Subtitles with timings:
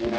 [0.00, 0.10] I've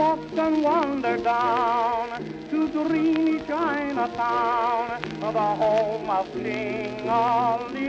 [0.00, 7.84] often wandered down to dreamy Chinatown, the home of King Ali.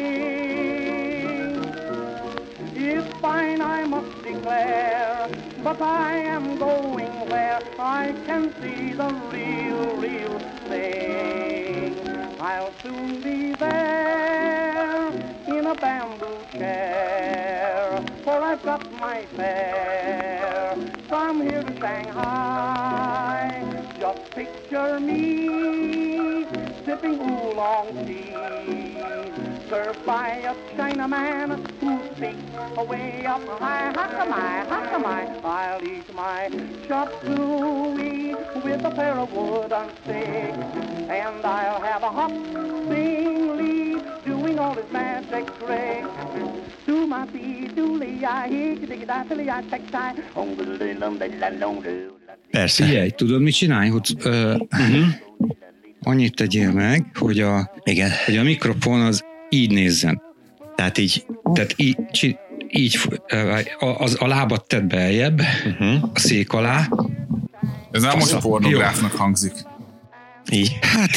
[2.76, 5.30] It's fine, I must declare,
[5.64, 12.00] but I am going where I can see the real, real thing.
[12.40, 15.10] I'll soon be there
[15.48, 20.76] in a bamboo chair, for I've got my fare
[21.10, 23.62] from here to Shanghai.
[24.00, 26.46] Just picture me
[26.86, 28.34] sipping oolong tea,
[29.70, 33.94] served by a Chinaman who speaks away up high.
[33.96, 36.50] How come I, how come I, I'll eat my
[36.88, 40.58] chop suey with a pair of wooden sticks,
[41.20, 42.32] and I'll have a hop
[42.90, 46.10] sing Lee doing all his magic tricks.
[46.88, 51.16] Do my feet, do Lee, I hear you dig it, I feel I the little,
[51.18, 52.20] the little, the
[52.52, 52.84] Persze.
[52.84, 53.90] Figyelj, tudod, mit csinálj?
[53.90, 55.08] Hogy, ö, uh-huh.
[56.04, 58.12] Annyit tegyél meg, hogy a, Igen.
[58.26, 60.22] hogy a mikrofon az így nézzen.
[60.76, 61.98] Tehát így, Tehát így,
[62.70, 63.00] így
[63.80, 66.04] a, az, a lábat tedd beljebb, uh-huh.
[66.14, 66.88] a szék alá.
[67.92, 69.54] Ez nem most Fasz- pornográfnak hangzik.
[70.52, 70.78] így.
[70.82, 71.10] Hát,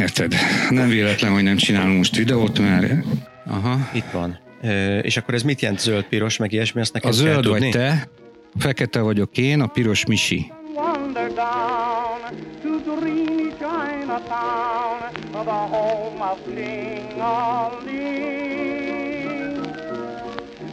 [0.00, 0.34] érted,
[0.70, 2.92] nem véletlen, hogy nem csinálunk most videót, mert
[3.46, 3.88] aha.
[3.92, 4.38] Itt van.
[4.62, 7.42] Ö, és akkor ez mit jelent zöld, piros, meg ilyesmi, azt A nekem kell zöld
[7.44, 7.60] tudni?
[7.60, 8.08] vagy te,
[8.54, 10.52] a fekete vagyok én, a piros Misi.
[10.74, 14.79] wander down to dreamy Chinatown,
[15.44, 18.40] the home of King Ali.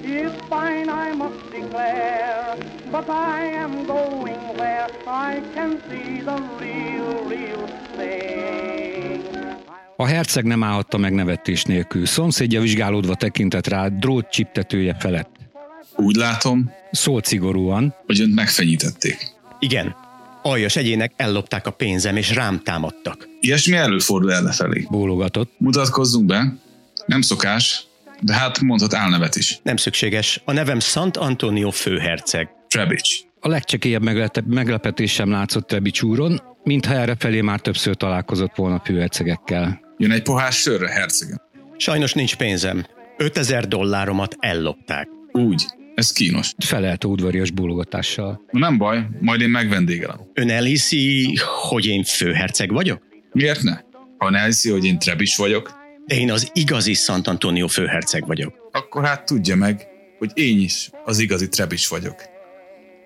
[0.03, 2.57] It's fine, I must declare,
[2.91, 9.25] but I am going where I can see the real, real thing.
[9.97, 12.05] A herceg nem állhatta meg nevetés nélkül.
[12.05, 15.35] Szomszédja vizsgálódva tekintett rá drót csiptetője felett.
[15.95, 19.17] Úgy látom, Szólt szigorúan, hogy önt megfenyítették.
[19.59, 19.95] Igen.
[20.47, 23.27] Aljas egyének ellopták a pénzem, és rám támadtak.
[23.39, 24.87] Ilyesmi előfordul errefelé.
[24.89, 25.51] bólogatott.
[25.57, 26.53] Mutatkozzunk be.
[27.05, 27.83] Nem szokás,
[28.21, 29.59] de hát mondhat álnevet is.
[29.63, 30.41] Nem szükséges.
[30.45, 32.49] A nevem Sant Antonio főherceg.
[32.67, 33.15] Trebics.
[33.39, 39.79] A legcsekélyebb meglete- meglepetés sem látszott Rebics úron, mintha errefelé már többször találkozott volna főhercegekkel.
[39.97, 41.41] Jön egy pohár sörre, hercegem.
[41.77, 42.85] Sajnos nincs pénzem.
[43.17, 45.07] 5000 dolláromat ellopták.
[45.31, 45.65] Úgy.
[45.97, 46.53] Ez kínos.
[46.65, 48.41] Felelte udvarias bólogatással.
[48.51, 50.19] Nem baj, majd én megvendégelem.
[50.33, 51.37] Ön elhiszi,
[51.69, 53.01] hogy én főherceg vagyok?
[53.31, 53.77] Miért ne?
[54.17, 55.75] Ha ne hiszi, hogy én Trebics vagyok,
[56.05, 58.69] Én az igazi Sant Antonio főherceg vagyok.
[58.71, 59.87] akkor hát tudja meg,
[60.17, 62.15] hogy én is az igazi Trebics vagyok.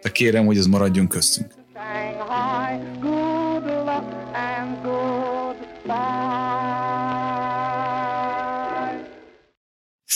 [0.01, 1.53] De kérem, hogy ez maradjon köztünk.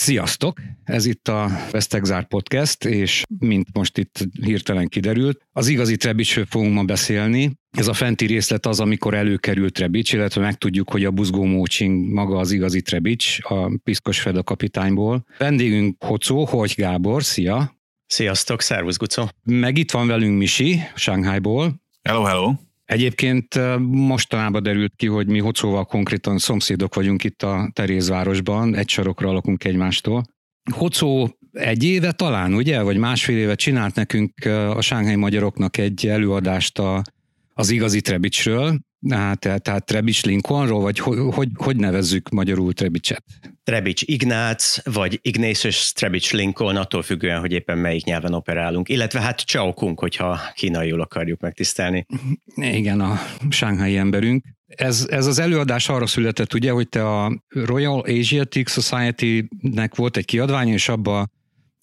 [0.05, 0.61] Sziasztok!
[0.83, 6.73] Ez itt a Vesztegzár Podcast, és mint most itt hirtelen kiderült, az igazi Trebicsről fogunk
[6.73, 7.51] ma beszélni.
[7.77, 12.38] Ez a fenti részlet az, amikor előkerült Trebics, illetve megtudjuk, hogy a buzgó mócsing maga
[12.38, 15.25] az igazi Trebics, a Piszkos Feda kapitányból.
[15.38, 17.75] Vendégünk Hocó, Hogy Gábor, szia!
[18.05, 19.25] Sziasztok, szervusz Guco.
[19.43, 21.81] Meg itt van velünk Misi, Shanghaiból.
[22.01, 22.65] Hello, hello!
[22.85, 29.31] Egyébként mostanában derült ki, hogy mi Hocóval konkrétan szomszédok vagyunk itt a Terézvárosban, egy sarokra
[29.31, 30.23] lakunk egymástól.
[30.72, 36.79] Hocó egy éve talán, ugye, vagy másfél éve csinált nekünk a Sánghely magyaroknak egy előadást
[36.79, 37.01] a,
[37.53, 38.79] az igazi Trebicsről,
[39.09, 43.23] hát, tehát, Trebics Lincolnról, vagy hogy, hogy, hogy nevezzük magyarul Trebicset?
[43.63, 48.89] Trebics Ignác, vagy Ignatius Trebics Lincoln, attól függően, hogy éppen melyik nyelven operálunk.
[48.89, 52.05] Illetve hát Chao Kung, hogyha kínaiul akarjuk megtisztelni.
[52.55, 54.43] Igen, a sánghái emberünk.
[54.67, 60.25] Ez, ez az előadás arra született, ugye, hogy te a Royal Asiatic Society-nek volt egy
[60.25, 61.27] kiadvány, és abba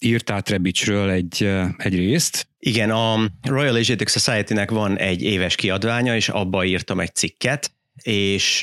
[0.03, 2.47] írtál Trebicsről egy, egy részt.
[2.59, 7.71] Igen, a Royal Asiatic Society-nek van egy éves kiadványa, és abba írtam egy cikket,
[8.03, 8.61] és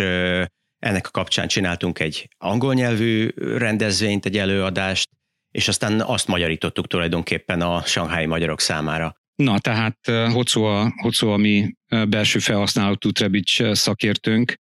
[0.79, 5.09] ennek a kapcsán csináltunk egy angol nyelvű rendezvényt, egy előadást,
[5.51, 9.17] és aztán azt magyarítottuk tulajdonképpen a sanghái magyarok számára.
[9.35, 11.77] Na, tehát eh, Hocó a, Hocó a mi
[12.09, 14.55] belső felhasználatú Trebics eh, szakértőnk.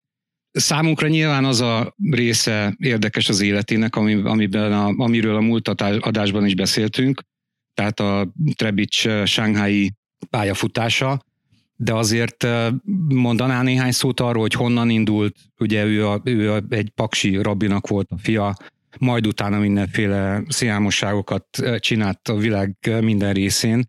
[0.52, 5.68] Számunkra nyilván az a része érdekes az életének, ami, amiben a, amiről a múlt
[6.00, 7.22] adásban is beszéltünk,
[7.74, 9.92] tehát a Trebics eh, sánghái
[10.30, 11.24] pályafutása,
[11.76, 12.46] de azért
[13.08, 17.88] mondanál néhány szót arról, hogy honnan indult, ugye ő, a, ő a, egy paksi rabbinak
[17.88, 18.56] volt a fia,
[18.98, 23.88] majd utána mindenféle szélmosságokat eh, csinált a világ minden részén,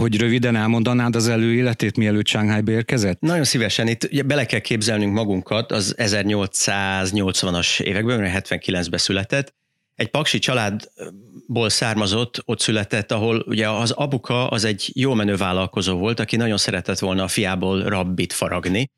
[0.00, 3.20] hogy röviden elmondanád az előéletét, mielőtt Shanghaiba érkezett?
[3.20, 3.88] Nagyon szívesen.
[3.88, 9.54] Itt ugye bele kell képzelnünk magunkat az 1880-as években, 79-ben született.
[9.94, 15.96] Egy paksi családból származott, ott született, ahol ugye az abuka az egy jó menő vállalkozó
[15.96, 18.90] volt, aki nagyon szeretett volna a fiából rabbit faragni,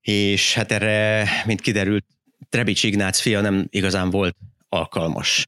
[0.00, 2.04] és hát erre, mint kiderült,
[2.48, 4.36] Trebics Ignác fia nem igazán volt
[4.68, 5.46] alkalmas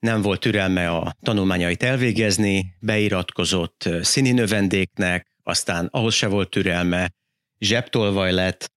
[0.00, 7.10] nem volt türelme a tanulmányait elvégezni, beiratkozott színi növendéknek, aztán ahhoz se volt türelme,
[7.58, 8.72] zsebtolvaj lett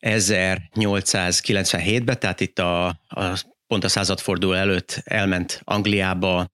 [0.00, 6.46] 1897-ben, tehát itt a, a pont a századforduló előtt elment Angliába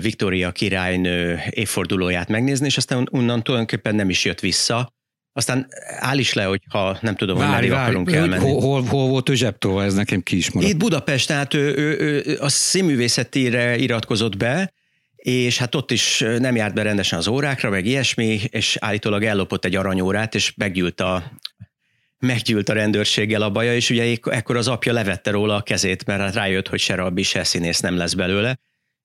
[0.00, 4.96] Viktória királynő évfordulóját megnézni, és aztán onnan tulajdonképpen nem is jött vissza,
[5.38, 5.68] aztán
[5.98, 8.44] áll is le, hogy ha nem tudom, várj, hogy meddig akarunk elmenni.
[8.44, 10.72] Hol, hol, hol volt ő zsebtól, ez nekem ki is maradt.
[10.72, 14.72] Itt Budapest, tehát ő, ő, ő a színművészetére iratkozott be,
[15.16, 19.64] és hát ott is nem járt be rendesen az órákra, meg ilyesmi, és állítólag ellopott
[19.64, 21.32] egy aranyórát, és meggyűlt a,
[22.18, 26.20] meggyűlt a rendőrséggel a baja, és ugye ekkor az apja levette róla a kezét, mert
[26.20, 28.58] hát rájött, hogy se rabbi, se színész nem lesz belőle,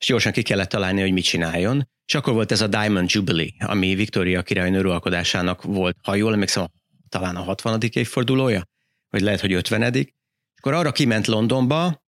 [0.04, 1.90] és gyorsan ki kellett találni, hogy mit csináljon.
[2.06, 6.68] És akkor volt ez a Diamond Jubilee, ami Victoria király nőrualkodásának volt, ha jól emlékszem,
[7.10, 7.82] talán a 60.
[7.94, 8.64] évfordulója,
[9.10, 9.94] vagy lehet, hogy 50.
[9.94, 10.08] És
[10.56, 12.04] akkor arra kiment Londonba,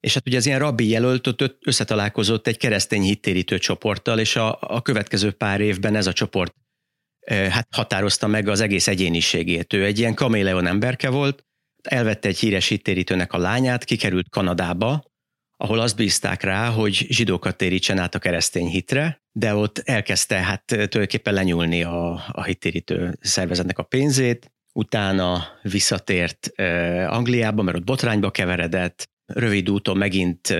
[0.00, 4.82] és hát ugye az ilyen rabbi jelölt összetalálkozott egy keresztény hittérítő csoporttal, és a, a
[4.82, 6.54] következő pár évben ez a csoport
[7.28, 9.72] hát határozta meg az egész egyéniségét.
[9.72, 11.44] Ő egy ilyen kaméleon emberke volt,
[11.82, 15.04] elvette egy híres hittérítőnek a lányát, kikerült Kanadába,
[15.56, 20.64] ahol azt bízták rá, hogy zsidókat térítsen át a keresztény hitre, de ott elkezdte hát
[20.64, 26.66] tulajdonképpen lenyúlni a, a hittérítő szervezetnek a pénzét, utána visszatért uh,
[27.08, 30.56] Angliába, mert ott botrányba keveredett, rövid úton megint, uh,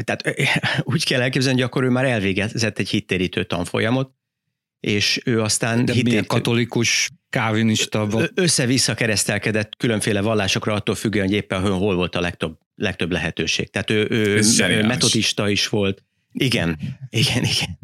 [0.00, 0.46] tehát uh,
[0.94, 4.10] úgy kell elképzelni, hogy akkor ő már elvégezett egy hittérítő tanfolyamot,
[4.80, 5.84] és ő aztán...
[5.84, 8.08] De milyen katolikus, kávinista?
[8.34, 13.70] Össze-vissza keresztelkedett különféle vallásokra, attól függően, hogy éppen hol volt a legtöbb, legtöbb lehetőség.
[13.70, 14.42] Tehát ő, ő,
[14.82, 16.02] metodista is volt.
[16.32, 16.78] Igen,
[17.10, 17.78] igen, igen.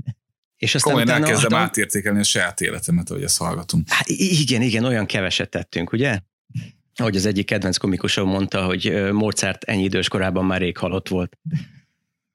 [0.57, 1.67] És aztán Komolyan utána elkezdem adom...
[1.67, 3.89] átértékelni a saját életemet, ahogy ezt hallgatunk.
[3.89, 6.19] Hát igen, igen, olyan keveset tettünk, ugye?
[6.95, 11.39] Ahogy az egyik kedvenc komikusom mondta, hogy Mozart ennyi idős korában már rég halott volt.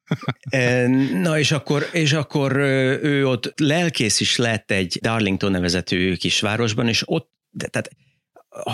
[1.22, 2.56] Na és akkor, és akkor
[3.02, 7.31] ő ott lelkész is lett egy Darlington nevezetű kisvárosban, és ott,
[7.69, 7.90] tehát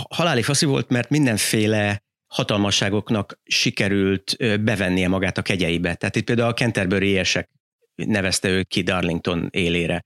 [0.09, 5.95] haláli faszi volt, mert mindenféle hatalmasságoknak sikerült bevennie magát a kegyeibe.
[5.95, 7.49] Tehát itt például a Canterbury érsek
[7.95, 10.01] nevezte ő ki Darlington élére.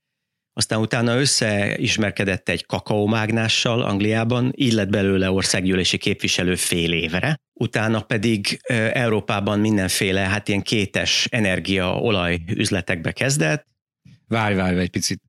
[0.54, 7.36] Aztán utána összeismerkedett egy kakaómágnással Angliában, így lett belőle országgyűlési képviselő fél évre.
[7.54, 8.60] Utána pedig
[8.94, 13.66] Európában mindenféle, hát ilyen kétes energia, olaj üzletekbe kezdett.
[14.28, 15.22] Várj, várj egy picit.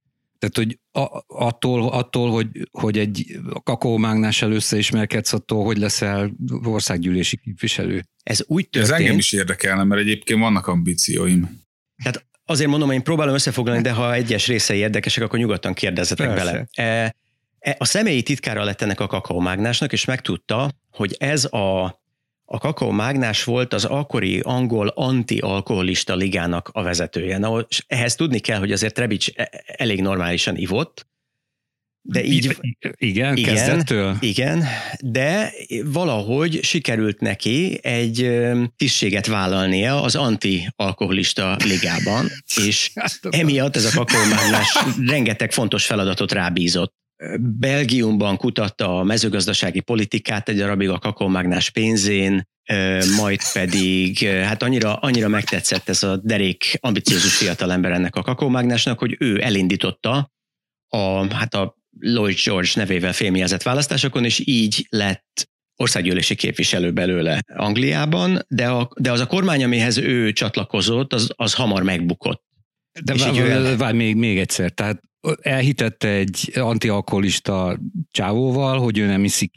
[0.42, 6.32] Tehát, hogy a, attól, attól, hogy, hogy egy kakaómágnással összeismerkedsz, attól, hogy leszel
[6.64, 8.04] országgyűlési képviselő.
[8.22, 8.94] Ez úgy történt.
[8.94, 11.60] Ez engem is érdekelne, mert egyébként vannak ambícióim.
[12.02, 16.44] Tehát Azért mondom, én próbálom összefoglalni, de ha egyes részei érdekesek, akkor nyugodtan kérdezzetek Persze.
[16.44, 16.66] bele.
[16.74, 17.14] E,
[17.58, 22.01] e, a személyi titkára lett ennek a kakaómágnásnak, és megtudta, hogy ez a,
[22.52, 27.38] a kakaómágnás volt az akkori angol anti-alkoholista ligának a vezetője.
[27.38, 31.06] Na, és ehhez tudni kell, hogy azért Trebics e, elég normálisan ivott,
[32.04, 32.56] de így,
[32.96, 34.16] igen, igen, kezdettől?
[34.20, 34.64] Igen,
[35.00, 35.52] de
[35.84, 38.40] valahogy sikerült neki egy
[38.76, 42.28] tisztséget vállalnia az anti-alkoholista ligában,
[42.64, 42.92] és
[43.30, 46.94] emiatt ez a kakaómáglás rengeteg fontos feladatot rábízott.
[47.40, 52.42] Belgiumban kutatta a mezőgazdasági politikát egy darabig a kakaómágnás pénzén,
[53.16, 59.16] majd pedig hát annyira, annyira megtetszett ez a derék ambiciózus fiatalember ennek a kakaómágnásnak, hogy
[59.18, 60.32] ő elindította
[60.88, 68.44] a, hát a Lloyd George nevével fémjelzett választásokon, és így lett országgyűlési képviselő belőle Angliában,
[68.48, 72.42] de, a, de az a kormány, amihez ő csatlakozott, az, az hamar megbukott.
[73.04, 75.00] De várj, vár, vár, még, még egyszer, tehát
[75.40, 77.78] elhitette egy antialkoholista
[78.10, 79.54] csávóval, hogy ő nem iszik.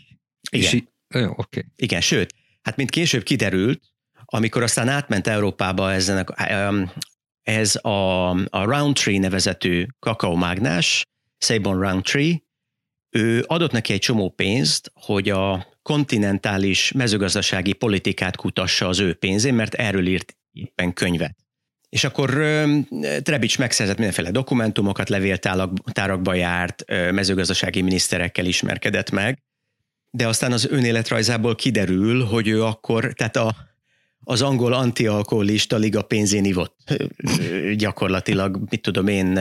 [0.52, 0.74] Igen.
[0.74, 0.84] És,
[1.20, 1.66] jó, okay.
[1.76, 3.82] Igen, sőt, hát mint később kiderült,
[4.26, 6.90] amikor aztán átment Európába ezen a,
[7.42, 11.04] ez a, a Roundtree nevezetű kakaómágnás,
[11.38, 12.44] Sabon Roundtree,
[13.10, 19.54] ő adott neki egy csomó pénzt, hogy a kontinentális mezőgazdasági politikát kutassa az ő pénzén,
[19.54, 21.45] mert erről írt éppen könyvet.
[21.96, 22.30] És akkor
[23.24, 29.44] Trebics megszerzett mindenféle dokumentumokat, levéltárakba járt, mezőgazdasági miniszterekkel ismerkedett meg,
[30.12, 33.56] de aztán az önéletrajzából kiderül, hogy ő akkor, tehát a,
[34.24, 36.94] az angol antialkoholista liga pénzén ivott
[37.76, 39.40] gyakorlatilag, mit tudom én,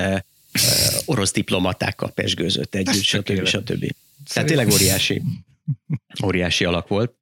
[1.04, 3.46] orosz diplomatákkal pesgőzött együtt, stb.
[3.46, 3.94] stb.
[4.32, 5.22] Tehát tényleg óriási,
[6.24, 7.14] óriási alak volt.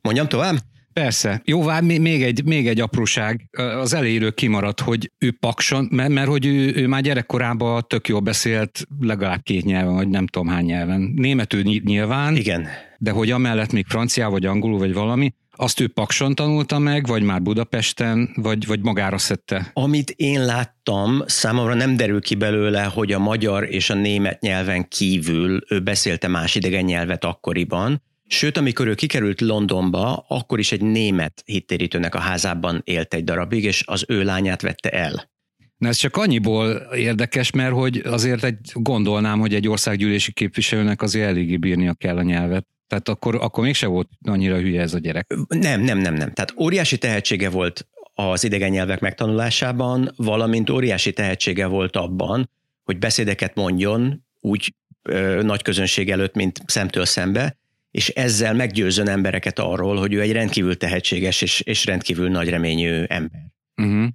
[0.00, 0.58] Mondjam tovább?
[0.92, 1.42] Persze.
[1.44, 3.48] Jó, vár, még egy, még egy apróság.
[3.80, 8.20] Az elejéről kimaradt, hogy ő pakson, mert, mert hogy ő, ő már gyerekkorában tök jól
[8.20, 11.12] beszélt legalább két nyelven, vagy nem tudom hány nyelven.
[11.16, 12.66] Németül ny- nyilván, Igen.
[12.98, 17.22] de hogy amellett még francia, vagy angolul, vagy valami, azt ő pakson tanulta meg, vagy
[17.22, 19.70] már Budapesten, vagy, vagy magára szedte?
[19.72, 24.88] Amit én láttam, számomra nem derül ki belőle, hogy a magyar és a német nyelven
[24.88, 28.02] kívül ő beszélte más idegen nyelvet akkoriban,
[28.32, 33.64] Sőt, amikor ő kikerült Londonba, akkor is egy német hittérítőnek a házában élt egy darabig,
[33.64, 35.30] és az ő lányát vette el.
[35.76, 41.26] Na ez csak annyiból érdekes, mert hogy azért egy, gondolnám, hogy egy országgyűlési képviselőnek azért
[41.26, 42.66] eléggé bírnia kell a nyelvet.
[42.86, 45.34] Tehát akkor, akkor mégse volt annyira hülye ez a gyerek.
[45.48, 46.32] Nem, nem, nem, nem.
[46.32, 52.50] Tehát óriási tehetsége volt az idegen nyelvek megtanulásában, valamint óriási tehetsége volt abban,
[52.84, 57.58] hogy beszédeket mondjon úgy ö, nagy közönség előtt, mint szemtől szembe,
[57.90, 63.04] és ezzel meggyőzön embereket arról, hogy ő egy rendkívül tehetséges és, és rendkívül nagy reményű
[63.06, 63.40] ember.
[63.76, 64.08] Uh-huh.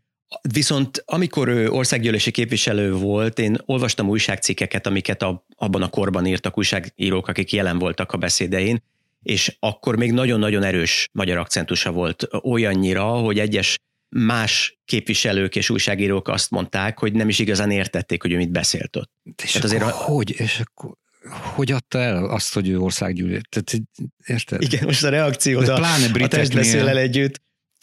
[0.54, 6.58] Viszont amikor ő országgyűlési képviselő volt, én olvastam újságcikkeket, amiket a, abban a korban írtak
[6.58, 8.84] újságírók, akik jelen voltak a beszédein,
[9.22, 13.78] és akkor még nagyon-nagyon erős magyar akcentusa volt olyannyira, hogy egyes
[14.10, 18.96] más képviselők és újságírók azt mondták, hogy nem is igazán értették, hogy ő mit beszélt
[18.96, 19.12] ott.
[19.44, 20.96] És Hát azért hogy, és akkor
[21.30, 23.42] hogy adta el azt, hogy ő országgyűlés?
[23.50, 23.82] Tehát,
[24.26, 24.62] érted?
[24.62, 26.28] Igen, most a reakció, De a, pláne a briteknél.
[26.40, 27.42] testbeszélel együtt,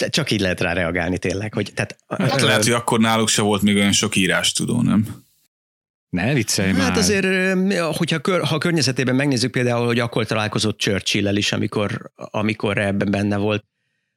[0.08, 1.54] csak így lehet rá reagálni tényleg.
[1.54, 5.06] Hogy, tehát, Hát lehet, hogy akkor náluk se volt még olyan sok írás tudó, nem?
[6.08, 6.80] Ne viccelj már.
[6.80, 11.52] Hát azért, ö, hogyha kör, ha a környezetében megnézzük például, hogy akkor találkozott churchill is,
[11.52, 13.64] amikor, amikor ebben benne volt,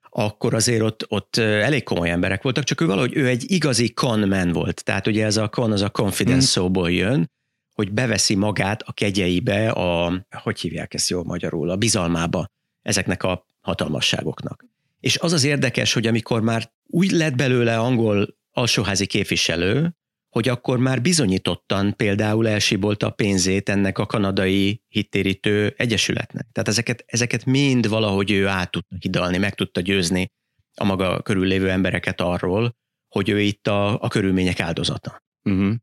[0.09, 3.89] akkor azért ott, ott ö, elég komoly emberek voltak, csak ő valahogy ő egy igazi
[3.93, 4.83] conman volt.
[4.83, 6.65] Tehát ugye ez a con, az a confidence Hmm.
[6.65, 7.31] szóból jön,
[7.75, 12.47] hogy beveszi magát a kegyeibe, a, hogy hívják ezt jól magyarul, a bizalmába
[12.81, 14.65] ezeknek a hatalmasságoknak.
[14.99, 19.95] És az az érdekes, hogy amikor már úgy lett belőle angol alsóházi képviselő,
[20.29, 26.47] hogy akkor már bizonyítottan például elsibolta a pénzét ennek a kanadai hittérítő egyesületnek.
[26.51, 30.31] Tehát ezeket, ezeket mind valahogy ő át tudta hidalni, meg tudta győzni
[30.75, 32.75] a maga körül lévő embereket arról,
[33.07, 35.23] hogy ő itt a, a körülmények áldozata.
[35.43, 35.75] Uh-huh.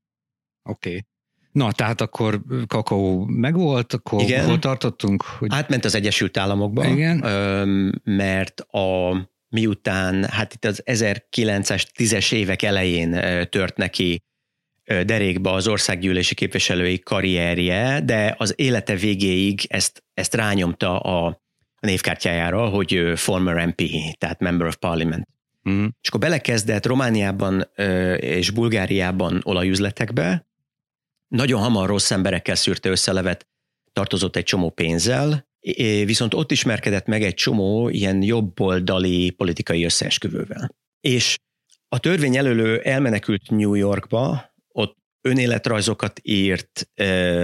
[0.62, 0.88] Oké.
[0.88, 1.02] Okay.
[1.52, 4.44] Na, tehát akkor kakaó megvolt, akkor Igen.
[4.46, 5.22] hol tartottunk?
[5.22, 5.48] Hogy...
[5.52, 7.16] Átment az Egyesült Államokba, Igen.
[8.04, 9.16] mert a
[9.48, 14.22] miután, hát itt az 1910-es évek elején tört neki
[14.84, 21.40] derékba az országgyűlési képviselői karrierje, de az élete végéig ezt, ezt rányomta a,
[21.80, 23.82] névkártyájára, hogy former MP,
[24.18, 25.28] tehát Member of Parliament.
[25.64, 25.86] Uh-huh.
[26.00, 27.70] És akkor belekezdett Romániában
[28.16, 30.46] és Bulgáriában olajüzletekbe,
[31.32, 33.46] nagyon hamar rossz emberekkel szűrte össze levet,
[33.92, 35.48] tartozott egy csomó pénzzel,
[36.04, 40.74] viszont ott ismerkedett meg egy csomó ilyen jobboldali politikai összeesküvővel.
[41.00, 41.38] És
[41.88, 46.88] a törvény elölő elmenekült New Yorkba, ott önéletrajzokat írt,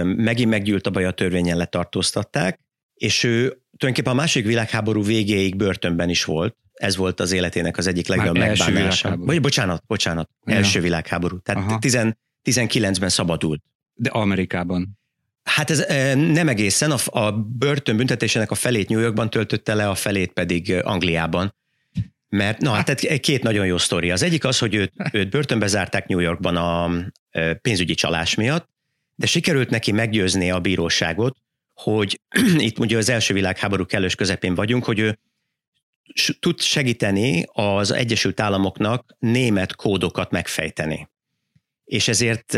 [0.03, 2.59] megint meggyűlt a baj, a törvényen letartóztatták,
[2.93, 3.39] és ő
[3.77, 6.55] tulajdonképpen a második világháború végéig börtönben is volt.
[6.73, 9.17] Ez volt az életének az egyik legjobb megbánása.
[9.17, 10.55] Vagy bocsánat, bocsánat, Ja.
[10.55, 11.39] első világháború.
[11.39, 11.79] Tehát Aha.
[11.79, 11.99] 10,
[12.43, 13.63] 19-ben szabadult.
[14.01, 14.99] De Amerikában.
[15.43, 19.95] Hát ez eh, nem egészen, a, a börtönbüntetésének a felét New Yorkban töltötte le, a
[19.95, 21.55] felét pedig eh, Angliában.
[22.29, 24.11] Mert, na hát egy- két nagyon jó sztori.
[24.11, 26.91] Az egyik az, hogy őt, őt börtönbe zárták New Yorkban a
[27.29, 28.69] eh, pénzügyi csalás miatt,
[29.15, 31.37] de sikerült neki meggyőzni a bíróságot,
[31.73, 32.19] hogy
[32.67, 35.19] itt ugye az első világháború kellős közepén vagyunk, hogy ő
[36.39, 41.09] tud segíteni az Egyesült Államoknak német kódokat megfejteni.
[41.85, 42.57] És ezért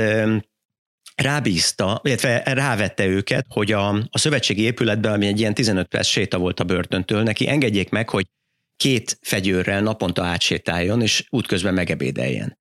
[1.22, 6.38] rábízta, illetve rávette őket, hogy a, a szövetségi épületben, ami egy ilyen 15 perc séta
[6.38, 8.26] volt a börtöntől, neki engedjék meg, hogy
[8.76, 12.60] két fegyőrrel naponta átsétáljon, és útközben megebédeljen.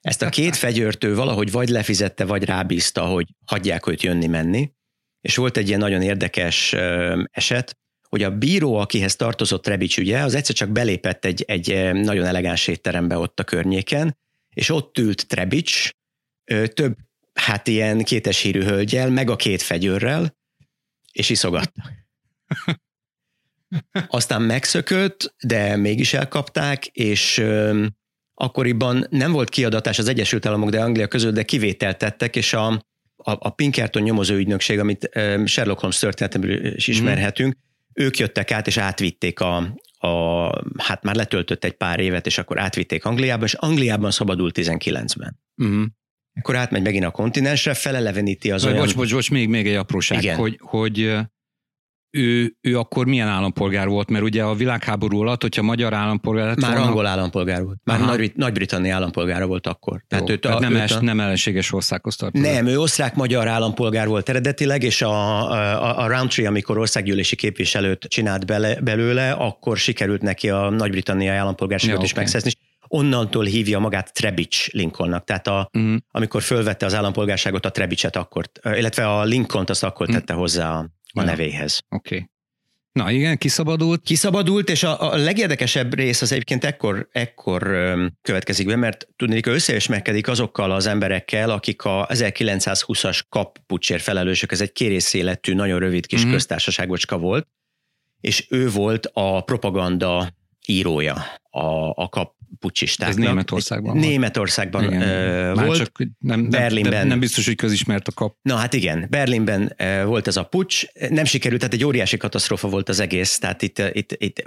[0.00, 4.72] Ezt a két fegyőrt ő valahogy vagy lefizette, vagy rábízta, hogy hagyják őt jönni-menni.
[5.20, 6.72] És volt egy ilyen nagyon érdekes
[7.30, 7.76] eset,
[8.08, 12.66] hogy a bíró, akihez tartozott Rebics ügye, az egyszer csak belépett egy, egy nagyon elegáns
[12.66, 14.16] étterembe ott a környéken,
[14.54, 15.90] és ott ült Trebics,
[16.74, 16.96] több
[17.38, 20.36] hát ilyen kétes hírű hölgyel, meg a két fegyőrrel,
[21.12, 21.82] és iszogatta.
[24.08, 27.86] Aztán megszökött, de mégis elkapták, és ö,
[28.34, 32.66] akkoriban nem volt kiadatás az Egyesült Államok, de Anglia között, de kivételt tettek, és a,
[32.66, 32.80] a,
[33.16, 37.56] a Pinkerton nyomozó ügynökség, amit ö, Sherlock Holmes történetemből is ismerhetünk,
[37.92, 39.56] ők jöttek át, és átvitték a,
[39.98, 40.48] a,
[40.82, 45.40] hát már letöltött egy pár évet, és akkor átvitték Angliába, és Angliában szabadult 19-ben.
[45.56, 45.86] Uh-huh.
[46.38, 48.84] Akkor átmegy megint a kontinensre, feleleveníti az Vagy olyan...
[48.84, 50.36] bocs, bocs, bocs, még, még egy apróság, Igen.
[50.36, 51.18] hogy, hogy
[52.10, 56.60] ő, ő akkor milyen állampolgár volt, mert ugye a világháború alatt, hogyha magyar állampolgár lett
[56.60, 57.78] Már volna, angol állampolgár volt.
[57.84, 58.00] Már.
[58.00, 60.04] Nagy- Nagy-Britannia állampolgára volt akkor.
[60.18, 62.52] Jó, őt tehát nem, őt es, nem ellenséges országhoz tartozott.
[62.52, 68.46] Nem, ő osztrák-magyar állampolgár volt eredetileg, és a, a, a Roundtree, amikor országgyűlési képviselőt csinált
[68.46, 72.20] bele, belőle, akkor sikerült neki a Nagy-Britannia állampolgárságot Ja, is oké.
[72.20, 72.50] megszerzni.
[72.88, 78.44] Onnantól hívja magát Trebich Lincolnnak, tehát a, Mm, amikor fölvette az állampolgárságot, a Trebichet akkor,
[78.64, 80.12] illetve a Lincolnt azt akkor Hm.
[80.12, 81.22] tette hozzá a, a Ja.
[81.22, 81.80] nevéhez.
[81.88, 82.14] Oké.
[82.14, 82.28] Okay.
[82.92, 84.02] Na igen, kiszabadult.
[84.02, 89.46] Kiszabadult, és a, a legérdekesebb rész az egyébként ekkor, ekkor öm, következik be, mert tudnék,
[89.46, 96.06] összeismerkedik azokkal az emberekkel, akik a 1920-as kappucsért felelősök, ez egy kérész életű, nagyon rövid
[96.06, 96.26] kis Mhm.
[96.26, 96.36] mm-hmm.
[96.36, 97.48] köztársaságocska volt,
[98.20, 100.32] és ő volt a propaganda
[100.66, 101.16] írója
[101.50, 102.08] a, a
[102.48, 103.18] kappucsistáknak.
[103.18, 104.04] Ez Németországban volt.
[104.06, 105.02] Németországban Igen.
[105.02, 105.78] ö, Már volt.
[105.78, 107.06] csak nem, nem, Berlinben.
[107.06, 108.36] nem, biztos, hogy közismert a kap.
[108.42, 109.74] Na hát igen, Berlinben
[110.04, 113.78] volt ez a pucs, nem sikerült, tehát egy óriási katasztrófa volt az egész, tehát itt,
[113.92, 114.42] itt, itt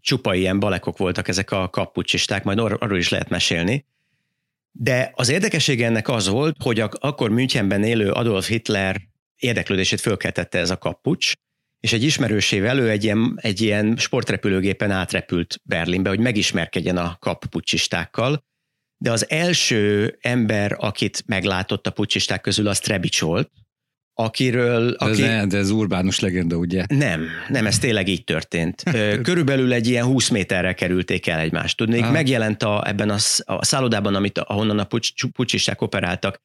[0.00, 3.86] csupa ilyen balekok voltak ezek a kappucsisták, majd ar- arról is lehet mesélni.
[4.70, 9.00] De az érdekessége ennek az volt, hogy ak- akkor Münchenben élő Adolf Hitler
[9.36, 11.32] érdeklődését fölkeltette ez a kappucs,
[11.86, 18.44] és egy ismerősével ő egy ilyen, egy ilyen sportrepülőgépen átrepült Berlinbe, hogy megismerkedjen a kappucsistákkal,
[18.96, 23.50] de az első ember, akit meglátott a pucsisták közül, az Trebics volt,
[24.14, 24.90] akiről...
[24.90, 25.22] De, Aki...
[25.22, 26.84] ez, de ez urbánus legenda, ugye?
[26.88, 28.82] Nem, nem, ez tényleg így történt.
[29.22, 31.76] Körülbelül egy ilyen 20 méterre kerülték el egymást.
[31.76, 32.12] Tudnék, Ah.
[32.12, 36.42] megjelent a, ebben a, a szállodában, amit, ahonnan a pucs, pucsisták operáltak,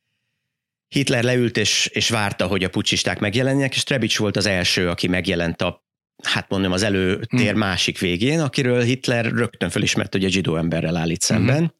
[0.96, 5.08] Hitler leült és, és várta, hogy a pucsisták megjelenjenek, és Trebics volt az első, aki
[5.08, 5.86] megjelent a
[6.24, 7.58] hát mondom, az előtér Hmm.
[7.60, 11.72] másik végén, akiről Hitler rögtön felismerte, hogy egy zsidó emberrel állít szemben, Mhm.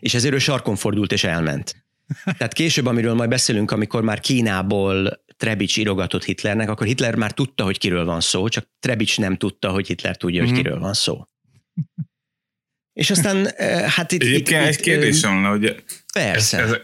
[0.00, 1.84] és ezért ő sarkon fordult és elment.
[2.38, 7.64] Tehát később, amiről majd beszélünk, amikor már Kínából Trebics írogatott Hitlernek, akkor Hitler már tudta,
[7.64, 10.60] hogy kiről van szó, csak Trebics nem tudta, hogy Hitler tudja, hogy Mhm.
[10.60, 11.26] kiről van szó.
[12.92, 14.22] És aztán, eh, hát itt...
[14.22, 16.58] Egyébként itt, egy kérdésem lenne, hogy Persze.
[16.58, 16.76] Ez, ez,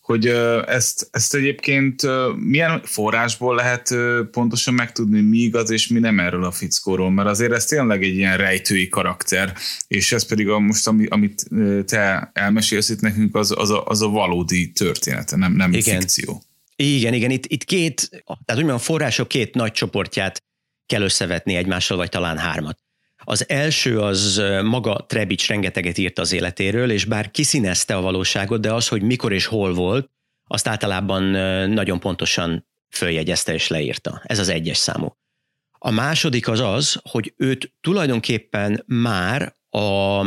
[0.00, 0.26] hogy
[0.66, 2.02] ezt, ezt egyébként
[2.36, 3.94] milyen forrásból lehet
[4.30, 8.16] pontosan megtudni, mi igaz és mi nem erről a fickóról, mert azért ez tényleg egy
[8.16, 9.52] ilyen rejtői karakter,
[9.86, 11.44] és ez pedig a, most, ami, amit
[11.86, 16.00] te elmesélsz itt nekünk, az, az, a, az a valódi története, nem, nem Igen.
[16.00, 16.42] fikció.
[16.76, 18.08] Igen, igen, itt, itt két,
[18.44, 20.42] tehát úgymond a források két nagy csoportját
[20.86, 22.78] kell összevetni egymással, vagy talán hármat.
[23.24, 28.72] Az első az maga Trebics rengeteget írt az életéről, és bár kiszínezte a valóságot, de
[28.72, 30.10] az, hogy mikor és hol volt,
[30.46, 31.22] azt általában
[31.68, 34.20] nagyon pontosan följegyezte és leírta.
[34.24, 35.16] Ez az egyes számú.
[35.78, 40.26] A második az az, hogy őt tulajdonképpen már a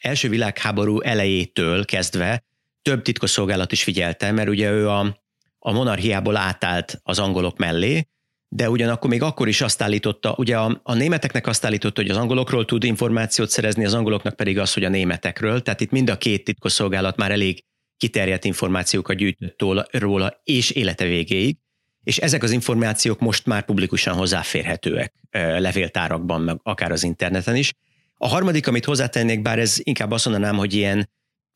[0.00, 2.44] első világháború elejétől kezdve
[2.82, 5.20] több titkosszolgálat is figyelte, mert ugye ő a,
[5.58, 8.08] a monarchiából átállt az angolok mellé,
[8.56, 12.16] de ugyanakkor még akkor is azt állította, ugye a, a németeknek azt állította, hogy az
[12.16, 15.62] angolokról tud információt szerezni, az angoloknak pedig az, hogy a németekről.
[15.62, 17.64] Tehát itt mind a két titkosszolgálat már elég
[17.96, 21.56] kiterjedt információkat gyűjtött róla, és élete végéig,
[22.02, 27.72] és ezek az információk most már publikusan hozzáférhetőek levéltárakban, meg akár az interneten is.
[28.16, 31.10] A harmadik, amit hozzátennék, bár ez inkább azt mondanám, hogy ilyen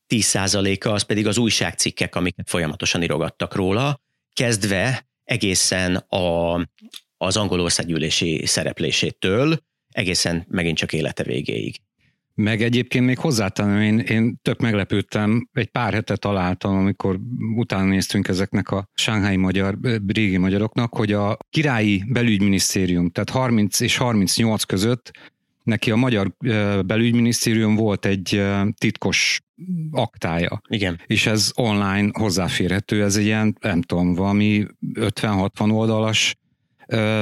[0.07, 3.99] 10%-a, az pedig az újságcikkek, amiket folyamatosan írogattak róla,
[4.33, 6.55] kezdve egészen a,
[7.17, 9.57] az angol országgyűlési szereplésétől,
[9.89, 11.75] egészen megint csak élete végéig.
[12.33, 17.19] Meg egyébként még hozzátenném, én, én tök meglepődtem, egy pár hete találtam, amikor
[17.55, 23.97] utána néztünk ezeknek a sánghái magyar, régi magyaroknak, hogy a királyi belügyminisztérium, tehát 30 és
[23.97, 25.11] 38 között
[25.63, 26.31] neki a magyar
[26.85, 28.43] belügyminisztérium volt egy
[28.77, 29.41] titkos
[29.91, 30.99] aktája, Igen.
[31.05, 36.35] és ez online hozzáférhető, ez egy ilyen, nem tudom, valami 50-60 oldalas,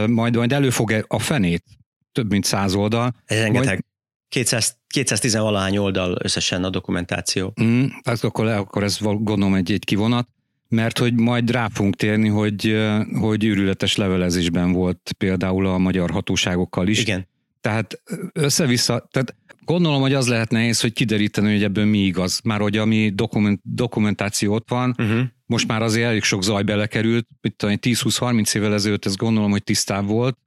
[0.07, 1.63] majd, majd elő fog a fenét,
[2.11, 3.85] több mint 100 oldal, Ez rengeteg.
[4.29, 7.53] 200, 210 valahány oldal összesen a dokumentáció.
[7.63, 10.27] Mm, hát akkor, akkor ez gondolom egy, egy kivonat,
[10.67, 12.77] mert hogy majd rá fogunk térni, hogy,
[13.19, 17.01] hogy őrületes levelezésben volt például a magyar hatóságokkal is.
[17.01, 17.27] Igen.
[17.61, 18.01] Tehát
[18.33, 22.39] össze-vissza, tehát gondolom, hogy az lehet nehéz, hogy kideríteni, hogy ebből mi igaz.
[22.43, 25.21] Már hogy ami dokument, dokumentáció ott van, Uh-huh.
[25.45, 29.51] most már azért elég sok zaj belekerült, mit tudom, én, 10-20-30 évvel ezelőtt ez gondolom,
[29.51, 30.37] hogy tisztább volt,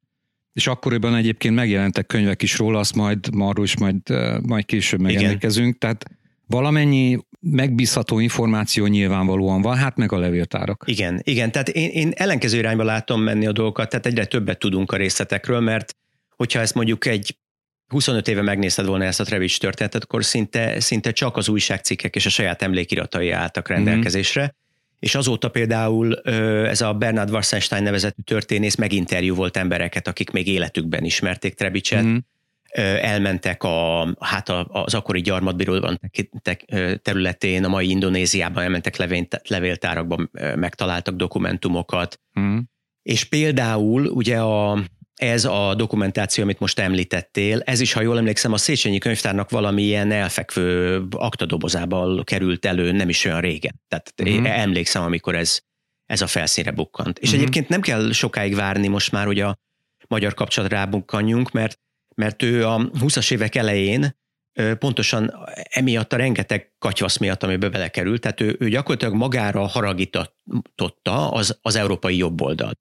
[0.52, 3.96] és akkoriban egyébként megjelentek könyvek is róla, azt majd arról is majd,
[4.42, 6.04] majd később megemlékezünk, tehát
[6.46, 10.84] valamennyi megbízható információ nyilvánvalóan van, hát meg a levéltárak.
[10.86, 14.92] Igen, igen, tehát én, én ellenkező irányba látom menni a dolgokat, tehát egyre többet tudunk
[14.92, 15.96] a részletekről, mert
[16.42, 17.36] hogyha ezt mondjuk egy
[17.86, 22.26] 25 éve megnézted volna ezt a Trevics történetet, akkor szinte, szinte csak az újságcikkek és
[22.26, 24.40] a saját emlékiratai álltak rendelkezésre.
[24.40, 24.50] Mm-hmm.
[24.98, 26.20] És azóta például
[26.68, 32.16] ez a Bernard Wasserstein nevezetű történész meginterjú volt embereket, akik még életükben ismerték Trebicset, mm-hmm
[33.00, 35.98] elmentek a, hát az akkori gyarmatbirodalom
[37.02, 38.96] területén, a mai Indonéziában elmentek
[39.48, 42.20] levéltárakban, megtaláltak dokumentumokat.
[42.40, 42.58] Mm.
[43.02, 44.82] És például ugye a,
[45.14, 50.10] ez a dokumentáció, amit most említettél, ez is, ha jól emlékszem, a Széchenyi könyvtárnak valamilyen
[50.10, 53.80] elfekvő aktadobozába került elő nem is olyan régen.
[53.88, 54.26] Tehát mm.
[54.26, 55.60] én emlékszem, amikor ez,
[56.06, 57.18] ez a felszínre bukkant.
[57.18, 57.34] És mm.
[57.34, 59.58] egyébként nem kell sokáig várni most már, hogy a
[60.08, 61.80] magyar kapcsolat rábukkanjunk, mert
[62.14, 64.20] mert ő a 20-as évek elején
[64.78, 65.32] pontosan
[65.70, 71.76] emiatt a rengeteg katyvasz miatt, amiben belekerült, tehát ő, ő gyakorlatilag magára haragította az, az
[71.76, 72.78] európai jobboldalt.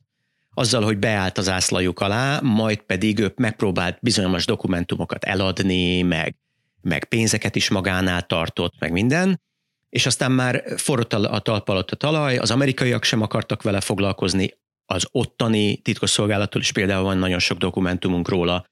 [0.53, 6.35] Azzal, hogy beállt az ászlajuk alá, majd pedig ő megpróbált bizonyos dokumentumokat eladni, meg,
[6.81, 9.41] meg pénzeket is magánál tartott, meg minden,
[9.89, 14.53] és aztán már forrott a talp alatt a talaj, az amerikaiak sem akartak vele foglalkozni,
[14.85, 18.65] az ottani titkosszolgálattól is például van nagyon sok dokumentumunk róla,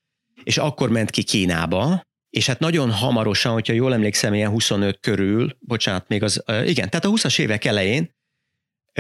[0.44, 5.58] és akkor ment ki Kínába, és hát nagyon hamarosan, hogyha jól emlékszem, ilyen 25 körül,
[5.60, 8.18] bocsánat, még az, igen, tehát a 20-as évek elején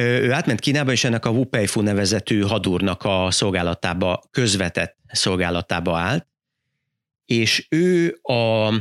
[0.02, 6.28] ő átment Kínába, és ennek a Wu Peifu nevezetű hadúrnak a szolgálatába, közvetett szolgálatába állt,
[7.26, 8.74] és ő a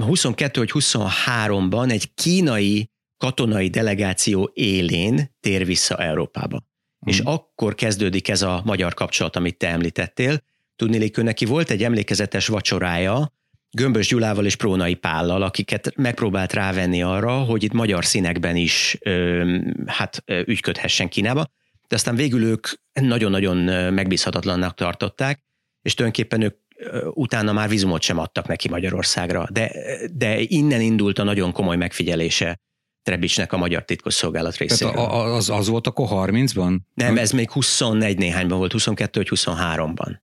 [0.00, 6.56] 22 vagy 23-ban egy kínai katonai delegáció élén tér vissza Európába.
[6.56, 7.08] Mm.
[7.08, 10.42] És akkor kezdődik ez a magyar kapcsolat, amit te említettél,
[10.76, 13.32] Tudnélék, ő neki volt egy emlékezetes vacsorája,
[13.76, 19.56] Gömbös Gyulával és Prónai Pállal, akiket megpróbált rávenni arra, hogy itt magyar színekben is ö,
[19.86, 21.50] hát ügyködhessen Kínába,
[21.88, 23.56] de aztán végül ők nagyon-nagyon
[23.92, 25.44] megbízhatatlannak tartották,
[25.82, 26.56] és tulajdonképpen ők
[27.14, 29.72] utána már vizumot sem adtak neki Magyarországra, de,
[30.12, 32.60] de innen indult a nagyon komoly megfigyelése
[33.02, 34.92] Trebicsnek a magyar titkosszolgálat részéről.
[34.92, 36.78] Tehát az, az volt akkor 30-ban?
[36.94, 40.20] Nem, ez még 24 néhányban volt, 22 vagy 23-ban.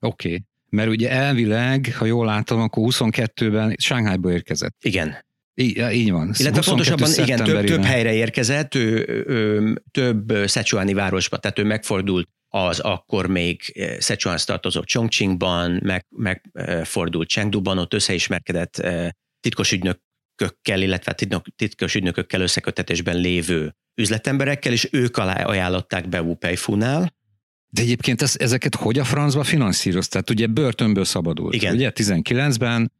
[0.00, 0.44] Oké, okay.
[0.68, 4.76] Mert ugye elvileg, ha jól látom, akkor 22-ben Sánghájba érkezett.
[4.80, 5.26] Igen.
[5.54, 6.34] Így, így van.
[6.38, 12.28] Illetve pontosabban igen, több, több helyre érkezett, ő, ő, több Szecsuáni városba, tehát ő megfordult
[12.48, 13.60] az akkor még
[13.98, 18.82] Szecsuánsz tartozó Chongqingban, meg, megfordult Chengduban, ott összeismerkedett
[19.40, 21.14] titkos ügynökökkel, illetve
[21.56, 27.16] titkos ügynökökkel összekötetésben lévő üzletemberekkel, és ők alá ajánlották be Wu Peifu-nál,
[27.70, 30.30] de egyébként ez, ezeket hogy a francba finanszírozták?
[30.30, 31.54] Ugye börtönből szabadult.
[31.54, 31.74] Igen.
[31.74, 32.92] Ugye 19-ben,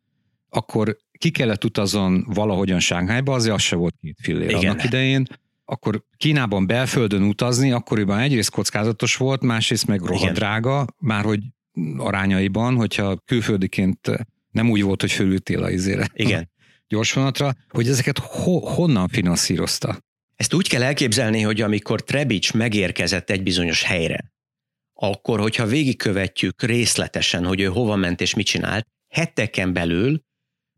[0.49, 4.65] akkor ki kellett utazzon valahogyan Sánghájba, azért az se volt két fillér Igen.
[4.65, 5.27] annak idején.
[5.65, 11.41] Akkor Kínában belföldön utazni, akkoriban egyrészt kockázatos volt, másrészt meg rohadt drága, már hogy
[11.97, 14.11] arányaiban, hogyha külföldiként
[14.51, 16.09] nem úgy volt, hogy fölültél a izére.
[16.13, 16.51] Igen.
[16.89, 19.99] Gyorsvonatra, hogy ezeket ho- honnan finanszírozta?
[20.37, 24.33] Ezt úgy kell elképzelni, hogy amikor Trebics megérkezett egy bizonyos helyre,
[25.01, 30.23] akkor, hogyha végigkövetjük részletesen, hogy ő hova ment és mit csinált, heteken belül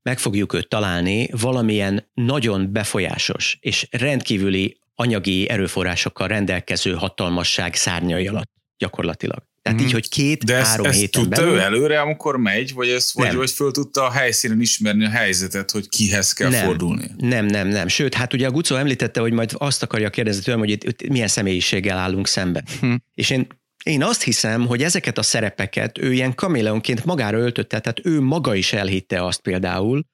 [0.02, 8.50] meg fogjuk őt találni valamilyen nagyon befolyásos és rendkívüli anyagi erőforrásokkal rendelkező hatalmasság szárnyai alatt
[8.76, 9.48] gyakorlatilag.
[9.62, 9.84] Tehát mm.
[9.84, 11.54] így, hogy két-három ezt, héten tudta belül.
[11.54, 15.70] ő előre, amikor megy, vagy, ezt, vagy, vagy föl tudta a helyszínen ismerni a helyzetet,
[15.70, 17.10] hogy kihez kell nem, fordulni?
[17.16, 17.88] Nem, nem, nem.
[17.88, 21.08] Sőt, hát ugye a Gucó említette, hogy majd azt akarja kérdezni tőlem, hogy itt, itt
[21.08, 22.64] milyen személyiséggel állunk szemben.
[22.80, 22.94] Hm.
[23.14, 23.46] És én
[23.84, 28.54] én azt hiszem, hogy ezeket a szerepeket ő ilyen kaméleonként magára öltötte, tehát ő maga
[28.54, 30.04] is elhitte azt például,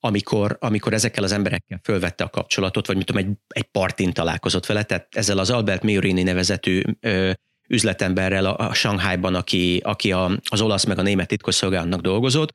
[0.00, 4.66] amikor, amikor ezekkel az emberekkel fölvette a kapcsolatot, vagy mit tudom, egy, egy partin találkozott
[4.66, 7.32] vele, tehát ezzel az Albert Miorini nevezetű ö,
[7.68, 12.54] üzletemberrel a, a Shanghaiban, aki, aki a, az olasz meg a német titkosszolgálatnak dolgozott,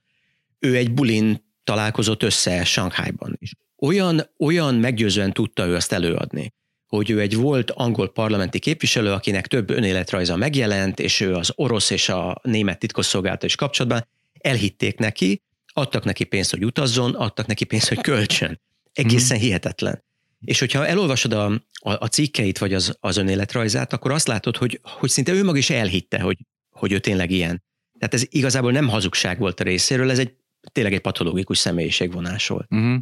[0.59, 3.35] ő egy bulin találkozott össze Shanghaiban.
[3.39, 6.53] És olyan, olyan meggyőzően tudta ő azt előadni,
[6.89, 11.89] hogy ő egy volt angol parlamenti képviselő, akinek több önéletrajza megjelent, és ő az orosz
[11.89, 14.07] és a német titkosszolgálata is kapcsolatban,
[14.39, 15.41] elhitték neki,
[15.73, 18.61] adtak neki pénzt, hogy utazzon, adtak neki pénzt, hogy költsön.
[18.93, 19.41] Egészen mm.
[19.41, 20.03] hihetetlen.
[20.45, 24.79] És hogyha elolvasod a, a, a cikkeit, vagy az, az önéletrajzát, akkor azt látod, hogy,
[24.83, 26.37] hogy szinte ő maga is elhitte, hogy,
[26.69, 27.63] hogy ő tényleg ilyen.
[27.99, 30.35] Tehát ez igazából nem hazugság volt a részéről, ez egy
[30.71, 32.75] tényleg egy patológikus személyiségvonás volt.
[32.75, 32.95] Mm.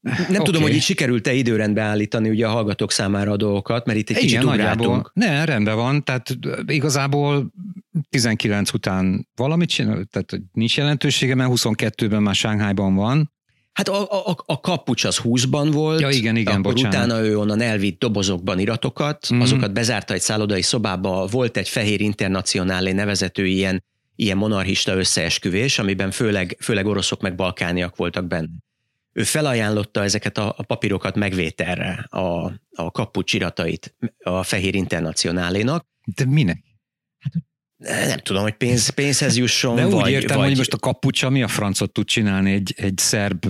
[0.00, 0.42] Nem okay.
[0.42, 4.16] tudom, hogy így sikerült-e időrendbe állítani ugye a hallgatók számára a dolgokat, mert itt egy
[4.16, 5.10] Igen, kicsit ugráltunk.
[5.14, 7.52] Ne, rendben van, tehát igazából
[8.08, 13.32] 19 után valamit csinál, tehát nincs jelentősége, mert 22-ben már Sánghájban van.
[13.72, 16.94] Hát a, a, a kapucs az 20-ban volt, ja, igen, igen, akkor bocsánat.
[16.94, 19.42] utána ő onnan elvitt dobozokban iratokat, mm-hmm.
[19.42, 23.82] azokat bezárta egy szállodai szobába, volt egy fehér internacionálé nevezető ilyen
[24.20, 28.48] ilyen monarchista összeesküvés, amiben főleg, főleg oroszok meg balkániak voltak benne.
[29.18, 35.86] Ő felajánlotta ezeket a, a papírokat megvételre, a, a kapucs iratait a Fehér Internacionálénak.
[36.16, 36.62] De minek?
[37.84, 40.46] Nem tudom, hogy pénz, pénzhez jusson, De úgy vagy, értem, vagy...
[40.46, 43.46] hogy most a kapucsa mi a francot tud csinálni egy, egy szerb,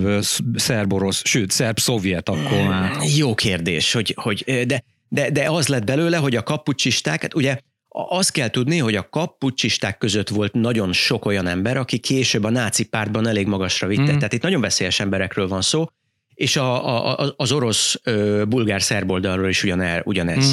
[0.54, 2.96] szerb-orosz, sőt, szerb-szovjet akkor már.
[3.16, 7.58] Jó kérdés, hogy, hogy de, de, de az lett belőle, hogy a kapucsisták, hát ugye
[7.88, 12.50] azt kell tudni, hogy a kapucsisták között volt nagyon sok olyan ember, aki később a
[12.50, 14.12] náci pártban elég magasra vitte.
[14.12, 14.16] Mm.
[14.16, 15.86] Tehát itt nagyon veszélyes emberekről van szó,
[16.34, 18.00] és a, a, az orosz
[18.48, 20.00] bulgár szerb oldalról is ugyanez.
[20.04, 20.48] ugyanez.
[20.48, 20.52] Mm.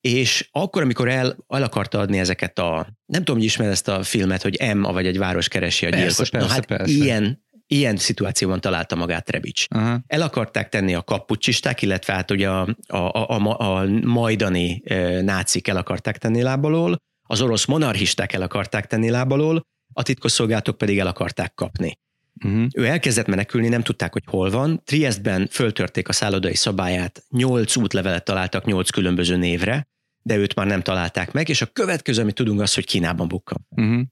[0.00, 4.02] És akkor, amikor el, el akarta adni ezeket a, nem tudom, hogy ismer ezt a
[4.02, 6.16] filmet, hogy M, vagy egy város keresi a gyilkos.
[6.16, 6.92] Persze, persze, Na hát persze.
[6.92, 9.64] ilyen, ilyen szituációban találta magát Trebics.
[9.68, 10.00] Aha.
[10.06, 15.20] El akarták tenni a kapucsisták, illetve hát ugye a, a, a, a, a majdani e,
[15.22, 16.96] nácik el akarták tenni lábalól,
[17.28, 19.60] az orosz monarchisták el akarták tenni lábalól,
[19.92, 21.98] a titkosszolgálatok pedig el akarták kapni.
[22.44, 22.66] Uh-huh.
[22.74, 24.82] Ő elkezdett menekülni, nem tudták, hogy hol van.
[24.84, 29.86] Triestben föltörték a szállodai szabályát, nyolc útlevelet találtak nyolc különböző névre,
[30.22, 33.66] de őt már nem találták meg, és a következő, amit tudunk, az, hogy Kínában bukkan.
[33.70, 34.02] Uh-huh.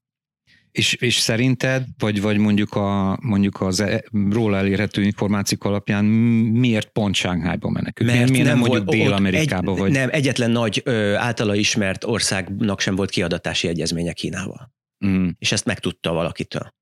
[0.74, 6.88] És, és szerinted, vagy, vagy mondjuk, a, mondjuk az e, róla elérhető információk alapján miért
[6.88, 8.10] pont Sánkhájba menekült?
[8.10, 9.72] Mert miért nem, nem mondjuk Dél-Amerikába?
[9.72, 9.90] Egy, vagy?
[9.92, 14.72] Nem, egyetlen nagy ö, általa ismert országnak sem volt kiadatási egyezménye Kínával.
[15.04, 15.28] Uh-huh.
[15.38, 16.74] És ezt megtudta valakitől.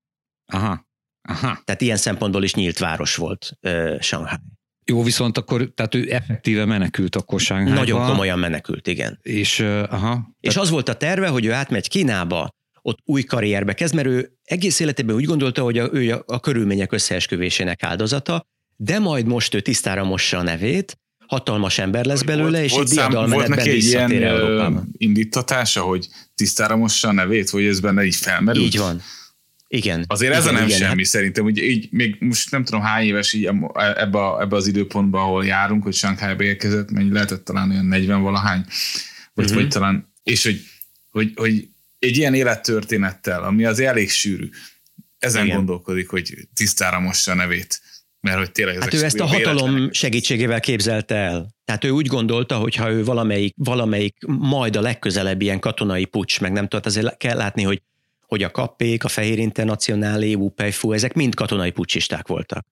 [0.53, 0.87] Aha.
[1.29, 1.61] Aha.
[1.63, 3.57] Tehát ilyen szempontból is nyílt város volt
[3.99, 4.37] Shanghai.
[4.85, 7.79] Jó, viszont akkor, tehát ő effektíve menekült akkor Shanghai-ba.
[7.79, 9.19] Nagyon komolyan menekült, igen.
[9.21, 10.35] És, uh, aha.
[10.39, 12.49] És az volt a terve, hogy ő átmegy Kínába,
[12.83, 16.39] ott új karrierbe kezd, mert ő egész életében úgy gondolta, hogy a, ő a, a
[16.39, 22.49] körülmények összeesküvésének áldozata, de majd most ő tisztára mossa a nevét, hatalmas ember lesz belőle,
[22.49, 24.83] volt, és volt egy diadalmenetben visszatér ilyen, Európába.
[24.97, 28.65] indítatása, hogy tisztára mossa a nevét, hogy ez benne így felmerült?
[28.65, 29.01] Így van.
[29.67, 30.05] Igen.
[30.07, 32.81] Azért igen, ez a nem igen, semmi hát, szerintem, hogy így még most nem tudom
[32.81, 37.45] hány éves így ebbe, a, ebbe az időpontban, ahol járunk, hogy Sánkhájba érkezett, mennyi lehetett
[37.45, 38.65] talán olyan 40 valahány,
[39.33, 39.61] vagy, uh-huh.
[39.61, 40.61] vagy talán, és hogy,
[41.09, 41.67] hogy, hogy
[42.03, 44.49] egy ilyen élettörténettel, ami az elég sűrű,
[45.17, 45.55] ezen Igen.
[45.55, 47.81] gondolkodik, hogy tisztára mossa a nevét.
[48.19, 49.93] Mert hogy tényleg hát ő ezt a hatalom életlenek.
[49.93, 51.55] segítségével képzelte el.
[51.65, 56.41] Tehát ő úgy gondolta, hogy ha ő valamelyik, valamelyik majd a legközelebb ilyen katonai pucs,
[56.41, 57.81] meg nem tudott, azért kell látni, hogy,
[58.21, 62.65] hogy a kappék, a Fehér Internacionálé, Upejfú, ezek mind katonai pucsisták voltak.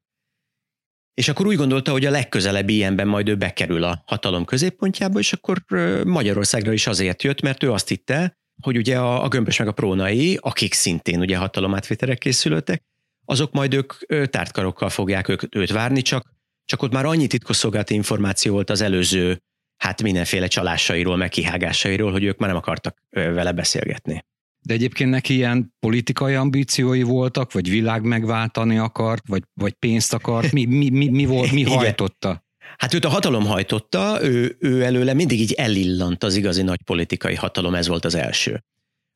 [1.13, 5.33] És akkor úgy gondolta, hogy a legközelebbi ilyenben majd ő bekerül a hatalom középpontjába, és
[5.33, 5.63] akkor
[6.03, 9.71] Magyarországra is azért jött, mert ő azt hitte, hogy ugye a, a gömbös meg a
[9.71, 12.83] prónai, akik szintén ugye hatalomátvételek készülöttek,
[13.25, 13.93] azok majd ők
[14.29, 16.33] tártkarokkal fogják ők, őt várni, csak,
[16.65, 19.41] csak ott már annyi titkosszolgálati információ volt az előző,
[19.77, 24.25] hát mindenféle csalásairól, meg kihágásairól, hogy ők már nem akartak vele beszélgetni.
[24.59, 30.51] De egyébként neki ilyen politikai ambíciói voltak, vagy világ megváltani akart, vagy, vagy pénzt akart?
[30.51, 32.43] Mi, mi, mi, mi, volt, mi hajtotta?
[32.77, 37.35] Hát őt a hatalom hajtotta, ő, ő előle mindig így elillant az igazi nagy politikai
[37.35, 38.63] hatalom, ez volt az első.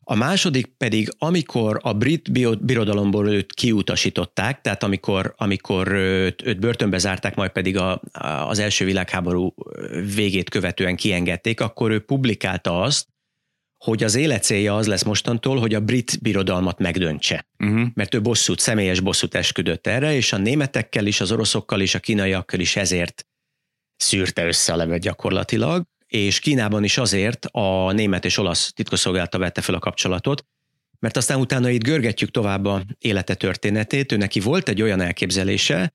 [0.07, 2.31] A második pedig, amikor a brit
[2.65, 8.01] birodalomból őt kiutasították, tehát amikor, amikor őt, őt börtönbe zárták, majd pedig a,
[8.47, 9.53] az első világháború
[10.15, 13.07] végét követően kiengedték, akkor ő publikálta azt,
[13.77, 17.47] hogy az élet célja az lesz mostantól, hogy a brit birodalmat megdöntse.
[17.59, 17.87] Uh-huh.
[17.93, 21.99] Mert ő bosszút, személyes bosszút esküdött erre, és a németekkel is, az oroszokkal is, a
[21.99, 23.25] kínaiakkal is ezért
[23.97, 29.61] szűrte össze a levet gyakorlatilag, és Kínában is azért a német és olasz titkosszolgálata vette
[29.61, 30.45] fel a kapcsolatot,
[30.99, 35.93] mert aztán utána itt görgetjük tovább a élete történetét, ő neki volt egy olyan elképzelése,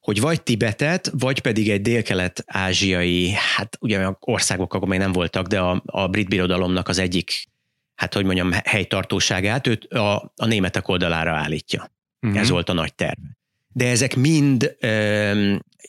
[0.00, 5.60] hogy vagy Tibetet, vagy pedig egy délkelet-ázsiai, hát ugye országok akkor még nem voltak, de
[5.60, 7.44] a, a brit birodalomnak az egyik,
[7.94, 11.90] hát hogy mondjam, helytartóságát őt a, a németek oldalára állítja.
[12.20, 12.40] Uh-huh.
[12.40, 13.18] Ez volt a nagy terv.
[13.68, 14.76] De ezek mind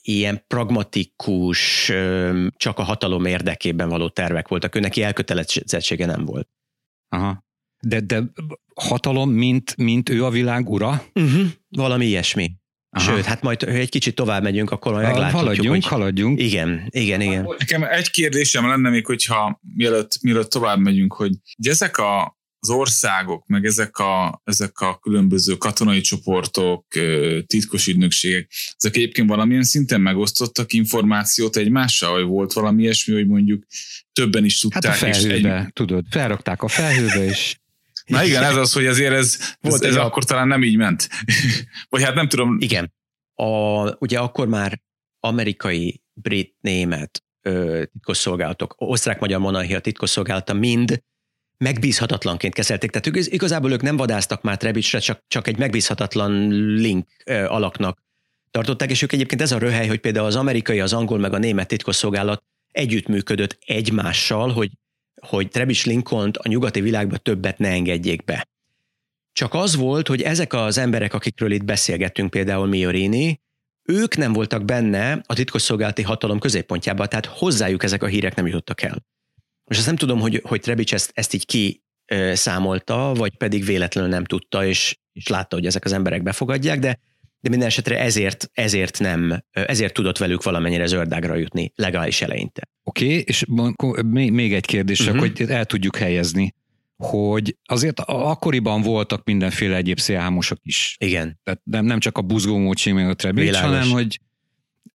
[0.02, 1.92] ilyen pragmatikus,
[2.56, 4.76] csak a hatalom érdekében való tervek voltak.
[4.76, 6.50] Ő neki elkötelezettsége nem volt.
[7.10, 7.44] Aha.
[7.80, 8.24] De, de
[8.76, 11.04] hatalom, mint, mint ő a világ ura?
[11.14, 11.46] Uh-huh.
[11.70, 12.52] Valami ilyesmi.
[12.90, 13.12] Aha.
[13.12, 15.86] Sőt, hát majd ha egy kicsit tovább megyünk, akkor majd meglátjuk, haladjunk, hogy...
[15.86, 16.42] haladjunk.
[16.42, 17.56] Igen, igen, igen.
[17.58, 21.32] Nekem egy kérdésem lenne még, hogyha mielőtt, mielőtt tovább megyünk, hogy
[21.64, 26.86] ezek a, az országok, meg ezek a, ezek a különböző katonai csoportok,
[27.46, 33.64] titkos ügynökségek, ezek egyébként valamilyen szinten megosztottak információt egymással, vagy volt valami ilyesmi, hogy mondjuk
[34.14, 34.84] többen is tudták.
[34.84, 35.74] Hát a felhőbe, és egy...
[35.74, 37.56] tudod, felrakták a felhőbe, és
[38.06, 41.10] Na igen, ez az, hogy azért ez, Volt ez, ez akkor talán nem így ment.
[41.90, 42.58] Vagy hát nem tudom.
[42.60, 42.94] Igen.
[43.34, 43.46] A,
[43.98, 44.82] ugye akkor már
[45.20, 47.24] amerikai, brit, német
[47.92, 51.04] titkosszolgálatok, osztrák-magyar monarchia titkosszolgálata mind
[51.58, 52.90] megbízhatatlanként kezelték.
[52.92, 57.08] Tehát ők, igazából ők nem vadáztak már Trebicsre, csak, csak egy megbízhatatlan link
[57.48, 58.04] alaknak
[58.52, 61.38] tartották, és ők egyébként ez a röhely, hogy például az amerikai, az angol meg a
[61.38, 64.72] német titkosszolgálat együttműködött egymással, hogy,
[65.22, 68.48] hogy Trebics lincoln a nyugati világba többet ne engedjék be.
[69.34, 73.42] Csak az volt, hogy ezek az emberek, akikről itt beszélgettünk, például Miorini,
[73.84, 78.82] ők nem voltak benne a titkosszolgálati hatalom középpontjában, tehát hozzájuk ezek a hírek nem jutottak
[78.82, 79.04] el.
[79.66, 81.84] Most azt nem tudom, hogy, hogy Trebics ezt, ezt így ki
[82.34, 87.00] számolta, vagy pedig véletlenül nem tudta, és, és látta, hogy ezek az emberek befogadják, de
[87.44, 92.70] de minden esetre ezért, ezért nem, ezért tudott velük valamennyire zöldágra jutni, legalábbis eleinte.
[92.84, 93.46] Oké, okay, és
[94.12, 95.20] még egy kérdés, uh-huh.
[95.20, 96.54] hogy el tudjuk helyezni,
[96.96, 100.96] hogy azért akkoriban voltak mindenféle egyéb szélhámosok is.
[101.00, 101.40] Igen.
[101.44, 104.20] Tehát nem, nem csak a buzgómócsi, meg a Trebics, hanem hogy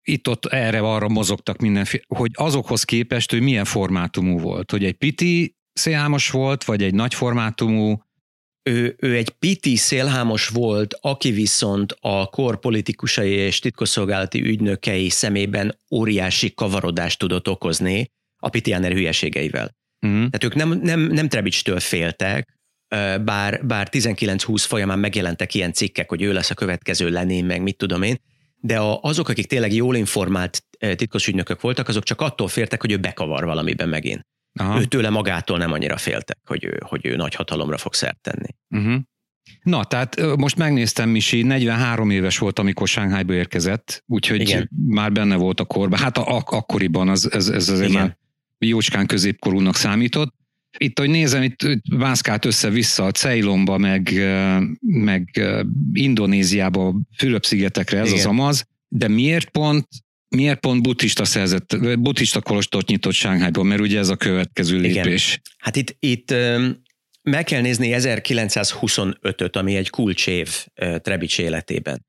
[0.05, 6.29] itt-ott erre-arra mozogtak mindenféle, hogy azokhoz képest, hogy milyen formátumú volt, hogy egy piti szélhámos
[6.29, 8.03] volt, vagy egy nagy formátumú,
[8.69, 15.79] ő, ő egy piti szélhámos volt, aki viszont a kor politikusai és titkosszolgálati ügynökei szemében
[15.91, 19.75] óriási kavarodást tudott okozni a pitiáner hülyeségeivel.
[20.05, 20.29] Uh-huh.
[20.29, 22.55] Tehát ők nem, nem, nem Trebicstől féltek,
[23.23, 27.77] bár, bár 19-20 folyamán megjelentek ilyen cikkek, hogy ő lesz a következő Lenin, meg mit
[27.77, 28.19] tudom én,
[28.65, 32.91] de a, azok, akik tényleg jól informált titkos ügynökök voltak, azok csak attól féltek, hogy
[32.91, 34.25] ő bekavar valamiben megint.
[34.59, 34.79] Aha.
[34.79, 38.47] Ő tőle magától nem annyira féltek, hogy ő, hogy ő nagy hatalomra fog szert tenni.
[38.69, 39.01] Uh-huh.
[39.63, 44.69] Na, tehát most megnéztem, Misi, 43 éves volt, amikor Shanghaiba érkezett, úgyhogy Igen.
[44.87, 45.99] már benne volt a korban.
[45.99, 48.01] Hát a, ak- akkoriban az, ez, ez azért Igen.
[48.01, 48.17] már
[48.57, 50.33] jócskán középkorúnak számított.
[50.77, 54.13] Itt, hogy nézem, itt, itt mászkált össze-vissza a Ceylonba, meg,
[54.79, 55.41] meg
[55.93, 58.19] Indonéziába, Fülöp-szigetekre ez Igen.
[58.19, 59.87] az amaz, de miért pont
[60.35, 65.27] miért pont buddhista szerzett, buddhista kolostort nyitott Sánghányban, mert ugye ez a következő lépés.
[65.27, 65.41] Igen.
[65.57, 66.33] Hát itt, itt
[67.21, 70.65] meg kell nézni 1925-öt, ami egy kulcsév
[71.01, 72.05] Trebics életében.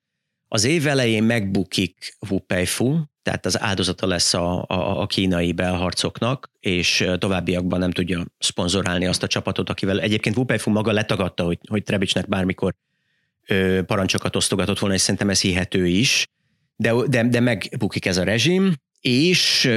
[0.48, 6.50] Az év elején megbukik Wu Peifu, tehát az áldozata lesz a, a, a kínai belharcoknak,
[6.60, 11.58] és továbbiakban nem tudja szponzorálni azt a csapatot, akivel egyébként Wu Peifu maga letagadta, hogy,
[11.68, 12.74] hogy Trebicsnek bármikor
[13.46, 16.26] ö, parancsokat osztogatott volna, és szerintem ez hihető is.
[16.76, 19.70] De, de, de megbukik ez a rezsim, és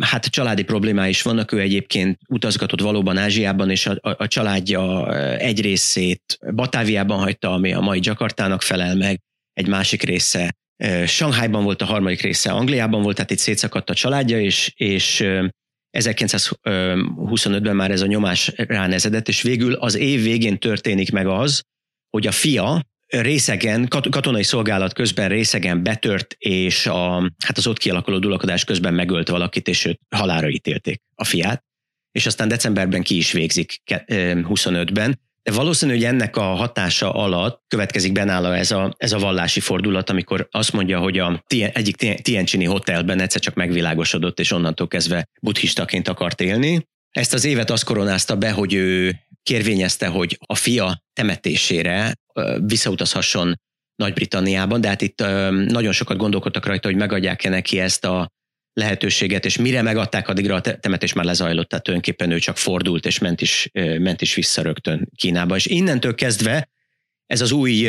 [0.00, 5.14] hát családi problémái is vannak, ő egyébként utazgatott valóban Ázsiában, és a, a, a családja
[5.36, 9.20] egy részét Batáviában hagyta, ami a mai Jakartának felel meg,
[9.52, 10.54] egy másik része
[11.06, 15.24] Shanghaiban volt, a harmadik része Angliában volt, tehát itt szétszakadt a családja, és, és
[15.98, 21.62] 1925-ben már ez a nyomás ránezedett, és végül az év végén történik meg az,
[22.10, 28.18] hogy a fia, részegen, katonai szolgálat közben részegen betört, és a, hát az ott kialakuló
[28.18, 31.64] dulakodás közben megölt valakit, és őt halára ítélték a fiát,
[32.12, 35.20] és aztán decemberben ki is végzik 25-ben.
[35.42, 40.10] De valószínű, hogy ennek a hatása alatt következik benála ez a, ez a vallási fordulat,
[40.10, 46.08] amikor azt mondja, hogy a egyik Tiencsini hotelben egyszer csak megvilágosodott, és onnantól kezdve buddhistaként
[46.08, 46.86] akart élni.
[47.10, 52.12] Ezt az évet azt koronázta be, hogy ő kérvényezte, hogy a fia temetésére
[52.60, 53.60] visszautazhasson
[53.94, 55.18] Nagy-Britanniában, de hát itt
[55.68, 58.28] nagyon sokat gondolkodtak rajta, hogy megadják-e neki ezt a
[58.72, 63.18] lehetőséget, és mire megadták, addigra a temetés már lezajlott, tehát tulajdonképpen ő csak fordult, és
[63.18, 65.56] ment is, ment is vissza rögtön Kínába.
[65.56, 66.70] És innentől kezdve
[67.26, 67.88] ez az új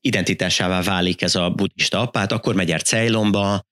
[0.00, 3.66] identitásává válik ez a buddhista apát, akkor megy el Ceylonba,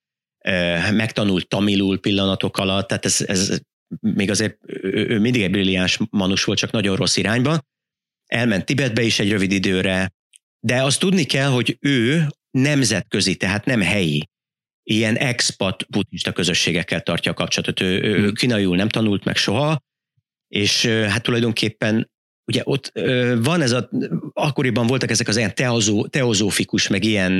[0.90, 3.58] megtanult tamilul pillanatok alatt, tehát ez, ez
[4.00, 7.62] még azért ő mindig egy brilliáns manus volt, csak nagyon rossz irányba.
[8.26, 10.12] Elment Tibetbe is egy rövid időre,
[10.60, 14.28] de azt tudni kell, hogy ő nemzetközi, tehát nem helyi,
[14.88, 17.80] ilyen expat buddhista közösségekkel tartja a kapcsolatot.
[17.80, 18.34] Ő, ő hmm.
[18.34, 19.80] kínaiul nem tanult meg soha,
[20.48, 22.10] és hát tulajdonképpen
[22.44, 22.92] ugye ott
[23.42, 23.90] van ez a,
[24.32, 27.32] akkoriban voltak ezek az ilyen teozó, teozófikus, meg ilyen,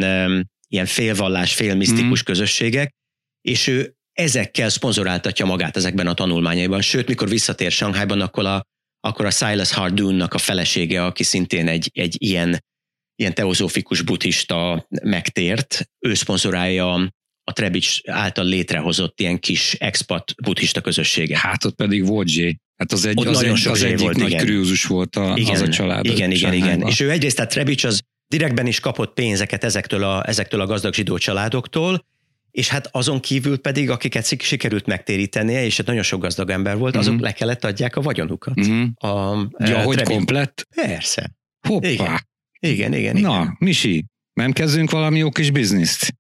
[0.68, 2.24] ilyen félvallás, félmisztikus mm.
[2.24, 2.94] közösségek,
[3.40, 6.80] és ő ezekkel szponzoráltatja magát ezekben a tanulmányaiban.
[6.80, 8.66] Sőt, mikor visszatér Sanghaiban, akkor a,
[9.00, 12.64] akkor a Silas Hardoon-nak a felesége, aki szintén egy, egy ilyen,
[13.14, 17.14] ilyen teozófikus buddhista megtért, ő szponzorálja
[17.48, 21.38] a Trebics által létrehozott ilyen kis expat buddhista közösséget.
[21.38, 22.56] Hát ott pedig volt Zsé.
[22.76, 24.64] Hát az, egy, az, egy, az egyik volt, nagy igen.
[24.88, 26.04] volt a, igen, az a család.
[26.04, 26.80] Igen, igen, igen.
[26.80, 30.94] És ő egyrészt, tehát Trebics az direktben is kapott pénzeket ezektől a, ezektől a gazdag
[30.94, 32.04] zsidó családoktól,
[32.50, 36.96] és hát azon kívül pedig, akiket sikerült megtérítenie, és hát nagyon sok gazdag ember volt,
[36.96, 37.22] azok mm-hmm.
[37.22, 38.60] le kellett adják a vagyonukat.
[38.60, 38.84] Mm-hmm.
[38.94, 40.66] A, ja, hogy komplett?
[40.74, 41.30] Persze.
[41.68, 41.88] Hoppá.
[41.88, 42.18] Igen,
[42.58, 43.16] igen, igen.
[43.16, 43.56] Na, igen.
[43.58, 46.14] Misi, nem kezdünk valami jó kis bizniszt?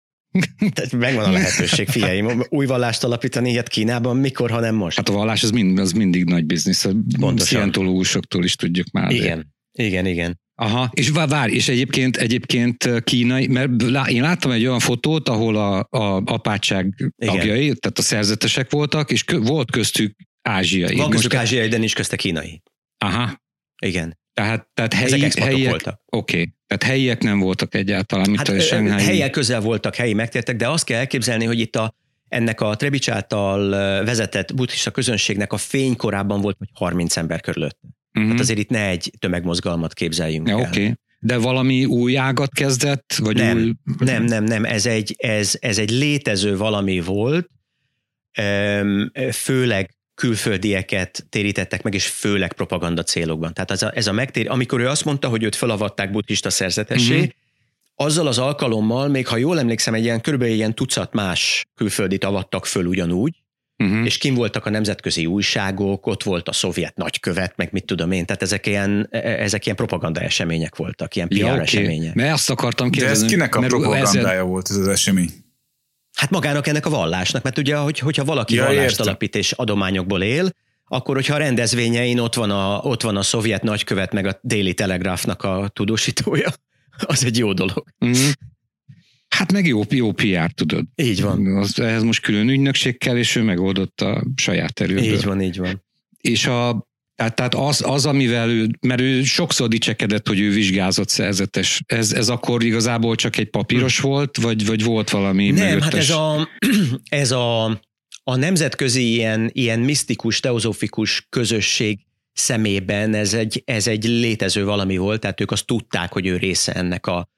[0.74, 4.96] Tehát megvan a lehetőség, figyelj, új vallást alapítani ilyet Kínában, mikor, ha nem most?
[4.96, 6.84] Hát a vallás az, mind, az mindig nagy biznisz.
[6.84, 6.94] A
[7.36, 9.10] szientológusoktól is tudjuk már.
[9.10, 10.40] Igen, igen, igen.
[10.58, 15.78] Aha, és vár, és egyébként, egyébként kínai, mert én láttam egy olyan fotót, ahol a,
[15.78, 17.76] a apátság tagjai, Igen.
[17.80, 20.96] tehát a szerzetesek voltak, és kö, volt köztük ázsiai.
[20.96, 22.62] Van köztük ázsiai, de nincs közte kínai.
[22.98, 23.42] Aha.
[23.82, 24.18] Igen.
[24.36, 26.00] Tehát, tehát helyi, helyiek, voltak.
[26.06, 26.54] Oké, okay.
[26.66, 29.04] tehát helyiek nem voltak egyáltalán, mint hát, a Shanghai.
[29.04, 31.94] Helyiek közel voltak, helyi megtértek, de azt kell elképzelni, hogy itt a,
[32.28, 33.70] ennek a Trebics által
[34.04, 37.78] vezetett buddhista közönségnek a fénykorában volt, hogy 30 ember körülött.
[38.14, 38.30] Uh-huh.
[38.30, 40.68] Hát azért itt ne egy tömegmozgalmat képzeljünk ja, el.
[40.68, 40.94] Okay.
[41.18, 43.14] De valami új ágat kezdett?
[43.18, 43.72] Vagy nem, új...
[43.98, 47.50] nem, nem, nem, ez egy, ez, ez egy létező valami volt,
[49.32, 53.54] főleg külföldieket térítettek meg, és főleg propaganda célokban.
[53.54, 57.14] Tehát ez a, ez a megtér, amikor ő azt mondta, hogy őt felavatták buddhista szerzetessé,
[57.14, 57.30] uh-huh.
[57.94, 62.66] azzal az alkalommal, még ha jól emlékszem, egy ilyen körülbelül ilyen tucat más külföldit avattak
[62.66, 63.42] föl ugyanúgy,
[63.78, 64.04] uh-huh.
[64.04, 68.26] és kim voltak a nemzetközi újságok, ott volt a szovjet nagykövet, meg mit tudom én,
[68.26, 71.60] tehát ezek ilyen, e, e, ezek ilyen propaganda események voltak, ilyen PR ja, okay.
[71.60, 72.14] események.
[72.14, 73.18] Mert azt akartam kérdezni.
[73.18, 74.42] De ez kinek a propagandája ezzel...
[74.42, 75.44] volt ez az esemény?
[76.16, 79.06] Hát magának ennek a vallásnak, mert ugye, hogy, hogyha valaki ja, vallást értem.
[79.06, 80.50] alapít és adományokból él,
[80.84, 84.74] akkor hogyha a rendezvényein ott van a, ott van a szovjet nagykövet, meg a Daily
[84.74, 86.52] Telegraphnak a tudósítója,
[87.06, 87.84] az egy jó dolog.
[88.06, 88.12] Mm.
[89.28, 90.84] Hát meg jó, jó PR, tudod.
[90.94, 91.56] Így van.
[91.56, 95.04] Az, ehhez most külön ügynökség kell, és ő megoldotta a saját erőből.
[95.04, 95.84] Így van, így van.
[96.20, 96.86] És a,
[97.16, 101.82] tehát, tehát az, az, amivel ő, mert ő sokszor dicsekedett, hogy ő vizsgázott szerzetes.
[101.86, 104.06] Ez, ez akkor igazából csak egy papíros hm.
[104.06, 105.84] volt, vagy, vagy volt valami Nem, mögöttes?
[105.84, 106.48] hát ez a,
[107.22, 107.64] ez a,
[108.24, 111.98] a nemzetközi ilyen, ilyen misztikus, teozófikus közösség
[112.32, 116.72] szemében ez egy, ez egy létező valami volt, tehát ők azt tudták, hogy ő része
[116.72, 117.28] ennek a,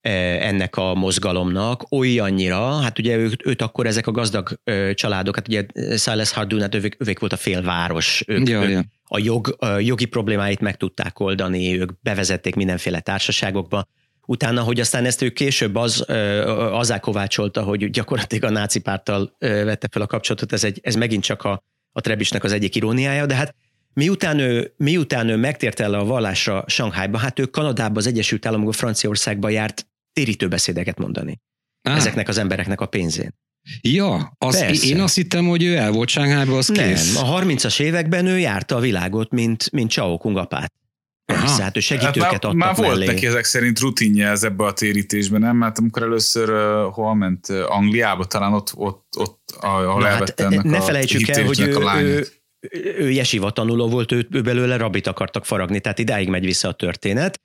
[0.00, 4.60] ennek a mozgalomnak olyannyira, hát ugye őt, őt akkor ezek a gazdag
[4.94, 5.66] családok, hát ugye
[5.96, 8.84] Silas Hardun, hát ők, ők volt a félváros, ők, ja, ők ja.
[9.14, 13.86] A, jog, a jogi problémáit meg tudták oldani, ők bevezették mindenféle társaságokba,
[14.26, 16.04] utána, hogy aztán ezt ő később az,
[16.72, 21.22] azzá kovácsolta, hogy gyakorlatilag a náci párttal vette fel a kapcsolatot, ez, egy, ez megint
[21.22, 23.54] csak a, a Trebisnek az egyik iróniája, de hát
[23.94, 28.72] Miután ő, miután ő megtért el a vallásra Shanghaiba, hát ő Kanadába, az Egyesült Államokba,
[28.72, 31.40] Franciaországba járt térítő beszédeket mondani
[31.82, 31.96] ah.
[31.96, 33.34] ezeknek az embereknek a pénzén.
[33.80, 37.16] Ja, az, én azt hittem, hogy ő el volt Sánghájban, az Nem, kész.
[37.16, 40.72] a 30-as években ő járta a világot, mint, mint Chao Kungapát.
[41.24, 44.72] Persze, hát ő segítőket hát már, már volt neki ezek szerint rutinja ez ebbe a
[44.72, 45.56] térítésben, nem?
[45.56, 50.62] Mert amikor először uh, hol ment uh, Angliába, talán ott, ott, ott ahol hát, ennek
[50.62, 52.26] ne felejtsük el, hogy ő, ő,
[52.98, 56.72] ő jesiva tanuló volt, ő, ő belőle rabit akartak faragni, tehát idáig megy vissza a
[56.72, 57.40] történet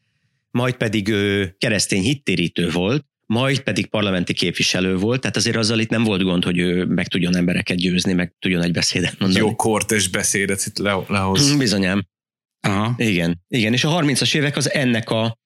[0.57, 5.89] majd pedig ő keresztény hittérítő volt, majd pedig parlamenti képviselő volt, tehát azért azzal itt
[5.89, 9.45] nem volt gond, hogy ő meg tudjon embereket győzni, meg tudjon egy beszédet mondani.
[9.45, 11.53] Jó kortes beszédet itt le, lehoz.
[11.53, 12.05] Mm, bizonyám.
[12.59, 12.93] Aha.
[12.97, 15.37] Igen, igen, és a 30-as évek az ennek a,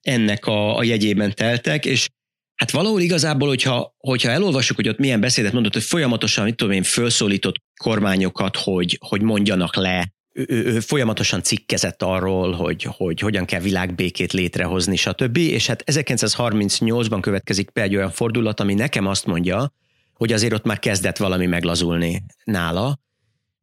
[0.00, 2.08] ennek a, a jegyében teltek, és
[2.54, 6.72] hát valahol igazából, hogyha, hogyha elolvassuk, hogy ott milyen beszédet mondott, hogy folyamatosan, mit tudom
[6.72, 10.12] én, felszólított kormányokat, hogy, hogy mondjanak le
[10.46, 15.36] ő, ő folyamatosan cikkezett arról, hogy, hogy hogyan kell világbékét létrehozni, stb.
[15.36, 19.72] És hát 1938-ban következik be egy olyan fordulat, ami nekem azt mondja,
[20.14, 22.98] hogy azért ott már kezdett valami meglazulni nála.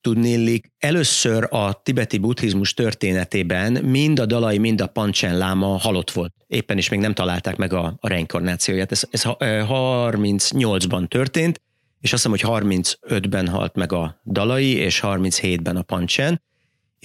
[0.02, 6.34] Tudnélik, először a tibeti buddhizmus történetében mind a dalai, mind a pancsen láma halott volt.
[6.48, 8.92] Éppen is még nem találták meg a, a reinkarnációját.
[8.92, 11.62] Ez, ez 38-ban történt,
[12.02, 16.42] és azt hiszem, hogy 35-ben halt meg a dalai, és 37-ben a pancsen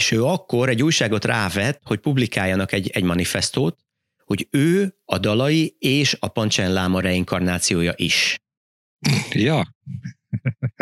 [0.00, 3.78] és ő akkor egy újságot rávett, hogy publikáljanak egy, egy manifestót,
[4.24, 8.40] hogy ő a dalai és a Pancsen Láma reinkarnációja is.
[9.30, 9.74] Ja.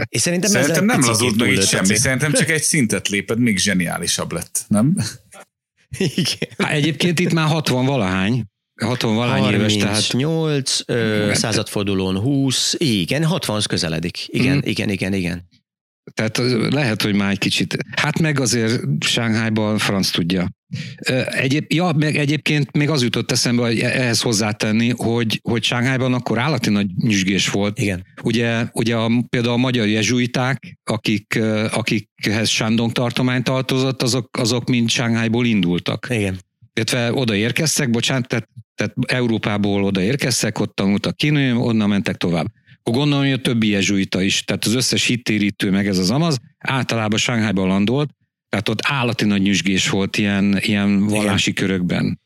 [0.08, 4.32] És szerintem, szerintem nem lazult meg itt semmi, szerintem csak egy szintet léped, még zseniálisabb
[4.32, 4.96] lett, nem?
[5.98, 6.48] Igen.
[6.58, 8.44] Há, egyébként itt már 60 valahány,
[8.80, 10.12] 60 valahány éves, tehát...
[10.12, 14.26] 8, ö, századfordulón 20, igen, 60 az közeledik.
[14.26, 14.60] Igen, mm.
[14.62, 15.48] igen, igen, igen.
[16.14, 16.40] Tehát
[16.70, 17.76] lehet, hogy már egy kicsit.
[17.96, 20.48] Hát meg azért Sánghájban franc tudja.
[21.26, 26.14] Egyéb, ja, meg egyébként még az jutott eszembe, hogy e- ehhez hozzátenni, hogy, hogy Sánghájban
[26.14, 27.78] akkor állati nagy nyüzsgés volt.
[27.78, 28.06] Igen.
[28.22, 31.38] Ugye, ugye a, például a magyar jezsuiták, akik,
[31.70, 36.06] akikhez Sándong tartomány tartozott, azok, azok mind Sánghájból indultak.
[36.11, 36.38] Igen.
[36.74, 42.46] Illetve oda érkeztek, bocsánat, tehát, tehát Európából oda érkeztek, ott tanultak kinő, onnan mentek tovább
[42.89, 46.39] akkor gondolom, hogy a többi jezsuita is, tehát az összes hittérítő, meg ez az amaz,
[46.59, 48.11] általában Sánghájban landolt,
[48.49, 51.64] tehát ott állati nagy nyüzsgés volt ilyen, ilyen vallási Igen.
[51.66, 52.20] körökben.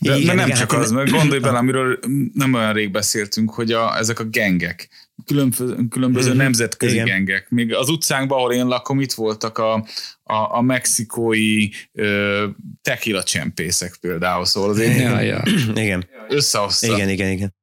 [0.00, 1.98] De, Igen, de nem igen, csak hát- az, mert gondolj bele, amiről
[2.32, 4.88] nem olyan rég beszéltünk, hogy a, ezek a gengek,
[5.24, 6.38] különböző, különböző Mhm.
[6.38, 7.06] nemzetközi Igen.
[7.06, 7.48] gengek.
[7.50, 9.74] Még az utcánkban, ahol én lakom, itt voltak a,
[10.22, 12.46] a, a mexikói ö,
[12.82, 15.42] tequila csempészek például, szóval azért Ja, ja.
[15.74, 16.06] Igen.
[16.28, 16.94] összehozta.
[16.94, 17.54] Igen, igen, igen.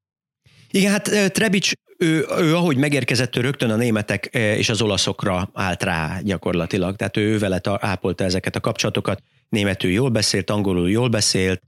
[0.72, 1.72] Igen, hát Trebics,
[2.04, 6.96] ő, ő ahogy megérkezett, ő rögtön a németek ö, és az olaszokra állt rá gyakorlatilag.
[6.96, 9.22] Tehát ő vele ta- ápolta ezeket a kapcsolatokat.
[9.50, 11.62] Németül jól beszélt, angolul jól beszélt,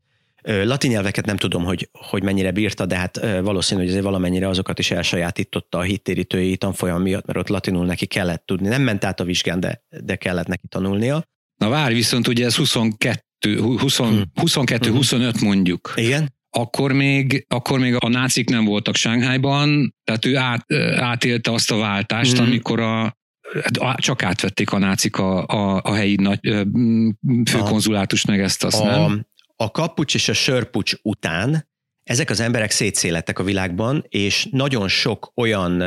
[0.63, 4.47] latin nyelveket nem tudom, hogy, hogy mennyire bírta, de hát ö, valószínű, hogy azért valamennyire
[4.47, 8.67] azokat is elsajátította a hittérítői tanfolyam miatt, mert ott latinul neki kellett tudni.
[8.67, 11.23] Nem ment át a vizsgán, de, de kellett neki tanulnia.
[11.57, 14.21] Na várj, viszont ugye ez 22, 20, Hm.
[14.35, 15.93] 22-25 mondjuk.
[15.95, 16.34] Igen?
[16.57, 21.77] Akkor még, akkor még a nácik nem voltak Sánghájban, tehát ő át, átélte azt a
[21.77, 22.41] váltást, Mhm.
[22.43, 23.17] amikor a
[23.79, 26.39] á- csak átvették a nácik a, a, a helyi nagy
[27.49, 29.27] főkonzulátust, meg ezt azt, a, nem?
[29.55, 31.67] a kapucs és a sörpucs után
[32.03, 35.83] ezek az emberek szétszélettek a világban, és nagyon sok olyan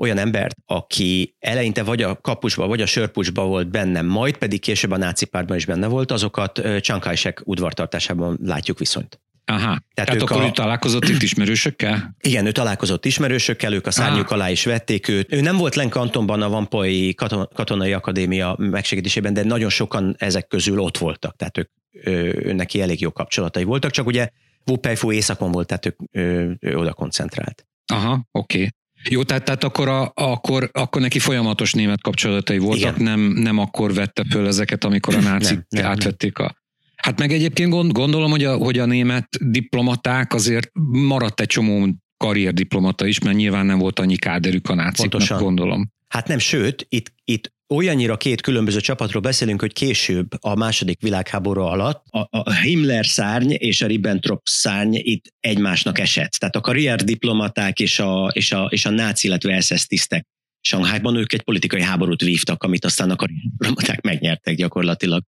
[0.00, 4.90] olyan embert, aki eleinte vagy a kapucsba, vagy a sörpucsba volt benne, majd pedig később
[4.90, 6.60] a náci pártban is benne volt, azokat
[7.00, 9.20] Kai-shek udvartartásában látjuk viszonyt.
[9.50, 9.60] Aha.
[9.60, 12.14] Tehát, Tehát akkor a- ő találkozott itt ismerősökkel?
[12.20, 15.32] Igen, ő találkozott ismerősökkel, ők a szárnyuk alá is vették őt.
[15.32, 20.46] Ő nem volt Len kantonban a Vampai katon- katonai akadémia megsegítésében, de nagyon sokan ezek
[20.46, 24.28] közül ott voltak, tehát ők, ő, neki elég jó kapcsolatai voltak, csak ugye
[24.66, 27.66] Wu Peifu északon volt, tehát ők, ő, ő oda koncentrált.
[27.92, 28.56] Aha, oké.
[28.56, 28.68] Okay.
[29.10, 33.02] Jó, tehát, tehát akkor, a, akkor, akkor neki folyamatos német kapcsolatai voltak, Igen.
[33.02, 35.90] nem, nem akkor vette föl ezeket, amikor a nácik nem, nem.
[35.90, 36.56] átvették a...
[37.02, 41.88] Hát meg egyébként gond, gondolom, hogy a, hogy a német diplomaták azért maradt egy csomó
[42.16, 45.42] karrierdiplomata is, mert nyilván nem volt annyi káderük a náciknak, Pontosan.
[45.42, 45.90] gondolom.
[46.08, 51.60] Hát nem, sőt, itt, itt olyannyira két különböző csapatról beszélünk, hogy később a második világháború
[51.60, 56.30] alatt a, a Himmler szárny és a Ribbentrop szárny itt egymásnak esett.
[56.30, 60.26] Tehát a karrierdiplomaták és a, és a, és a náci, illetve SS tisztek
[60.60, 65.22] Shanghaiban ők egy politikai háborút vívtak, amit aztán a karrierdiplomaták megnyertek gyakorlatilag.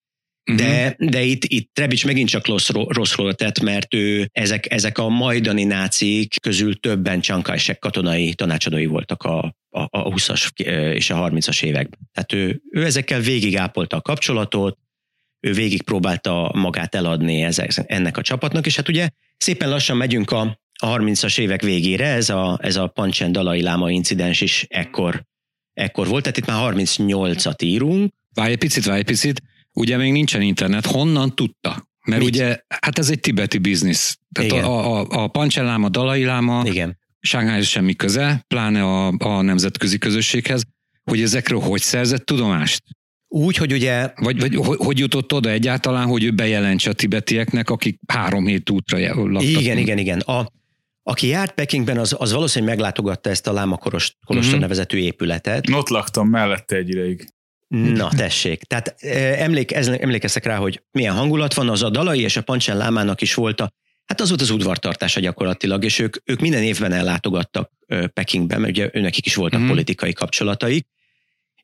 [0.48, 0.56] Mhm.
[0.56, 5.08] De, de itt, itt Trebics megint csak rossz, rosszról tett, mert ő, ezek, ezek a
[5.08, 9.38] majdani nácik közül többen Chiang Kai-shek katonai tanácsadói voltak a,
[9.70, 10.60] a, a 20-as
[10.94, 11.98] és a 30-as években.
[12.12, 14.78] Tehát ő, ő ezekkel végig ápolta a kapcsolatot,
[15.40, 20.30] ő végig próbálta magát eladni ezek, ennek a csapatnak, és hát ugye szépen lassan megyünk
[20.30, 25.24] a, a 30-as évek végére, ez a, ez a Pancsen Dalai Láma incidens is ekkor,
[25.72, 29.42] ekkor volt, tehát itt már 38-at írunk, Várj egy picit, várj egy picit.
[29.78, 30.86] Ugye még nincsen internet.
[30.86, 31.88] Honnan tudta?
[32.06, 32.30] Mert Mit?
[32.34, 34.18] ugye, hát ez egy tibeti biznisz.
[34.32, 34.64] Tehát Igen.
[34.64, 36.98] a, a, a Pancselám, a Dalai Láma, igen.
[37.20, 40.62] Shanghai semmi köze, pláne a, a nemzetközi közösséghez,
[41.04, 42.82] hogy ezekről hogy szerzett tudomást?
[43.28, 47.70] Úgy, hogy ugye Vagy, vagy hogy, hogy jutott oda egyáltalán, hogy ő bejelentse a tibetieknek,
[47.70, 49.42] akik három hét útra laktak?
[49.42, 50.20] Igen, igen, igen.
[50.20, 50.52] A,
[51.02, 54.60] aki járt Pekingben, az, az valószínűleg meglátogatta ezt a Láma Koros, Kolostor Mhm.
[54.62, 55.70] nevezetű épületet.
[55.70, 57.28] Ott laktam mellette egy ideig.
[57.68, 58.62] Na, tessék.
[58.62, 62.42] Tehát eh, emlék, ez, emlékeztek rá, hogy milyen hangulat van, az a Dalai és a
[62.42, 63.72] Pancsen Lámának is volt a,
[64.04, 67.72] hát az volt az udvartartása gyakorlatilag, és ők, ők minden évben ellátogattak
[68.12, 69.68] Pekingbe, mert ugye őnekik is voltak Mhm.
[69.68, 70.86] politikai kapcsolataik,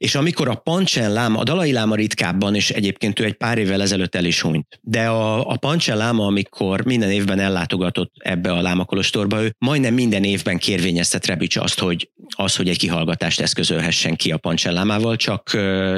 [0.05, 3.83] és amikor a Pancsen Láma, a Dalai Láma ritkábban, és egyébként ő egy pár évvel
[3.83, 8.63] ezelőtt el is hunyt, de a, a Pancsen Láma, amikor minden évben ellátogatott ebbe a
[8.63, 14.17] Láma Kolostorba, ő majdnem minden évben kérvényezte Trebics azt, hogy, az, hogy egy kihallgatást eszközölhessen
[14.17, 15.51] ki a Pancsen Lámával, csak,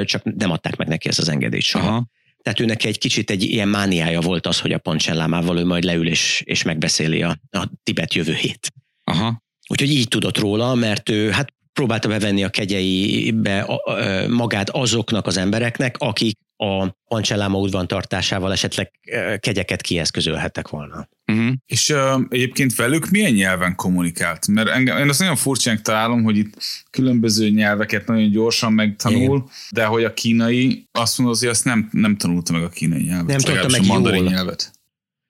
[0.04, 1.88] csak nem adták meg neki ezt az engedélyt soha.
[1.88, 2.06] Aha.
[2.42, 5.64] Tehát ő neki egy kicsit egy ilyen mániája volt az, hogy a Pancsen Lámával ő
[5.64, 8.72] majd leül és, és megbeszéli a, a Tibet jövőjét.
[9.04, 9.44] Aha.
[9.68, 13.80] Úgyhogy így tudott róla, mert ő hát próbálta bevenni a kegyeibe
[14.28, 21.08] magát azoknak az embereknek, akik a Pancselláma udvan tartásával esetleg ö, kegyeket kieszközölhettek volna.
[21.32, 21.52] Uh-huh.
[21.66, 24.46] És uh, egyébként velük milyen nyelven kommunikált?
[24.46, 26.54] Mert engem, én azt nagyon furcsán találom, hogy itt
[26.90, 29.48] különböző nyelveket nagyon gyorsan megtanul, Igen.
[29.70, 33.26] de hogy a kínai azt mondod, hogy azt nem, nem tanulta meg a kínai nyelvet.
[33.26, 34.32] Nem tanulta legalábbis meg a mandarin jól.
[34.32, 34.75] nyelvet.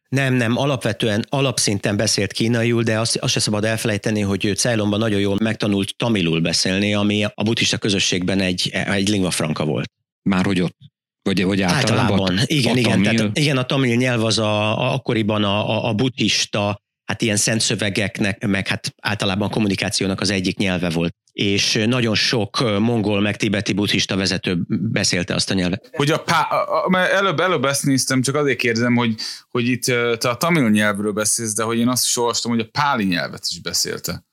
[0.09, 4.99] Nem, nem, alapvetően alapszinten beszélt kínaiul, de azt, azt se szabad elfelejteni, hogy ő Ceylonban
[4.99, 9.91] nagyon jól megtanult tamilul beszélni, ami a buddhista közösségben egy, egy lingua franca volt.
[10.23, 10.77] Már hogy ott?
[11.23, 12.01] Vagy, vagy általában?
[12.01, 12.39] Általában.
[12.47, 13.19] Igen, a igen, tamil?
[13.19, 17.37] tehát, igen, a tamil nyelv az a, a akkoriban a, a, a buddhista, hát ilyen
[17.37, 21.15] szent szövegeknek, meg hát általában a kommunikációnak az egyik nyelve volt.
[21.37, 25.91] És nagyon sok mongol, meg tibeti buddhista vezető beszélte azt a nyelvet.
[25.93, 29.15] Hogy a pá, a, mert előbb, előbb ezt néztem, csak azért kérdezem, hogy,
[29.49, 29.83] hogy itt
[30.19, 33.47] te a tamil nyelvről beszélsz, de hogy én azt is olvastam, hogy a páli nyelvet
[33.51, 34.25] is beszélte.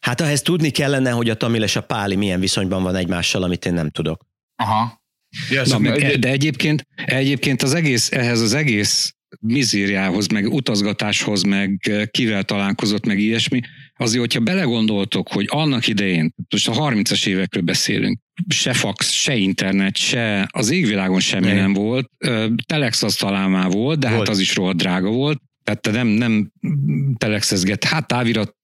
[0.00, 3.64] Hát ehhez tudni kellene, hogy a tamil és a páli milyen viszonyban van egymással, amit
[3.64, 4.26] én nem tudok.
[4.56, 5.02] Aha.
[5.50, 11.42] Ja, Na, meg, egy, de egyébként, egyébként az egész, ehhez az egész mizériához, meg utazgatáshoz,
[11.42, 13.60] meg kivel találkozott, meg ilyesmi,
[13.96, 18.18] azért, hogyha belegondoltok, hogy annak idején, most a 30-as évekről beszélünk,
[18.48, 22.10] se fax, se internet, se az égvilágon semmi nem, nem volt,
[22.66, 24.28] telex az talán már volt, de hát volt.
[24.28, 26.50] hát az is rohadt drága volt, tehát te nem, nem
[27.16, 28.54] telexezget, hát távirat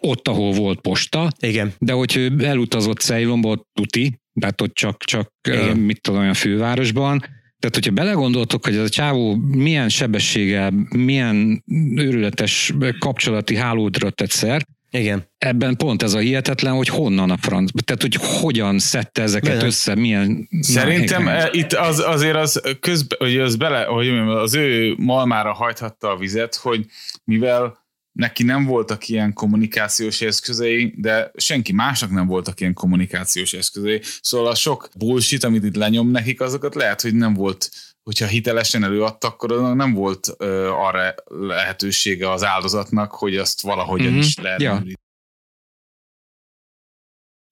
[0.00, 1.72] ott, ahol volt posta, Igen.
[1.78, 5.76] de hogy ő elutazott Ceylonba, ott tuti, tehát ott csak, csak Igen.
[5.76, 7.24] mit tudom, olyan fővárosban,
[7.64, 14.66] tehát, hogyha belegondoltok, hogy ez a csávó milyen sebességgel, milyen őrületes kapcsolati hálódra tett szert,
[14.90, 15.28] igen.
[15.38, 19.64] Ebben pont ez a hihetetlen, hogy honnan a franc, tehát hogy hogyan szedte ezeket Bele.
[19.64, 20.48] össze, milyen...
[20.60, 25.52] Szerintem na, e, itt az, azért az közben, hogy az bele, hogy az ő malmára
[25.52, 26.86] hajthatta a vizet, hogy
[27.24, 27.83] mivel
[28.14, 34.00] neki nem voltak ilyen kommunikációs eszközei, de senki másnak nem voltak ilyen kommunikációs eszközei.
[34.20, 37.70] Szóval a sok bullshit, amit itt lenyom nekik, azokat lehet, hogy nem volt
[38.02, 44.18] hogyha hitelesen előadta, akkor nem volt ö, arra lehetősége az áldozatnak, hogy azt valahogyan mm-hmm.
[44.18, 44.60] is lehet.
[44.60, 44.82] Ja.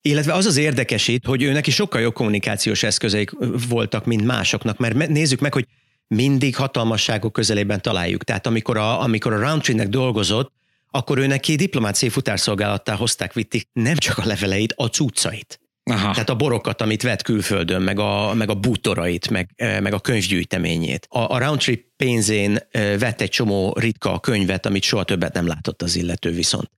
[0.01, 3.31] Illetve az az érdekes itt, hogy ő neki sokkal jobb kommunikációs eszközeik
[3.69, 5.67] voltak, mint másoknak, mert nézzük meg, hogy
[6.15, 8.25] mindig hatalmasságok közelében találjuk.
[8.25, 10.53] Tehát amikor a, amikor a Roundtree-nek dolgozott,
[10.91, 15.61] akkor ő neki diplomáciai futárszolgálattá hozták, vitték nem csak a leveleit, a cuccait.
[15.85, 16.13] Aha.
[16.13, 20.01] Tehát a borokat, amit vett külföldön, meg a, meg a bútorait, meg, e, meg a
[20.01, 21.07] könyvgyűjteményét.
[21.11, 25.83] A, a Roundtree pénzén e, vett egy csomó ritka könyvet, amit soha többet nem látott
[25.83, 26.71] az illető viszont.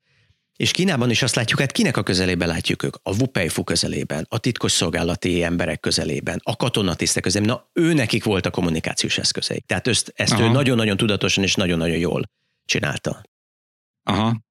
[0.57, 2.97] És Kínában is azt látjuk, hát kinek a közelében látjuk ők?
[3.03, 7.55] A Wupeifu közelében, a titkos szolgálati emberek közelében, a katonatisztek közelében.
[7.55, 9.61] Na, ő nekik volt a kommunikációs eszközei.
[9.67, 12.23] Tehát ezt, ezt ő nagyon-nagyon tudatosan és nagyon-nagyon jól
[12.65, 13.23] csinálta.
[14.03, 14.43] Aha.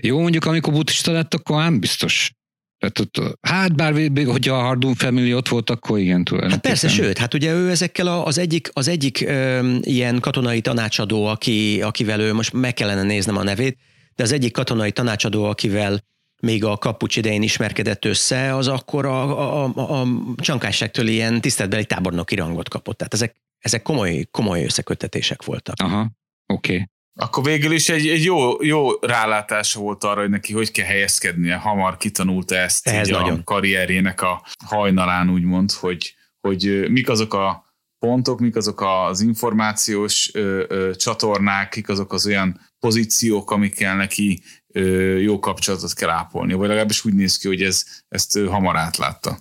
[0.00, 2.32] Jó, mondjuk amikor buddhista lett, akkor nem biztos.
[2.78, 3.92] Tehát ott, hát bár
[4.26, 6.26] hogy a Hardun Family ott volt, akkor igen.
[6.40, 11.26] Hát persze, sőt, hát ugye ő ezekkel az egyik, az egyik ö, ilyen katonai tanácsadó,
[11.26, 13.78] aki, akivel ő most meg kellene néznem a nevét,
[14.20, 16.04] de az egyik katonai tanácsadó, akivel
[16.40, 20.06] még a kapucs idején ismerkedett össze, az akkor a, a, a, a
[20.36, 22.96] csankásságtól ilyen tiszteletbeli tábornoki rangot kapott.
[22.96, 25.74] Tehát ezek, ezek komoly, komoly összekötetések voltak.
[25.78, 26.10] Aha,
[26.46, 26.72] oké.
[26.72, 26.88] Okay.
[27.14, 31.56] Akkor végül is egy, egy jó, jó rálátása volt arra, hogy neki hogy kell helyezkednie.
[31.56, 33.38] Hamar kitanulta ezt Ez így nagyon.
[33.38, 37.69] a karrierjének a hajnalán, úgymond, hogy, hogy mik azok a
[38.00, 44.42] pontok, mik azok az információs ö, ö, csatornák, kik azok az olyan pozíciók, amikkel neki
[44.72, 46.52] ö, jó kapcsolatot kell ápolni.
[46.52, 49.38] Vagy legalábbis úgy néz ki, hogy ez, ezt ő hamar átlátta.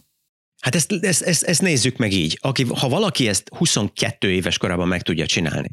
[0.61, 2.37] Hát ezt, ezt, ezt, ezt nézzük meg így.
[2.41, 5.69] Aki, ha valaki ezt 22 éves korában meg tudja csinálni,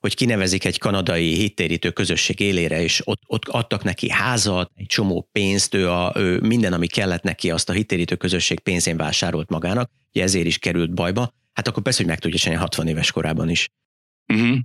[0.00, 5.28] hogy kinevezik egy kanadai hittérítő közösség élére, és ott, ott adtak neki házat, egy csomó
[5.32, 9.90] pénzt, ő, a, ő minden, ami kellett neki, azt a hittérítő közösség pénzén vásárolt magának,
[10.12, 13.48] ugye ezért is került bajba, hát akkor persze, hogy meg tudja csinálni 60 éves korában
[13.48, 13.68] is.
[14.32, 14.58] Uh-huh.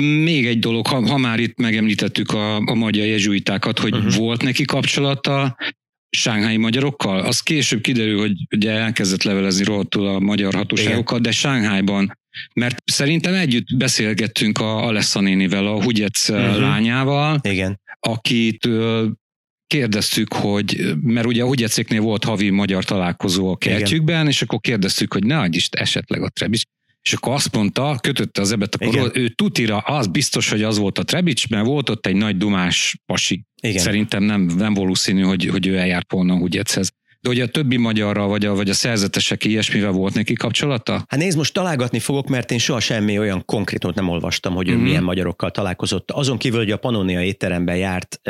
[0.00, 4.14] Még egy dolog, ha, ha már itt megemlítettük a, a magyar jezsuitákat, hogy uh-huh.
[4.14, 5.56] volt neki kapcsolata
[6.16, 11.30] sánghái magyarokkal, az később kiderül, hogy ugye elkezdett levelezni rohadtul a magyar hatóságokkal, Igen.
[11.30, 12.18] de Sánghájban,
[12.54, 16.58] mert szerintem együtt beszélgettünk a Alessa nénivel, a Hugyec uh-huh.
[16.58, 17.80] lányával, Igen.
[18.00, 18.68] akit
[19.72, 24.28] kérdeztük, hogy, mert ugye a Hugyecéknél volt havi magyar találkozó a kertjükben, Igen.
[24.28, 26.64] és akkor kérdeztük, hogy ne adj is esetleg a Trebis.
[27.02, 30.78] És akkor azt mondta, kötötte az ebet a korról, ő tutira, az biztos, hogy az
[30.78, 33.44] volt a Trebics, mert volt ott egy nagy dumás pasi.
[33.62, 33.82] Igen.
[33.82, 36.92] Szerintem nem, nem valószínű, hogy, hogy ő eljárt volna Hugyechez.
[37.22, 40.92] De ugye a többi magyarral, vagy a, vagy a szerzetesek ilyesmivel volt neki kapcsolata?
[40.92, 44.72] Hát nézd, most találgatni fogok, mert én soha semmi olyan konkrétumot nem olvastam, hogy ő
[44.72, 44.82] mm-hmm.
[44.82, 46.10] milyen magyarokkal találkozott.
[46.10, 48.20] Azon kívül, hogy a Pannonia étteremben járt,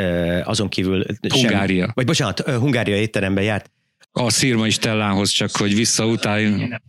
[0.43, 1.05] azon kívül...
[1.29, 1.83] Hungária.
[1.83, 3.71] Sem, vagy bocsánat, Hungária étteremben járt.
[4.11, 6.81] A Szirma Stellához csak, hogy visszautáljunk.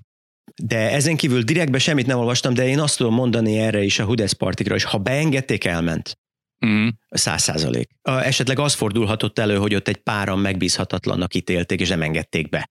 [0.62, 4.04] De ezen kívül direktben semmit nem olvastam, de én azt tudom mondani erre is a
[4.04, 6.18] Hudesz partikra, és ha beengedték, elment.
[6.66, 6.88] Mm.
[7.10, 7.90] Száz százalék.
[8.02, 12.70] Esetleg az fordulhatott elő, hogy ott egy páran megbízhatatlannak ítélték, és nem engedték be.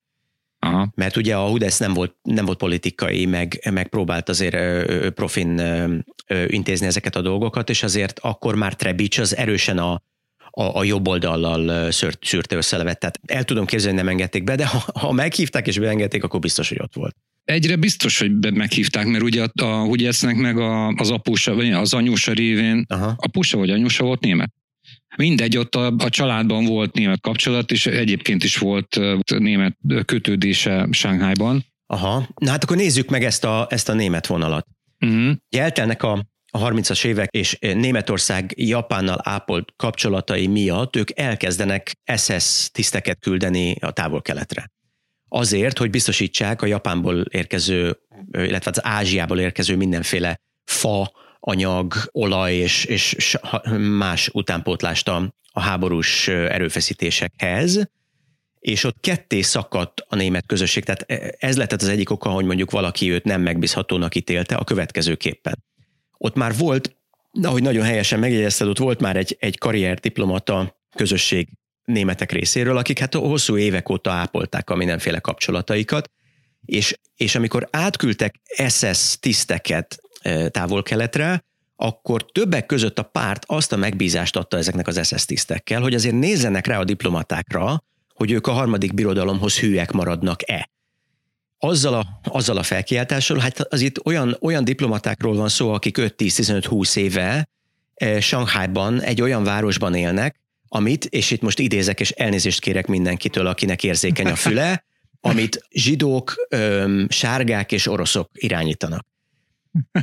[0.58, 0.92] Aha.
[0.94, 4.56] Mert ugye a Hudesz nem volt, nem volt politikai, meg, meg próbált azért
[5.12, 5.62] profin
[6.46, 10.02] intézni ezeket a dolgokat, és azért akkor már Trebics az erősen a,
[10.50, 12.98] a, a jobb oldallal szűrt, szűrte összelevet.
[12.98, 16.40] Tehát el tudom képzelni, hogy nem engedték be, de ha, ha meghívták és beengedték, akkor
[16.40, 17.16] biztos, hogy ott volt.
[17.44, 21.94] Egyre biztos, hogy meghívták, mert ugye a, a Hugyecnek meg a, az apusa, vagy az
[21.94, 23.14] anyusa révén, Aha.
[23.16, 24.52] apusa vagy anyusa volt német.
[25.16, 29.00] Mindegy, ott a, a családban volt német kapcsolat, és egyébként is volt
[29.38, 31.64] német kötődése Sánghájban.
[31.86, 34.66] Aha, na hát akkor nézzük meg ezt a, ezt a német vonalat.
[35.00, 35.32] Uh-huh.
[35.48, 43.18] Eltelnek a, a 30-as évek, és Németország Japánnal ápolt kapcsolatai miatt ők elkezdenek SS tiszteket
[43.18, 44.72] küldeni a távol-keletre
[45.34, 47.98] azért, hogy biztosítsák a Japánból érkező,
[48.32, 53.38] illetve az Ázsiából érkező mindenféle fa, anyag, olaj és, és
[53.78, 57.88] más utánpótlást a, háborús erőfeszítésekhez,
[58.58, 60.84] és ott ketté szakadt a német közösség.
[60.84, 61.04] Tehát
[61.38, 65.64] ez lett az egyik oka, hogy mondjuk valaki őt nem megbízhatónak ítélte a következőképpen.
[66.18, 66.96] Ott már volt,
[67.42, 71.48] ahogy nagyon helyesen megjegyezted, ott volt már egy, egy karrierdiplomata közösség
[71.84, 76.10] németek részéről, akik hát hosszú évek óta ápolták a mindenféle kapcsolataikat,
[76.64, 79.98] és, és amikor átküldtek SS tiszteket
[80.48, 81.44] távol-keletre,
[81.76, 86.14] akkor többek között a párt azt a megbízást adta ezeknek az SS tisztekkel, hogy azért
[86.14, 87.82] nézzenek rá a diplomatákra,
[88.14, 90.70] hogy ők a harmadik birodalomhoz hűek maradnak-e.
[91.58, 96.96] Azzal a, azzal a felkiáltással, hát az itt olyan, olyan diplomatákról van szó, akik 5-10-15-20
[96.96, 97.48] éve
[97.94, 100.43] eh, Shanghaiban egy olyan városban élnek,
[100.74, 104.84] amit, és itt most idézek, és elnézést kérek mindenkitől, akinek érzékeny a füle,
[105.20, 106.34] amit zsidók,
[107.08, 109.06] sárgák és oroszok irányítanak.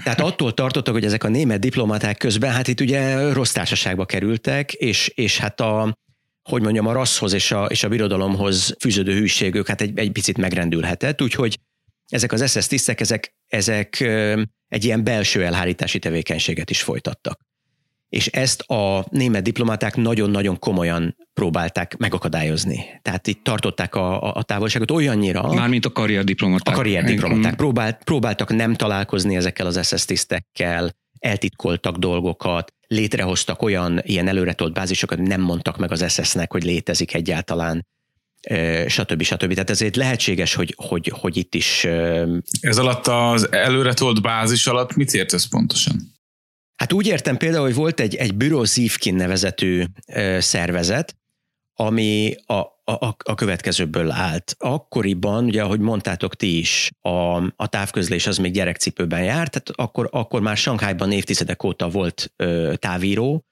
[0.03, 4.73] Tehát attól tartottak, hogy ezek a német diplomaták közben, hát itt ugye rossz társaságba kerültek,
[4.73, 5.97] és, és hát a,
[6.43, 10.37] hogy mondjam, a rasszhoz és a, és a birodalomhoz fűződő hűségük hát egy, egy picit
[10.37, 11.59] megrendülhetett, úgyhogy
[12.07, 13.99] ezek az SS tisztek, ezek, ezek
[14.67, 17.39] egy ilyen belső elhárítási tevékenységet is folytattak.
[18.11, 22.85] És ezt a német diplomaták nagyon-nagyon komolyan próbálták megakadályozni.
[23.01, 25.53] Tehát itt tartották a, a távolságot olyannyira...
[25.53, 26.73] Mármint a karrierdiplomaták.
[26.73, 27.55] A karrierdiplomaták.
[27.55, 35.19] Próbált, próbáltak nem találkozni ezekkel az SS tisztekkel, eltitkoltak dolgokat, létrehoztak olyan ilyen előretolt bázisokat,
[35.19, 37.87] nem mondtak meg az SS-nek, hogy létezik egyáltalán,
[38.87, 39.21] stb.
[39.21, 39.53] stb.
[39.53, 41.87] Tehát ezért lehetséges, hogy, hogy, hogy itt is...
[42.61, 46.10] Ez alatt az előretolt bázis alatt mit értesz pontosan?
[46.81, 49.83] Hát úgy értem például, hogy volt egy, egy Büro Zivkin nevezetű
[50.37, 51.15] szervezet,
[51.73, 52.53] ami a,
[52.83, 54.55] a, a következőből állt.
[54.57, 60.09] Akkoriban, ugye ahogy mondtátok ti is, a, a távközlés az még gyerekcipőben járt, tehát akkor,
[60.11, 63.45] akkor már Sankhájban évtizedek óta volt ö, távíró,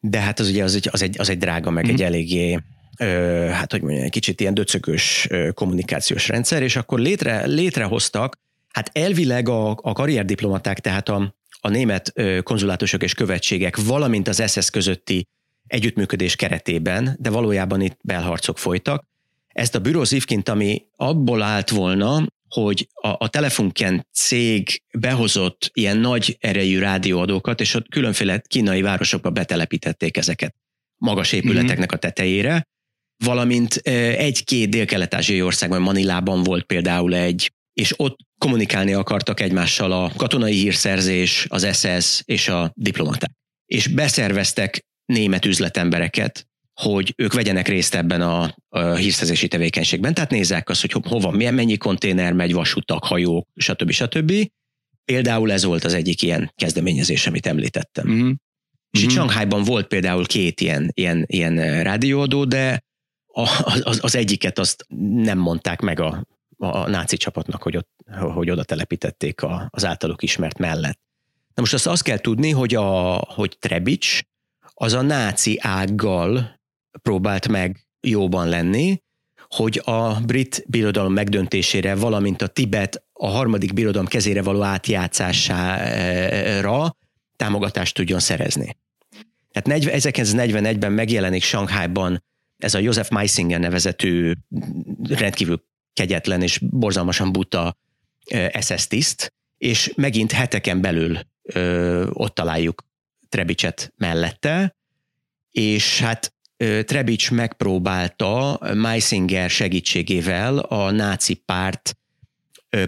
[0.00, 1.88] de hát az ugye az egy, az egy, az egy drága, meg mm.
[1.88, 2.04] egy mhm.
[2.04, 2.58] eléggé
[2.98, 8.38] ö, hát hogy mondjam, egy kicsit ilyen döcögös ö, kommunikációs rendszer, és akkor létre, létrehoztak,
[8.68, 11.34] hát elvileg a, a karrierdiplomaták, tehát a,
[11.64, 15.26] a német konzulátusok és követségek, valamint az SS közötti
[15.66, 19.04] együttműködés keretében, de valójában itt belharcok folytak.
[19.48, 25.96] Ezt a Büro Zivkint, ami abból állt volna, hogy a, a Telefunken cég behozott ilyen
[25.96, 30.54] nagy erejű rádióadókat, és ott különféle kínai városokba betelepítették ezeket
[30.96, 32.66] magas épületeknek a tetejére,
[33.24, 40.54] valamint egy-két dél-kelet-ázsiai országban, Manilában volt például egy, és ott kommunikálni akartak egymással a katonai
[40.54, 43.30] hírszerzés, az SS és a diplomaták.
[43.66, 50.14] És beszerveztek német üzletembereket, hogy ők vegyenek részt ebben a, a hírszerzési tevékenységben.
[50.14, 53.90] Tehát nézzák azt, hogy hova, milyen, mennyi konténer megy, vasutak, hajók, stb.
[53.90, 54.32] stb.
[55.04, 58.08] Például ez volt az egyik ilyen kezdeményezés, amit említettem.
[58.08, 58.30] Mm-hmm.
[58.90, 59.16] És itt mm-hmm.
[59.16, 62.82] Shanghaiban volt például két ilyen, ilyen, ilyen rádióadó, de
[63.26, 63.48] a,
[63.82, 66.26] az, az egyiket azt nem mondták meg a,
[66.62, 67.90] a náci csapatnak, hogy, ott,
[68.34, 71.00] hogy oda telepítették a, az általuk ismert mellett.
[71.54, 74.20] Na most azt, azt kell tudni, hogy, a, hogy Trebics
[74.74, 76.60] az a náci ággal
[77.02, 79.02] próbált meg jóban lenni,
[79.48, 86.96] hogy a brit birodalom megdöntésére, valamint a Tibet a harmadik birodalom kezére való átjátszására
[87.36, 88.76] támogatást tudjon szerezni.
[89.50, 92.24] Tehát 1941-ben megjelenik Shanghaiban
[92.58, 94.32] ez a Joseph Meisinger nevezetű
[95.08, 97.76] rendkívül kegyetlen és borzalmasan buta
[98.60, 102.84] SS tiszt, és megint heteken belül ö, ott találjuk
[103.28, 104.76] Trebicset mellette,
[105.50, 106.32] és hát
[106.84, 111.96] Trebics megpróbálta Meisinger segítségével a náci párt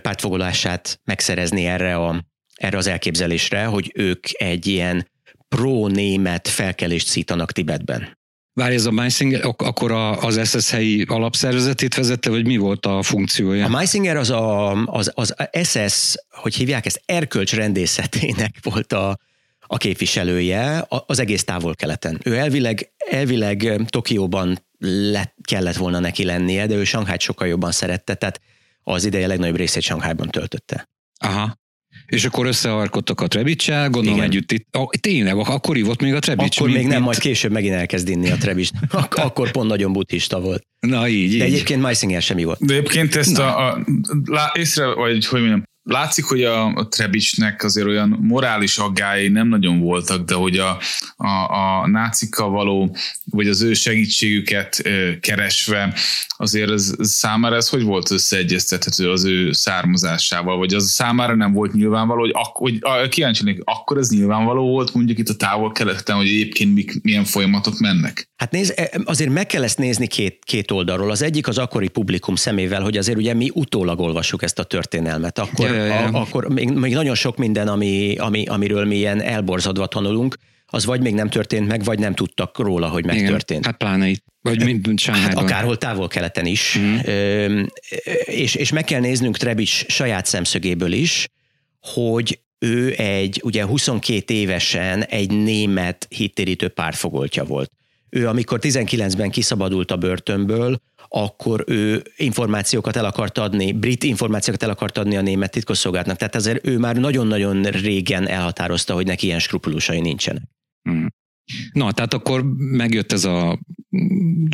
[0.03, 2.25] pártfoglalását megszerezni erre, a,
[2.55, 5.09] erre az elképzelésre, hogy ők egy ilyen
[5.49, 8.19] pro-német felkelést szítanak Tibetben.
[8.55, 13.65] Várj, ez a Meisinger akkor az SS helyi alapszervezetét vezette, vagy mi volt a funkciója?
[13.65, 19.19] A Meisinger az, a, az, az SS, hogy hívják ezt, erkölcsrendészetének volt a,
[19.61, 22.21] a képviselője az egész távol-keleten.
[22.25, 24.59] Ő elvileg, elvileg Tokióban
[25.11, 28.41] lett, kellett volna neki lennie, de ő Shanghai sokkal jobban szerette, tehát
[28.83, 30.89] az ideje legnagyobb részét Shanghaiban töltötte.
[31.19, 31.59] Aha.
[32.07, 34.31] És akkor összearkodtak a Trebicsel, gondolom Igen.
[34.31, 34.67] együtt itt.
[34.77, 36.57] Oh, tényleg, akkor ívott még a Trebics.
[36.57, 37.05] Akkor mint, még nem, mint...
[37.05, 38.69] majd később megint elkezd inni a Trebics.
[38.91, 40.63] Ak- akkor pont nagyon buddhista volt.
[40.81, 42.67] Na így, De egyébként Meisinger sem volt.
[42.67, 43.85] De egyébként ezt a, a,
[44.25, 49.49] lá, észre, vagy hogy mondjam, látszik, hogy a, a Trebicsnek azért olyan morális aggályi nem
[49.49, 50.79] nagyon voltak, de hogy a,
[51.17, 54.83] a, a nácikkal való, vagy az ő segítségüket
[55.21, 55.95] keresve,
[56.37, 61.73] azért ez, számára ez hogy volt összeegyeztethető az ő származásával, vagy az számára nem volt
[61.73, 66.75] nyilvánvaló, hogy, ak- hogy kíváncsi akkor ez nyilvánvaló volt mondjuk itt a távol-keleten, hogy egyébként
[66.75, 68.29] mik, milyen folyamatok mennek?
[68.37, 71.11] Hát nézd, e, azért meg kell ezt nézni két, két oldalról.
[71.11, 75.39] Az egyik az akkori publikum szemével, hogy azért ugye mi utólag olvassuk ezt a történelmet.
[75.39, 75.95] Akkor, ja, ja.
[75.95, 80.85] A, akkor még, még nagyon sok minden, ami, ami, amiről mi ilyen elborzadva tanulunk, az
[80.85, 83.61] vagy még nem történt meg, vagy nem tudtak róla, hogy megtörtént.
[83.61, 84.25] Igen, hát pláne itt.
[84.41, 86.79] Vagy mint hát akárhol távol-keleten is.
[86.79, 86.97] Mm.
[87.05, 87.63] Ö,
[88.25, 91.29] és, és meg kell néznünk Trebics saját szemszögéből is,
[91.81, 97.71] hogy ő egy, ugye 22 évesen egy német hittérítő párfogoltja volt.
[98.09, 100.81] Ő amikor 19-ben kiszabadult a börtönből,
[101.17, 106.17] akkor ő információkat el akart adni, brit információkat el akart adni a német titkosszolgálatnak.
[106.17, 110.43] Tehát azért ő már nagyon-nagyon régen elhatározta, hogy neki ilyen skrupulusai nincsenek.
[110.83, 111.09] Hmm.
[111.73, 113.59] Na, tehát akkor megjött ez a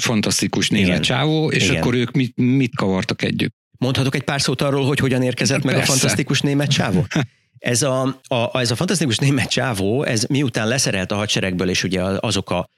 [0.03, 1.81] fantasztikus német csávó, és Igen.
[1.81, 3.55] akkor ők mit, mit kavartak együtt?
[3.79, 7.07] Mondhatok egy pár szót arról, hogy hogyan érkezett meg a fantasztikus német csávó?
[7.59, 12.03] Ez a, a, ez a fantasztikus német csávó, ez miután leszerelt a hadseregből, és ugye
[12.03, 12.69] azok a,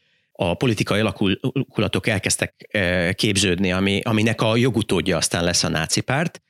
[0.51, 6.43] a politikai alakulatok elkezdtek e, képződni, ami, aminek a jogutódja aztán lesz a náci párt,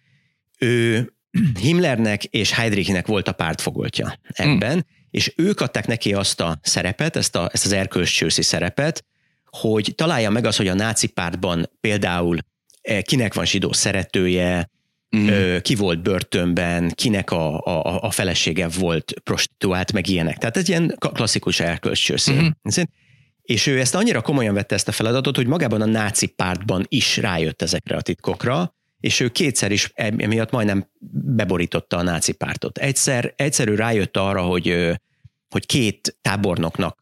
[0.59, 1.13] ő
[1.63, 4.87] Himmlernek és Heydrichnek volt a pártfogoltja ebben, hmm.
[5.11, 9.05] és ők adták neki azt a szerepet, ezt, a, ezt az erkölcscsőszi szerepet,
[9.45, 12.39] hogy találja meg az, hogy a náci pártban például
[12.83, 14.71] e, kinek van zsidó szeretője,
[15.17, 15.57] mm.
[15.63, 20.39] ki volt börtönben, kinek a, a, a felesége volt prostituált, meg ilyenek.
[20.39, 22.43] Tehát ez ilyen klasszikus erkölcscsőszél.
[22.43, 22.49] Mm.
[23.43, 27.17] És ő ezt annyira komolyan vette ezt a feladatot, hogy magában a náci pártban is
[27.17, 30.91] rájött ezekre a titkokra, és ő kétszer is emiatt majdnem
[31.35, 32.79] beborította a náci pártot.
[32.79, 34.91] Egyszer, egyszer ő rájött arra, hogy,
[35.49, 37.01] hogy két tábornoknak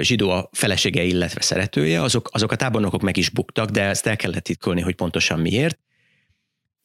[0.00, 4.16] zsidó a felesége, illetve szeretője, azok, azok a tábornokok meg is buktak, de ezt el
[4.16, 5.78] kellett titkolni, hogy pontosan miért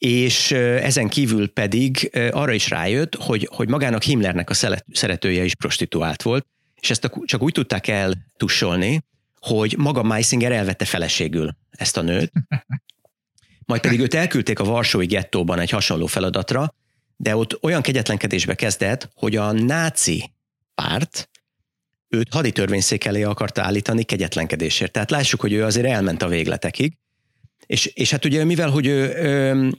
[0.02, 4.54] és ezen kívül pedig arra is rájött, hogy, hogy magának Himmlernek a
[4.92, 6.46] szeretője is prostituált volt,
[6.82, 9.02] és ezt csak úgy tudták eltussolni,
[9.40, 12.32] hogy maga Meisinger elvette feleségül ezt a nőt,
[13.66, 16.74] majd pedig őt elküldték a Varsói gettóban egy hasonló feladatra,
[17.16, 20.32] de ott olyan kegyetlenkedésbe kezdett, hogy a náci
[20.74, 21.30] párt
[22.08, 24.92] őt haditörvényszék elé akarta állítani kegyetlenkedésért.
[24.92, 26.96] Tehát lássuk, hogy ő azért elment a végletekig,
[27.66, 29.12] és, és hát ugye mivel, hogy ő,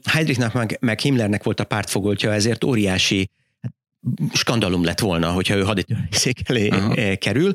[0.04, 3.30] Heidrichnak meg, meg Himmlernek volt a pártfogoltja, ezért óriási
[4.32, 7.16] skandalum lett volna, hogyha ő haditörvényszék elé Aha.
[7.16, 7.52] kerül,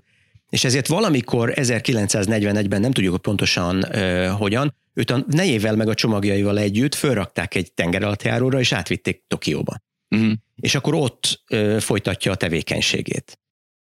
[0.50, 6.60] és ezért valamikor 1941-ben, nem tudjuk pontosan uh, hogyan, őt a nejével meg a csomagjaival
[6.60, 9.82] együtt fölrakták egy tengeralattjáróra, és átvitték Tokióba.
[10.10, 10.32] Uh-huh.
[10.56, 13.39] És akkor ott uh, folytatja a tevékenységét.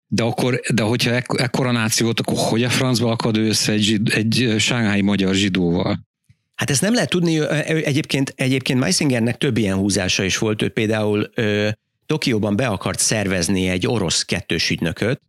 [0.07, 3.73] De akkor, de hogyha ek- ekkora náció volt, akkor hogy a francba akad ő össze
[3.73, 6.07] egy, egy sánghái magyar zsidóval?
[6.55, 11.31] Hát ezt nem lehet tudni, egyébként, egyébként Meisingernek több ilyen húzása is volt, ő például
[11.35, 11.69] ö,
[12.07, 15.21] Tokióban be akart szervezni egy orosz kettős ügynököt,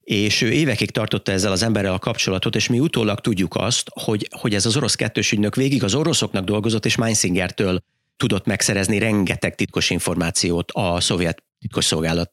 [0.00, 4.28] és ő évekig tartotta ezzel az emberrel a kapcsolatot, és mi utólag tudjuk azt, hogy,
[4.40, 7.82] hogy ez az orosz kettős ügynök végig az oroszoknak dolgozott, és Meinsingertől
[8.16, 12.30] tudott megszerezni rengeteg titkos információt a szovjet titkosszolgálat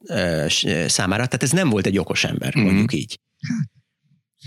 [0.88, 1.26] számára.
[1.26, 2.68] Tehát ez nem volt egy okos ember, mm-hmm.
[2.68, 3.20] mondjuk így.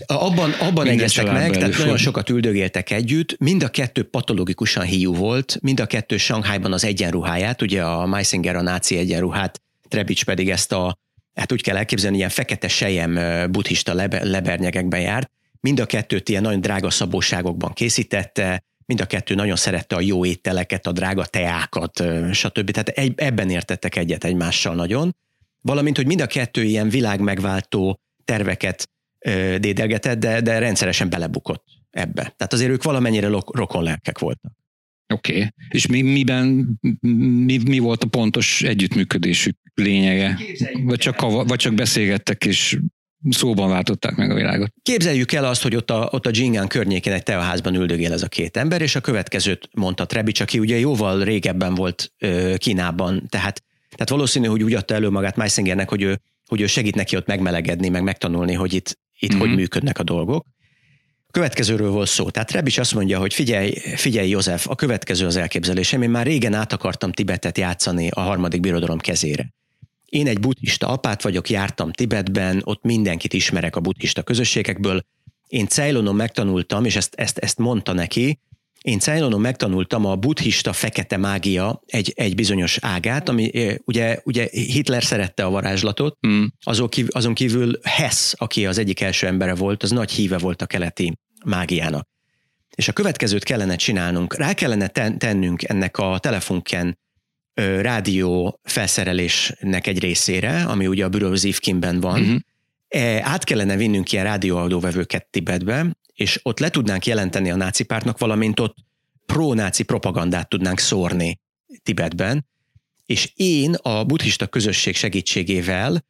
[0.06, 5.58] Abban, abban egyeztek meg, tehát nagyon sokat üldögéltek együtt, mind a kettő patológikusan hiú volt,
[5.62, 10.72] mind a kettő Shanghaiban az egyenruháját, ugye a Meisinger a náci egyenruhát, Trebics pedig ezt
[10.72, 10.98] a,
[11.34, 13.18] hát úgy kell elképzelni, ilyen fekete sejem
[13.50, 15.30] buddhista lebe, lebernyegekben járt,
[15.60, 20.24] mind a kettőt ilyen nagyon drága szabóságokban készítette, mind a kettő nagyon szerette a jó
[20.24, 22.70] ételeket, a drága teákat, stb.
[22.70, 25.16] Tehát egy, ebben értettek egyet egymással nagyon.
[25.60, 28.88] Valamint, hogy mind a kettő ilyen világmegváltó terveket
[29.58, 32.22] dédelgetett, de, de rendszeresen belebukott ebbe.
[32.22, 34.52] Tehát azért ők valamennyire rokon lelkek voltak.
[35.14, 35.32] Oké.
[35.36, 35.48] Okay.
[35.68, 36.68] És mi, miben,
[37.00, 40.38] mi, mi volt a pontos együttműködésük lényege?
[40.84, 42.78] Vagy csak, vagy csak beszélgettek és
[43.28, 44.72] szóban váltották meg a világot.
[44.82, 48.28] Képzeljük el azt, hogy ott a, ott a Jingán környékén egy teaházban üldögél ez a
[48.28, 53.62] két ember, és a következőt mondta Trebics, aki ugye jóval régebben volt ö, Kínában, tehát,
[53.90, 57.26] tehát valószínű, hogy úgy adta elő magát Meisingernek, hogy ő, hogy ő segít neki ott
[57.26, 59.40] megmelegedni, meg megtanulni, hogy itt, itt mm-hmm.
[59.40, 60.46] hogy működnek a dolgok.
[61.30, 62.30] Következőről volt szó.
[62.30, 66.02] Tehát Rebics azt mondja, hogy figyelj, figyelj József, a következő az elképzelésem.
[66.02, 69.52] Én már régen át akartam Tibetet játszani a harmadik birodalom kezére.
[70.04, 75.02] Én egy buddhista apát vagyok, jártam Tibetben, ott mindenkit ismerek a buddhista közösségekből.
[75.46, 78.38] Én Ceylonon megtanultam, és ezt, ezt, ezt mondta neki,
[78.84, 83.50] én Ceylonon megtanultam a buddhista fekete mágia egy, egy bizonyos ágát, ami
[83.84, 86.44] ugye, ugye Hitler szerette a varázslatot, mm.
[86.62, 90.62] azon, kívül, azon kívül Hess, aki az egyik első embere volt, az nagy híve volt
[90.62, 92.08] a keleti mágiának.
[92.74, 94.36] És a következőt kellene csinálnunk.
[94.36, 96.98] Rá kellene tennünk ennek a telefonken
[97.80, 102.38] rádió felszerelésnek egy részére, ami ugye a Bureau Zivkinben van, uh-huh.
[103.20, 108.60] Át kellene vinnünk ilyen rádióadóvevőket Tibetbe, és ott le tudnánk jelenteni a náci pártnak, valamint
[108.60, 108.76] ott
[109.26, 111.40] pro-náci propagandát tudnánk szórni
[111.82, 112.46] Tibetben,
[113.06, 116.04] és én a buddhista közösség segítségével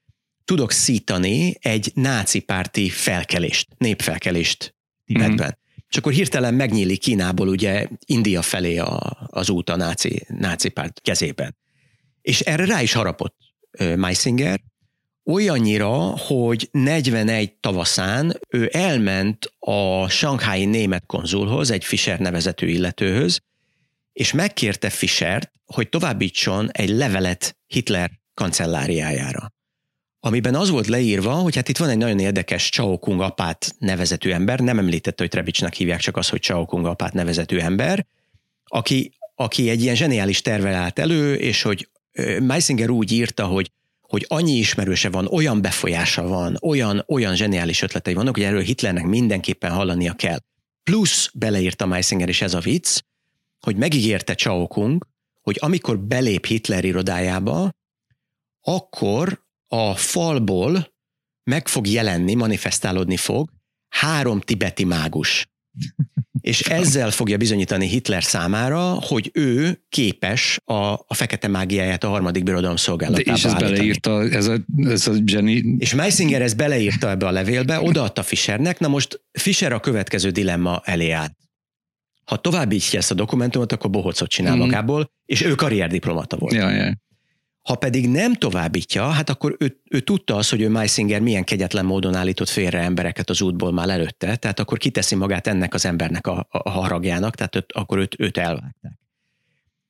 [0.44, 4.74] tudok szítani egy náci párti felkelést, népfelkelést
[5.06, 5.36] Tibetben.
[5.36, 5.84] Mm-hmm.
[5.88, 11.00] És akkor hirtelen megnyílik Kínából ugye India felé a, az út a náci, náci párt
[11.00, 11.56] kezében.
[12.22, 13.36] És erre rá is harapott
[13.96, 14.60] Meisinger,
[15.30, 23.40] olyannyira, hogy 41 tavaszán ő elment a Shanghai német konzulhoz, egy Fischer nevezető illetőhöz,
[24.12, 29.52] és megkérte Fischert, hogy továbbítson egy levelet Hitler kancelláriájára.
[30.20, 34.30] Amiben az volt leírva, hogy hát itt van egy nagyon érdekes Chao Kung apát nevezetű
[34.30, 38.06] ember, nem említette, hogy Trebicsnak hívják, csak az, hogy Chao Kung apát nevezetű ember,
[38.64, 41.88] aki, aki egy ilyen zseniális tervel állt elő, és hogy
[42.40, 43.70] Meisinger úgy írta, hogy
[44.10, 49.04] hogy annyi ismerőse van, olyan befolyása van, olyan, olyan zseniális ötletei vannak, hogy erről Hitlernek
[49.04, 50.38] mindenképpen hallania kell.
[50.82, 53.00] Plusz beleírta Meisinger is ez a vicc,
[53.60, 55.06] hogy megígérte Chao Kung,
[55.40, 57.70] hogy amikor belép Hitler irodájába,
[58.60, 60.92] akkor a falból
[61.50, 63.50] meg fog jelenni, manifestálódni fog
[63.88, 65.46] három tibeti mágus.
[66.40, 72.42] És ezzel fogja bizonyítani Hitler számára, hogy ő képes a, a fekete mágiáját a harmadik
[72.42, 73.72] birodalom szolgálatába De és ez állítani.
[73.72, 75.76] beleírta, ez a, ez a Jenny...
[75.78, 80.80] És Meisinger ezt beleírta ebbe a levélbe, odaadta Fischernek, na most Fischer a következő dilemma
[80.84, 81.36] elé állt.
[82.24, 84.58] Ha továbbítja ezt a dokumentumot, akkor bohocot csinál mm.
[84.58, 86.52] magából, és ő karrierdiplomata volt.
[86.52, 86.94] Ja, ja.
[87.62, 91.84] Ha pedig nem továbbítja, hát akkor ő, ő tudta azt, hogy ő Meisinger milyen kegyetlen
[91.84, 96.26] módon állított félre embereket az útból már előtte, tehát akkor kiteszi magát ennek az embernek
[96.26, 98.98] a, a haragjának, tehát őt, akkor őt, őt elvágták.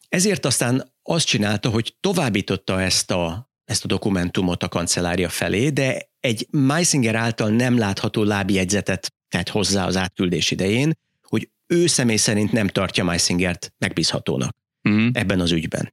[0.09, 6.11] Ezért aztán azt csinálta, hogy továbbította ezt a, ezt a dokumentumot a kancellária felé, de
[6.21, 12.53] egy Meisinger által nem látható lábjegyzetet tett hozzá az átküldés idején, hogy ő személy szerint
[12.53, 15.09] nem tartja Meisingert megbízhatónak uh-huh.
[15.13, 15.93] ebben az ügyben.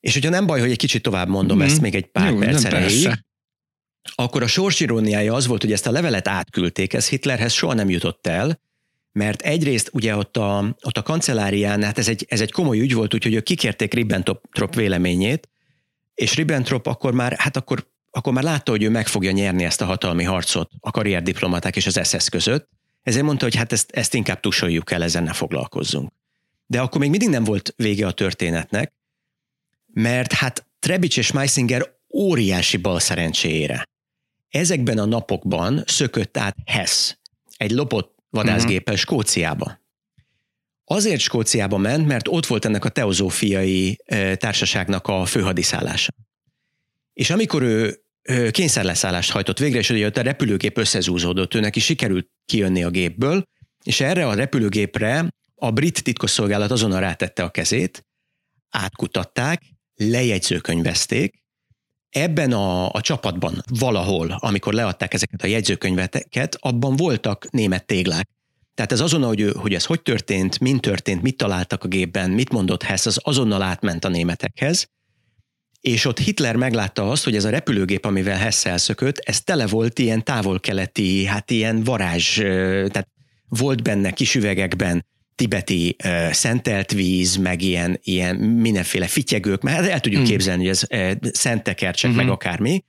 [0.00, 1.60] És hogyha nem baj, hogy egy kicsit tovább mondom mm.
[1.60, 3.24] ezt még egy pár Jó, perc erejéig,
[4.14, 7.88] akkor a sors iróniája az volt, hogy ezt a levelet átküldték, ez Hitlerhez soha nem
[7.88, 8.60] jutott el,
[9.12, 12.94] mert egyrészt ugye ott a, ott a kancellárián, hát ez egy, ez egy komoly ügy
[12.94, 15.48] volt, úgyhogy ők kikérték Ribbentrop véleményét,
[16.14, 19.80] és Ribbentrop akkor már, hát akkor, akkor már látta, hogy ő meg fogja nyerni ezt
[19.80, 22.68] a hatalmi harcot a karrierdiplomaták és az SS között,
[23.02, 26.12] ezért mondta, hogy hát ezt, ezt inkább tusoljuk el, ezen ne foglalkozzunk.
[26.66, 28.92] De akkor még mindig nem volt vége a történetnek,
[29.92, 33.84] mert hát Trebics és Meisinger óriási bal szerencséjére.
[34.48, 37.14] Ezekben a napokban szökött át Hess,
[37.56, 38.98] egy lopott vadászgéppel uh-huh.
[38.98, 39.80] Skóciába.
[40.84, 43.96] Azért Skóciába ment, mert ott volt ennek a teozófiai
[44.34, 46.12] társaságnak a főhadiszállása.
[47.12, 48.02] És amikor ő
[48.50, 53.42] kényszerleszállást hajtott végre, és ugye a repülőgép összezúzódott, őnek is sikerült kijönni a gépből,
[53.84, 58.06] és erre a repülőgépre a brit titkosszolgálat azonnal rátette a kezét,
[58.70, 59.62] átkutatták,
[59.98, 61.42] lejegyzőkönyvezték,
[62.10, 68.28] ebben a, a csapatban valahol, amikor leadták ezeket a jegyzőkönyveket, abban voltak német téglák.
[68.74, 72.52] Tehát ez azonnal, hogy, hogy ez hogy történt, mint történt, mit találtak a gépben, mit
[72.52, 74.88] mondott Hess, az azonnal átment a németekhez,
[75.80, 79.98] és ott Hitler meglátta azt, hogy ez a repülőgép, amivel Hess elszökött, ez tele volt
[79.98, 83.08] ilyen távol-keleti, hát ilyen varázs, tehát
[83.48, 85.06] volt benne kis üvegekben
[85.38, 90.24] tibeti uh, szentelt víz, meg ilyen, ilyen mindenféle fityegők, mert el tudjuk mm.
[90.24, 92.18] képzelni, hogy ez uh, szentekercsek, mm-hmm.
[92.18, 92.84] meg akármi,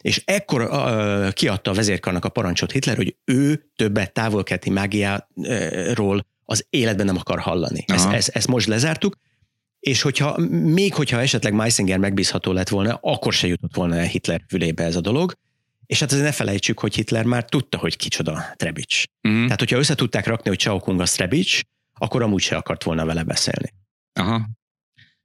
[0.00, 6.66] és ekkor uh, kiadta a vezérkarnak a parancsot Hitler, hogy ő többet távolkeleti mágiáról az
[6.70, 7.84] életben nem akar hallani.
[7.86, 9.16] Ezt, ezt, ezt most lezártuk,
[9.80, 14.42] és hogyha még hogyha esetleg Meisinger megbízható lett volna, akkor se jutott volna el Hitler
[14.48, 15.34] fülébe ez a dolog.
[15.86, 19.04] És hát azért ne felejtsük, hogy Hitler már tudta, hogy kicsoda Trebics.
[19.28, 19.44] Mm.
[19.44, 21.60] Tehát, hogyha össze tudták rakni, hogy Chao a Trebics,
[21.94, 23.74] akkor amúgy se akart volna vele beszélni.
[24.12, 24.48] Aha.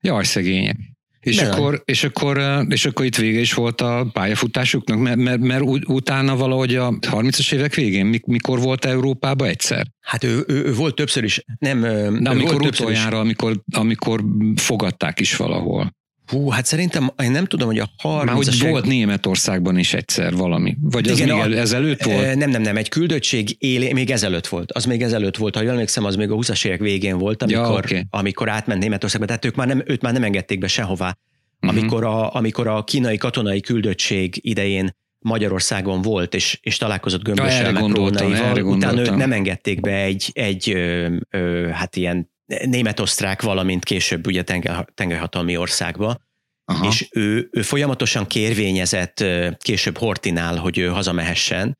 [0.02, 0.78] Jaj, szegények.
[1.20, 5.64] És akkor, és, akkor, és akkor itt vége is volt a pályafutásuknak, mert, mert, mert
[5.88, 9.88] utána valahogy a 30-as évek végén, mikor volt Európába egyszer?
[10.00, 11.82] Hát ő, ő, ő volt többször is, nem...
[12.24, 13.22] De amikor volt utoljára, is.
[13.22, 14.24] amikor, amikor
[14.56, 15.98] fogadták is valahol.
[16.30, 20.36] Hú, hát szerintem, én nem tudom, hogy a 30 Már hogy volt Németországban is egyszer
[20.36, 22.36] valami, vagy az Igen, még a- ezelőtt volt?
[22.36, 24.72] Nem, nem, nem, egy küldöttség élé, még ezelőtt volt.
[24.72, 27.62] Az még ezelőtt volt, ha jól emlékszem, az még a 20-as évek végén volt, amikor,
[27.64, 28.04] Ja, ja, okay.
[28.10, 31.18] amikor átment Németországba, tehát ők már nem, őt már nem engedték be sehová.
[31.60, 31.78] Mhm.
[31.78, 37.54] Amikor, a, amikor a kínai katonai küldöttség idején Magyarországon volt, és, és találkozott Ja, Gömbös
[37.54, 41.96] erre Elmek gondoltam, rónaival, erre utána őt nem engedték be egy, egy ö, ö, hát
[41.96, 42.30] ilyen
[42.66, 46.18] német-osztrák, valamint később ugye tenger, tengerhatalmi országba,
[46.66, 46.88] Aha.
[46.88, 49.24] és ő, ő folyamatosan kérvényezett
[49.58, 51.78] később Hortinál, hogy ő hazamehessen,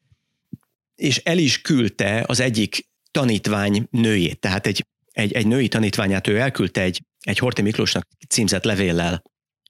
[0.96, 6.40] és el is küldte az egyik tanítvány nőjét, tehát egy, egy, egy női tanítványát ő
[6.40, 9.22] elküldte egy, egy Horti Miklósnak címzett levéllel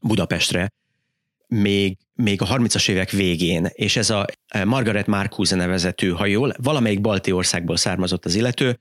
[0.01, 0.69] Budapestre,
[1.47, 4.25] még, még a 30-as évek végén, és ez a
[4.65, 8.79] Margaret Marcuse nevezetű, ha jól, valamelyik balti országból származott az illető,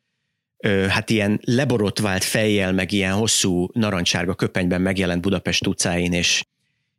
[0.89, 6.45] hát ilyen leborotvált fejjel, meg ilyen hosszú narancsárga köpenyben megjelent Budapest utcáin és,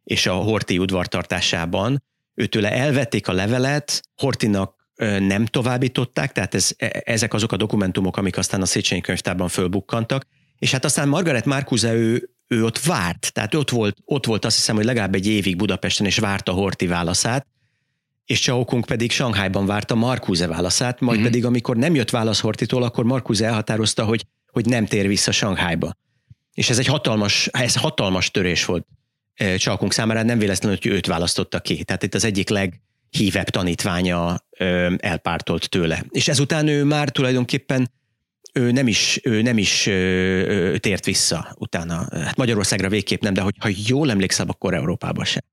[0.04, 2.04] és a Horti udvartartásában.
[2.36, 4.76] Őtőle elvették a levelet, Hortinak
[5.20, 10.26] nem továbbították, tehát ez, e- ezek azok a dokumentumok, amik aztán a Széchenyi könyvtárban fölbukkantak,
[10.58, 14.56] és hát aztán Margaret Marcuse ő, ő ott várt, tehát ott volt, ott volt azt
[14.56, 17.48] hiszem, hogy legalább egy évig Budapesten, és várta Horti válaszát,
[18.30, 21.28] és Csaokunk pedig Shanghaiban várta Marcuse válaszát, majd Mhm.
[21.28, 25.96] pedig amikor nem jött válasz Hortitól, akkor Marcuse elhatározta, hogy, hogy nem tér vissza Shanghaiba.
[26.54, 28.88] És ez egy hatalmas, ez hatalmas törés volt
[29.34, 31.84] eh, Csaokunk számára, nem véletlenül, hogy őt választotta ki.
[31.84, 34.46] Tehát itt az egyik leghívebb tanítványa
[34.98, 36.04] elpártolt tőle.
[36.10, 37.92] És ezután ő már tulajdonképpen
[38.54, 42.08] ő nem is, ő nem is ö, ö, tért vissza utána.
[42.12, 45.44] Hát Magyarországra végképp nem, de hogy, ha jól emlékszem, akkor Európába sem.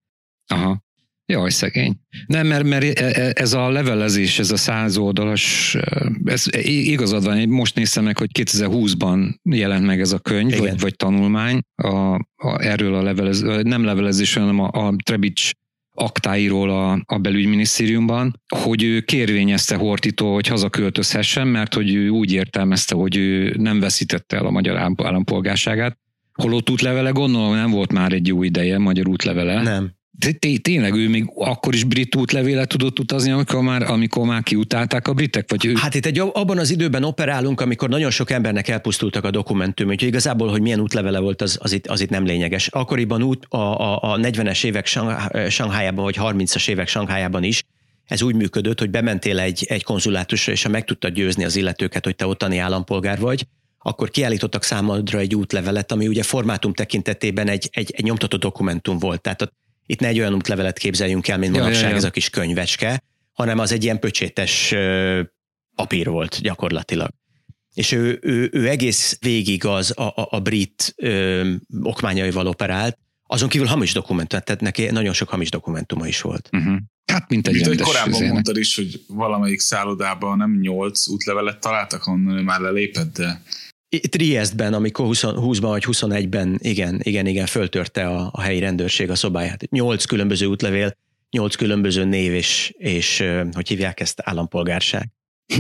[0.47, 0.85] Aha.
[1.27, 1.95] Jaj, szegény.
[2.27, 5.77] Nem, mert, mert e- e- ez a levelezés, ez a száz oldalas,
[6.25, 10.61] ez i- igazad van, most néztem meg, hogy 2020-ban jelent meg ez a könyv, Igen.
[10.61, 15.51] vagy, vagy tanulmány a, a, erről a levelez, nem levelezés, hanem a, a Trebics
[15.99, 22.95] aktáiról a, a belügyminisztériumban, hogy ő kérvényezte Hortitól, hogy hazaköltözhessen, mert hogy ő úgy értelmezte,
[22.95, 25.99] hogy ő nem veszítette el a magyar állam- állampolgárságát.
[26.33, 29.63] Holott útlevele gondolom nem volt már egy jó ideje, magyar útlevele.
[29.63, 29.96] Nem.
[30.63, 35.13] Tényleg ő még akkor is brit útlevéle tudott utazni, amikor már, amikor már kiutálták a
[35.13, 35.51] britek?
[35.51, 35.75] Vagy ő...
[35.75, 40.09] Hát itt egy, abban az időben operálunk, amikor nagyon sok embernek elpusztultak a dokumentum, úgyhogy
[40.09, 42.67] igazából, hogy milyen útlevele volt, az, az, itt, az itt nem lényeges.
[42.67, 47.63] Akkoriban út, a, a, a 40-es évek Sang- Sanghájában, vagy 30-as évek Sanghájában is,
[48.07, 52.05] ez úgy működött, hogy bementél egy, egy konzulátusra, és ha meg tudtad győzni az illetőket,
[52.05, 53.47] hogy te ottani állampolgár vagy,
[53.79, 59.21] akkor kiállítottak számodra egy útlevelet, ami ugye formátum tekintetében egy, egy, egy nyomtatott dokumentum volt.
[59.21, 59.53] Tehát ott,
[59.87, 61.97] itt ne egy olyan útlevelet képzeljünk el, mint Ja, manapság ja, ja.
[61.97, 64.75] ez a kis könyvecske, hanem az egy ilyen pöcsétes
[65.75, 67.11] papír volt gyakorlatilag.
[67.75, 73.49] És ő, ő, ő egész végig az a, a, a brit ö, okmányaival operált, azon
[73.49, 76.49] kívül hamis dokumentum, tehát neki nagyon sok hamis dokumentuma is volt.
[76.53, 76.77] Uh-huh.
[77.13, 78.33] Hát, mint egy rendes korábban izének.
[78.33, 83.43] mondtad is, hogy valamelyik szállodában nem nyolc útlevelet találtak, onnan ő már lelépett, de
[84.01, 89.15] Triestben, amikor 20, 20-ban vagy 21-ben, igen, igen, igen, föltörte a, a helyi rendőrség a
[89.15, 89.71] szobáját.
[89.71, 90.97] Nyolc különböző útlevél,
[91.31, 95.09] nyolc különböző név, és, és hogy hívják ezt, állampolgárság.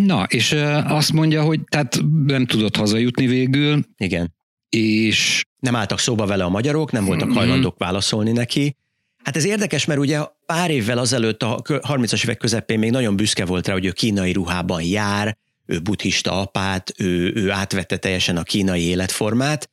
[0.02, 0.52] Na, és
[0.86, 4.34] azt mondja, hogy tehát nem tudott hazajutni végül, Igen.
[4.68, 7.36] és nem álltak szóba vele a magyarok, nem voltak Mhm.
[7.36, 8.76] hajlandók válaszolni neki.
[9.24, 13.16] Hát ez érdekes, mert ugye pár évvel azelőtt a kö- 30-as évek közepén még nagyon
[13.16, 18.36] büszke volt rá, hogy ő kínai ruhában jár, ő buddhista apát, ő, ő átvette teljesen
[18.36, 19.70] a kínai életformát,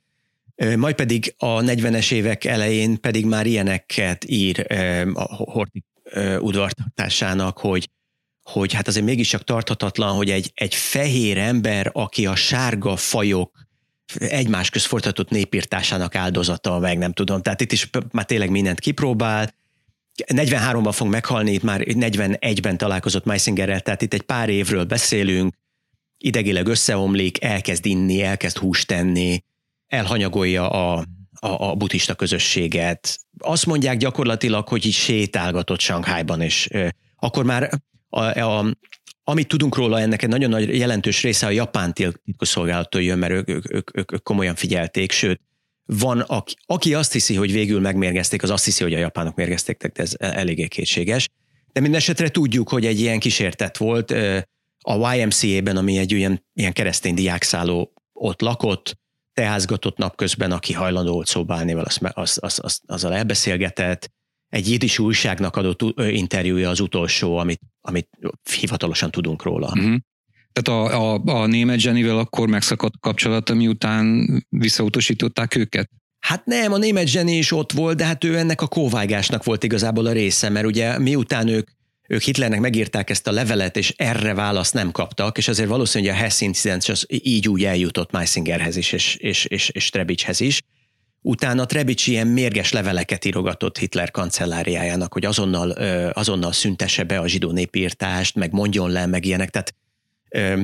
[0.77, 4.65] majd pedig a 40-es évek elején pedig már ilyeneket ír
[5.13, 7.89] a Horti ö, udvartartásának, hogy
[8.43, 13.67] hogy hát azért mégiscsak tarthatatlan, hogy egy, egy fehér ember, aki a sárga fajok
[14.19, 17.41] egymás közt folytatott népírtásának áldozata, meg nem tudom.
[17.41, 19.55] Tehát itt is már tényleg mindent kipróbált.
[20.25, 25.55] 43-ban fog meghalni, itt már 41-ben találkozott Meisingerrel, tehát itt egy pár évről beszélünk,
[26.23, 29.43] idegileg összeomlik, elkezd inni, elkezd húst tenni,
[29.87, 31.05] elhanyagolja a,
[31.39, 33.19] a, a buddhista közösséget.
[33.37, 37.69] Azt mondják gyakorlatilag, hogy így sétálgatott Shanghaiban, és ö, akkor már
[38.09, 38.75] a, a,
[39.23, 43.49] amit tudunk róla, ennek egy nagyon nagy jelentős része a japán titkosszolgálattól jön, mert ők,
[43.49, 45.41] ők, ők, ők, ők komolyan figyelték, sőt,
[45.85, 49.77] van, aki, aki azt hiszi, hogy végül megmérgezték, az azt hiszi, hogy a japánok mérgezték,
[49.77, 51.29] de ez eléggé kétséges.
[51.71, 54.13] De minden esetre tudjuk, hogy egy ilyen kísértet volt.
[54.85, 59.01] A YMCA-ben, ami egy ilyen, ilyen keresztény diákszálló, ott lakott,
[59.33, 64.11] teázgatott napközben, aki hajlandó volt szóba állni, az, az, az, az, azzal elbeszélgetett.
[64.49, 68.09] Egy jiddis újságnak adott interjúja az utolsó, amit, amit
[68.59, 69.67] hivatalosan tudunk róla.
[69.67, 69.95] uh-huh.
[70.51, 75.89] tehát a, a, a német Jennyvel akkor megszakadt kapcsolata, miután visszautasították őket?
[76.19, 79.63] Hát nem, a német zseni is ott volt, de hát ő ennek a kóvágásnak volt
[79.63, 81.69] igazából a része, mert ugye miután ők
[82.13, 86.17] ők Hitlernek megírták ezt a levelet, és erre választ nem kaptak, és azért valószínűleg a
[86.17, 90.61] Hess incidens az így úgy eljutott Meisingerhez is, és, és, és, és Trebicshez is.
[91.21, 95.69] Utána Trebics ilyen mérges leveleket írogatott Hitler kancelláriájának, hogy azonnal,
[96.11, 99.49] azonnal szüntesse be a zsidó népírtást, meg mondjon le, meg ilyenek.
[99.49, 99.75] Tehát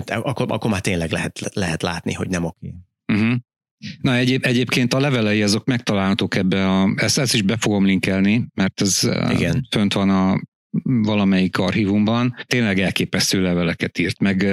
[0.06, 2.74] akkor, akkor már tényleg lehet, lehet látni, hogy nem oké.
[3.08, 3.36] Uh-huh.
[4.02, 8.48] Na egyéb, egyébként a levelei azok megtalálhatók ebbe a, ezt, ezt is be fogom linkelni,
[8.54, 9.68] mert ez Igen.
[9.72, 10.42] fönt van a
[10.84, 14.20] valamelyik archívumban, tényleg elképesztő leveleket írt.
[14.20, 14.46] Meg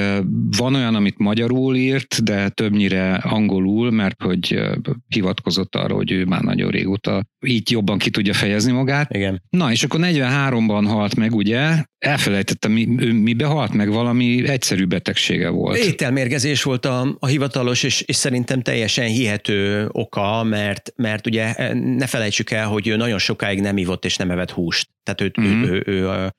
[0.56, 4.60] van olyan, amit magyarul írt, de többnyire angolul, mert hogy
[5.09, 9.14] hivatkozott arra, hogy ő már nagyon régóta így jobban ki tudja fejezni magát.
[9.14, 9.43] Igen.
[9.51, 11.84] Na, és akkor 43-ban halt meg, ugye?
[11.98, 13.90] Elfelejtettem, mi, ő mibe halt meg?
[13.90, 15.78] Valami egyszerű betegsége volt.
[15.78, 22.06] Ételmérgezés volt a, a hivatalos, és, és szerintem teljesen hihető oka, mert, mert ugye ne
[22.06, 24.88] felejtsük el, hogy ő nagyon sokáig nem ivott és nem evett húst.
[25.02, 25.62] Tehát őt, mm-hmm.
[25.62, 26.34] ő, ő, ő a,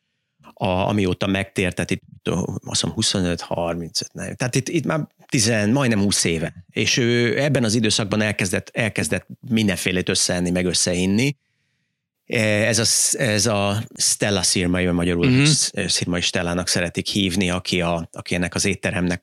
[0.54, 2.04] a, amióta megtért, tehát itt
[2.66, 4.36] azt mondom 25-35, nem.
[4.36, 6.66] Tehát itt, itt már 10, majdnem 20 éve.
[6.70, 11.38] És ő ebben az időszakban elkezdett, elkezdett mindenfélét összeenni, meg összeinni.
[12.26, 15.88] E, ez a, ez a Stella szirmai, vagy magyarul uh-huh.
[15.88, 19.22] szirmai Stellának szeretik hívni, aki, a, aki ennek az étteremnek,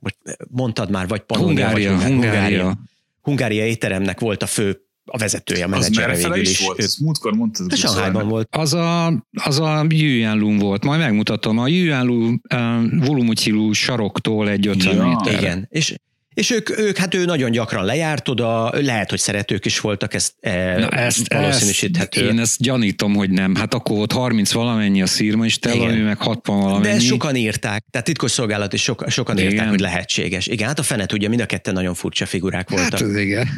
[0.48, 2.40] mondtad már, vagy Pannonia, Hungária, vagy Hungária.
[2.40, 2.78] Hungária.
[3.20, 6.60] Hungária étteremnek volt a fő a vezetője, a menedzsere végül is.
[6.60, 6.78] Volt?
[6.78, 7.72] Ezt múltkor mondtad.
[7.72, 8.48] A Sanghajban volt.
[8.56, 9.06] Az a,
[9.44, 11.58] az a Yuanlun volt, majd megmutatom.
[11.58, 15.06] A Yuanlu uh, Volumucsilu saroktól egy 50 ja.
[15.06, 15.40] méter.
[15.40, 15.94] Igen, és
[16.34, 20.32] és ők, ők, hát ő nagyon gyakran lejárt oda, lehet, hogy szeretők is voltak, ezt,
[20.40, 22.20] e, Na ezt valószínűsíthető.
[22.20, 23.54] Ezt, én ezt gyanítom, hogy nem.
[23.54, 26.94] Hát akkor volt 30 valamennyi a szírma, és te valami meg 60 valamennyi.
[26.94, 29.50] De sokan írták, tehát titkos szolgálat is so, sokan igen.
[29.50, 30.46] írták, hogy lehetséges.
[30.46, 33.00] Igen, hát a fene tudja, mind a ketten nagyon furcsa figurák voltak.
[33.00, 33.48] Hát igen.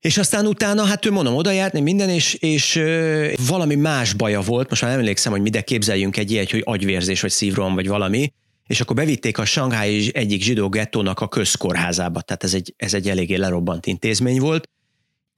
[0.00, 4.40] És aztán utána, hát ő mondom, oda járt, minden, és, és ö, valami más baja
[4.40, 7.88] volt, most már nem emlékszem, hogy mide képzeljünk egy ilyet, hogy agyvérzés, vagy szívrom, vagy
[7.88, 8.32] valami,
[8.68, 13.08] és akkor bevitték a Sanghái egyik zsidó gettónak a közkórházába, tehát ez egy, ez egy
[13.08, 14.68] eléggé lerobbant intézmény volt,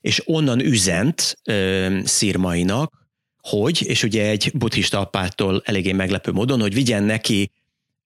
[0.00, 3.08] és onnan üzent ö, Szirmainak,
[3.42, 7.50] hogy, és ugye egy buddhista apától eléggé meglepő módon, hogy vigyen neki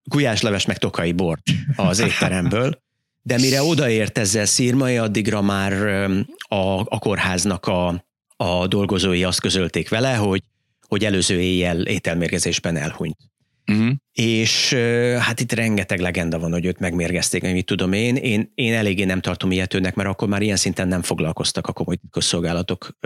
[0.05, 1.43] gulyásleves meg tokai bort
[1.77, 2.83] az étteremből,
[3.23, 5.73] de mire odaért ezzel Szirmai, addigra már
[6.39, 8.05] a, a kórháznak a,
[8.37, 10.43] a dolgozói azt közölték vele, hogy,
[10.89, 13.17] hogy előző éjjel ételmérgezésben elhunyt.
[13.73, 13.91] Uh-huh.
[14.13, 14.73] És
[15.19, 18.17] hát itt rengeteg legenda van, hogy őt megmérgezték, mit tudom én.
[18.17, 21.97] Én, én eléggé nem tartom ilyetőnek, mert akkor már ilyen szinten nem foglalkoztak a komoly
[22.11, 22.99] szolgálatok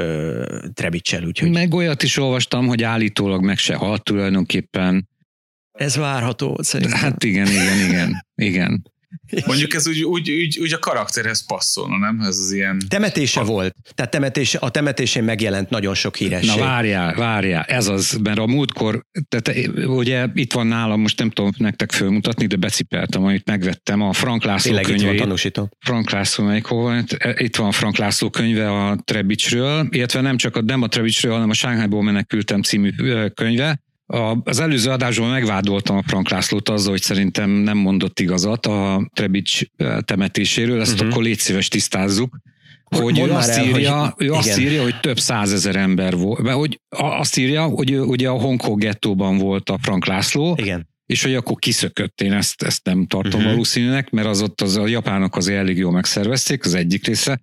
[0.72, 1.24] Trebicsel.
[1.24, 1.50] Úgyhogy...
[1.50, 5.08] Meg olyat is olvastam, hogy állítólag meg se halt tulajdonképpen.
[5.72, 6.98] Ez várható szerintem.
[6.98, 8.92] Hát igen, igen, igen, igen.
[9.46, 12.20] Mondjuk ez úgy, úgy, úgy, úgy a karakterhez passzolna, nem?
[12.20, 12.82] Ez az ilyen...
[12.88, 13.44] Temetése a...
[13.44, 13.74] volt.
[13.94, 16.58] Tehát temetés, a temetésén megjelent nagyon sok híresség.
[16.58, 21.30] Na várjál, várjál, ez az, mert a múltkor, tehát ugye itt van nálam, most nem
[21.30, 25.02] tudom nektek fölmutatni, de becipeltem, amit megvettem, a Frank László Tényleg könyve.
[25.02, 25.68] itt van tanúsító.
[25.78, 27.04] Frank László, melyik hol
[27.36, 31.32] Itt van a Frank László könyve a Trebicsről, illetve nem csak a, nem a Trebicsről,
[31.32, 32.90] hanem a Sánghányból menekültem című
[33.34, 33.80] könyve,
[34.12, 39.10] a, az előző adásban megvádoltam a Frank Lászlót azzal, hogy szerintem nem mondott igazat a
[39.14, 39.62] Trebics
[40.00, 41.08] temetéséről, ezt uh-huh.
[41.08, 42.36] akkor légy szíves tisztázzuk.
[42.84, 46.42] Hogy ő azt, el, írja, hogy, ő azt írja, hogy több százezer ember volt.
[46.42, 50.88] Mert hogy azt írja, hogy ugye a Hongkong gettóban volt a Frank László, igen.
[51.06, 52.20] és hogy akkor kiszökött.
[52.20, 53.50] Én ezt, ezt nem tartom uh-huh.
[53.50, 57.40] valószínűnek, mert az ott az a japánok az elég jól megszervezték, az egyik része.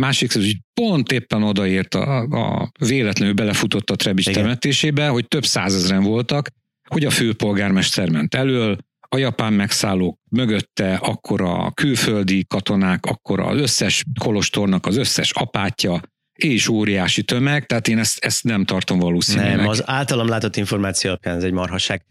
[0.00, 4.42] Másik, hogy pont éppen odaért a, a véletlenül belefutott a Trebics Igen.
[4.42, 6.48] temetésébe, hogy több százezren voltak,
[6.88, 8.76] hogy a főpolgármester ment elől,
[9.08, 16.00] a japán megszállók mögötte, akkor a külföldi katonák, akkor az összes kolostornak az összes apátja,
[16.34, 19.56] és óriási tömeg, tehát én ezt, ezt nem tartom valószínűleg.
[19.56, 22.04] Nem, az általam látott információ alapján ez egy marhasság.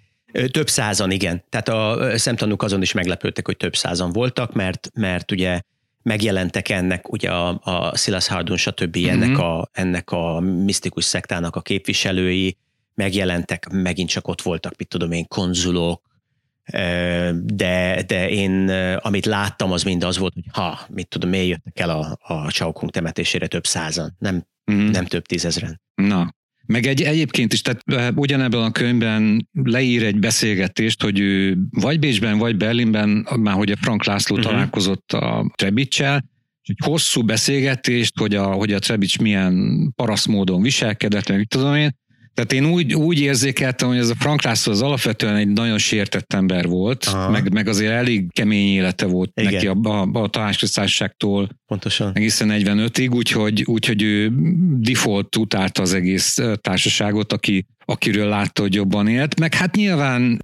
[0.52, 1.44] Több százan, igen.
[1.50, 5.62] Tehát a szemtanúk azon is meglepődtek, hogy több százan voltak, mert, mert ugye
[6.06, 8.98] megjelentek ennek, ugye a, a Silas Hardun, stb.
[8.98, 9.10] Mm-hmm.
[9.10, 12.58] ennek, a, ennek a misztikus szektának a képviselői,
[12.94, 16.02] megjelentek, megint csak ott voltak, mit tudom én, konzulok,
[17.34, 18.70] de, de én,
[19.00, 22.52] amit láttam, az mind az volt, hogy ha, mit tudom, miért jöttek el a, a
[22.52, 24.90] Chaokung temetésére több százan, nem, mm.
[24.90, 25.82] nem több tízezren.
[25.96, 32.00] Na, meg egy, egyébként is, tehát ugyanebben a könyvben leír egy beszélgetést, hogy ő vagy
[32.00, 34.52] Bécsben, vagy Berlinben, már hogy a Frank László uh-huh.
[34.52, 41.30] találkozott a Trebicsel, egy hosszú beszélgetést, hogy a, hogy a Trebics milyen paraszt módon viselkedett,
[41.30, 41.96] meg tudom én,
[42.36, 46.34] Tehát én úgy, úgy érzékeltem, hogy ez a Frank László az alapvetően egy nagyon sértett
[46.34, 49.54] ember volt, meg, meg azért elég kemény élete volt Igen.
[49.54, 52.12] neki a, a, a tanácsköztársaságtól Pontosan.
[52.14, 54.32] egészen 45-ig, úgyhogy, úgyhogy ő
[54.78, 60.42] default utálta az egész társaságot, aki akiről látta, hogy jobban élt, meg hát nyilván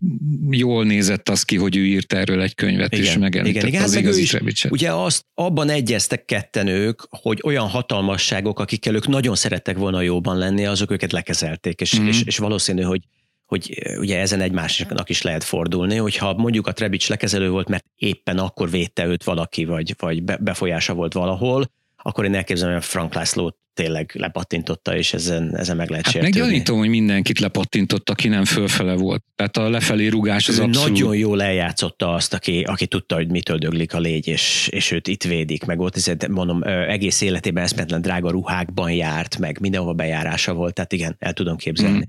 [0.49, 3.83] jól nézett az ki, hogy ő írt erről egy könyvet, igen, és megemlítette igen, igen,
[3.83, 9.07] az hát igazi is, Ugye azt abban egyeztek ketten ők, hogy olyan hatalmasságok, akikkel ők
[9.07, 12.07] nagyon szerettek volna jóban lenni, azok őket lekezelték, és, mm-hmm.
[12.07, 13.01] és, és valószínű, hogy
[13.45, 18.37] hogy ugye ezen egymásnak is lehet fordulni, hogyha mondjuk a Trebics lekezelő volt, mert éppen
[18.37, 23.57] akkor védte őt valaki, vagy, vagy befolyása volt valahol, akkor én elképzelem, hogy Frank Lászlót
[23.73, 26.39] tényleg lepattintotta, és ezen, ezen meg lehet hát sértődni.
[26.39, 29.23] Meggyanítom, hogy mindenkit lepattintott, aki nem fölfele volt.
[29.35, 30.89] Tehát a lefelé rugás az ő abszolút...
[30.89, 35.07] Nagyon jól eljátszotta azt, aki, aki tudta, hogy mitől döglik a légy, és, és őt
[35.07, 40.53] itt védik, meg ott ezért mondom, egész életében eszmetlen drága ruhákban járt, meg mindenhova bejárása
[40.53, 41.97] volt, tehát igen, el tudom képzelni.
[41.97, 42.01] Mm.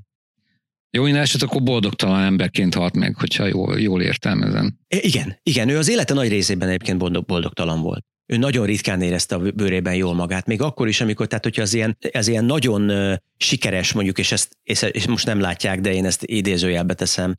[0.90, 4.78] Jó, én eset akkor boldogtalan emberként halt meg, hogyha jól, jól értelmezem.
[4.88, 9.38] Igen, igen, ő az élete nagy részében egyébként boldogtalan volt ő nagyon ritkán érezte a
[9.38, 12.92] bőrében jól magát, még akkor is, amikor, tehát hogyha az ilyen, az ilyen nagyon
[13.36, 14.56] sikeres mondjuk, és ezt
[14.90, 17.36] és most nem látják, de én ezt idézőjelbe teszem,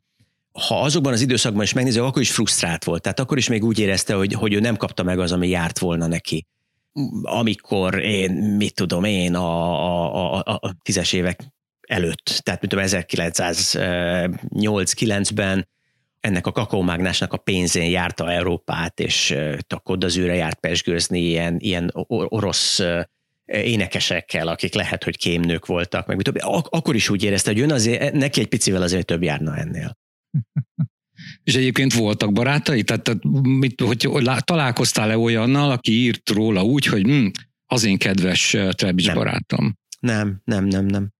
[0.68, 3.02] ha azokban az időszakban is megnéző, akkor is frusztrált volt.
[3.02, 5.78] Tehát akkor is még úgy érezte, hogy, hogy ő nem kapta meg az, ami járt
[5.78, 6.46] volna neki.
[7.22, 11.44] Amikor én, mit tudom én, a, a, a, a tízes évek
[11.80, 15.68] előtt, tehát mint tudom, 1908-9-ben
[16.24, 19.34] ennek a kakaómágnásnak a pénzén járta Európát, és
[19.68, 22.80] a Kodazűre járt pesgőzni ilyen, ilyen orosz
[23.44, 26.36] énekesekkel, akik lehet, hogy kémnők voltak, meg több.
[26.38, 29.96] Ak- akkor is úgy érezte, hogy jön azért, neki egy picivel azért több járna ennél.
[31.44, 32.82] És egyébként voltak barátai?
[32.82, 33.10] Tehát,
[33.42, 37.26] mit, hogy, találkoztál-e olyannal, aki írt róla úgy, hogy hm,
[37.66, 39.16] az én kedves Trebics nem.
[39.16, 39.78] barátom?
[40.00, 41.10] Nem, nem, nem, nem.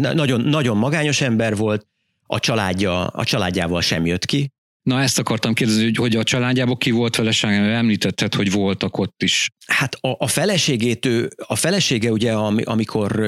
[0.00, 1.86] Nagyon, nagyon magányos ember volt,
[2.26, 4.52] a családja, a családjával sem jött ki,
[4.84, 9.22] Na ezt akartam kérdezni, hogy, hogy a családjában ki volt felesége, említetted, hogy voltak ott
[9.22, 9.50] is.
[9.66, 12.32] Hát a, a feleségét ő, a felesége ugye,
[12.64, 13.20] amikor,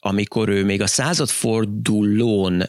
[0.00, 2.62] amikor ő még a századfordulón,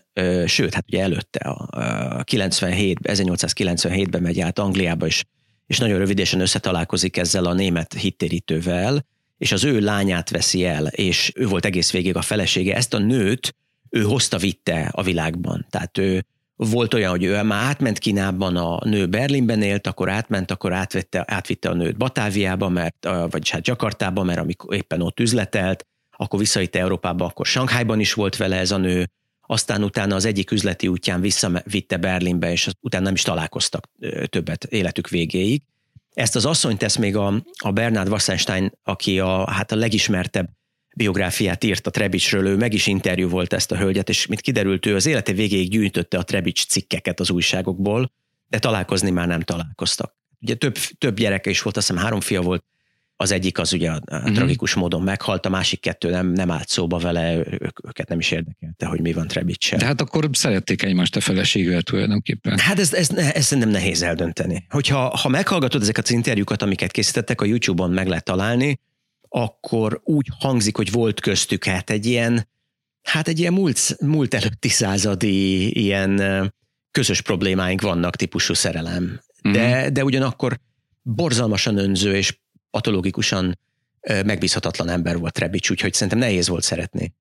[0.46, 5.24] sőt, hát ugye előtte, a 97, 1897-ben megy át Angliába, és,
[5.68, 9.06] és nagyon rövidesen összetalálkozik ezzel a német hittérítővel,
[9.38, 12.76] és az ő lányát veszi el, és ő volt egész végig a felesége.
[12.76, 13.56] Ezt a nőt
[13.92, 15.66] ő hozta, vitte a világban.
[15.70, 16.26] Tehát ő,
[16.70, 21.24] volt olyan, hogy ő már átment Kínában, a nő Berlinben élt, akkor átment, akkor átvette,
[21.28, 26.80] átvitte a nőt Batáviába, mert, vagyis hát Jakartába, mert amikor éppen ott üzletelt, akkor visszaitte
[26.80, 29.10] Európába, akkor Sankhájban is volt vele ez a nő,
[29.42, 33.90] aztán utána az egyik üzleti útján visszavitte Berlinbe, és utána nem is találkoztak
[34.26, 35.62] többet életük végéig.
[36.14, 40.50] Ezt az asszonyt tesz még a, a Bernard Wassenstein, aki a, hát a legismertebb
[40.96, 44.86] biográfiát írt a Trebicsről, ő meg is interjú volt ezt a hölgyet, és mint kiderült,
[44.86, 48.12] ő az élete végéig gyűjtötte a Trebics cikkeket az újságokból,
[48.48, 50.16] de találkozni már nem találkoztak.
[50.42, 52.64] Ugye több, több gyereke is volt, azt hiszem három fia volt,
[53.22, 54.34] az egyik az ugye a uh-huh.
[54.34, 58.32] tragikus módon meghalt, a másik kettő nem, nem állt szóba vele, ők, őket nem is
[58.32, 59.80] érdekelte, hogy mi van Trebicsel.
[59.80, 62.60] De hát akkor szerették egymást a feleségvel tulajdonképpen.
[62.60, 64.66] Hát ez, ez, ez szerintem nehéz eldönteni.
[64.70, 68.80] Hogyha ha meghallgatod ezeket az interjúkat, amiket készítettek, a YouTube-on meg lehet találni,
[69.34, 72.48] akkor úgy hangzik, hogy volt köztük hát egy ilyen,
[73.02, 76.22] hát egy ilyen múlt, múlt előtti századi ilyen
[76.92, 79.22] közös problémáink vannak típusú szerelem.
[79.42, 79.94] De, mm-hmm.
[79.94, 80.60] de ugyanakkor
[81.02, 82.40] borzalmasan önző és
[82.70, 83.60] patológikusan
[84.08, 87.14] megbízhatatlan ember volt Rebics, úgyhogy szerintem nehéz volt szeretni.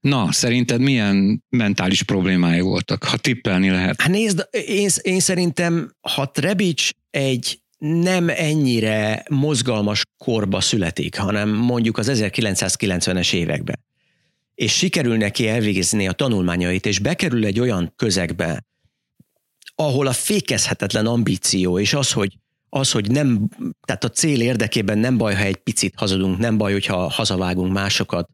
[0.00, 4.00] Na, szerinted milyen mentális problémái voltak, ha tippelni lehet?
[4.00, 11.98] Hát nézd, én, én szerintem, ha Trebics egy nem ennyire mozgalmas korba születik, hanem mondjuk
[11.98, 13.84] az 1990-es években,
[14.54, 18.64] és sikerül neki elvégezni a tanulmányait, és bekerül egy olyan közegbe,
[19.74, 22.38] ahol a fékezhetetlen ambíció, és az, hogy
[22.68, 23.48] az, hogy nem,
[23.86, 28.28] tehát a cél érdekében nem baj, ha egy picit hazudunk, nem baj, hogyha hazavágunk másokat,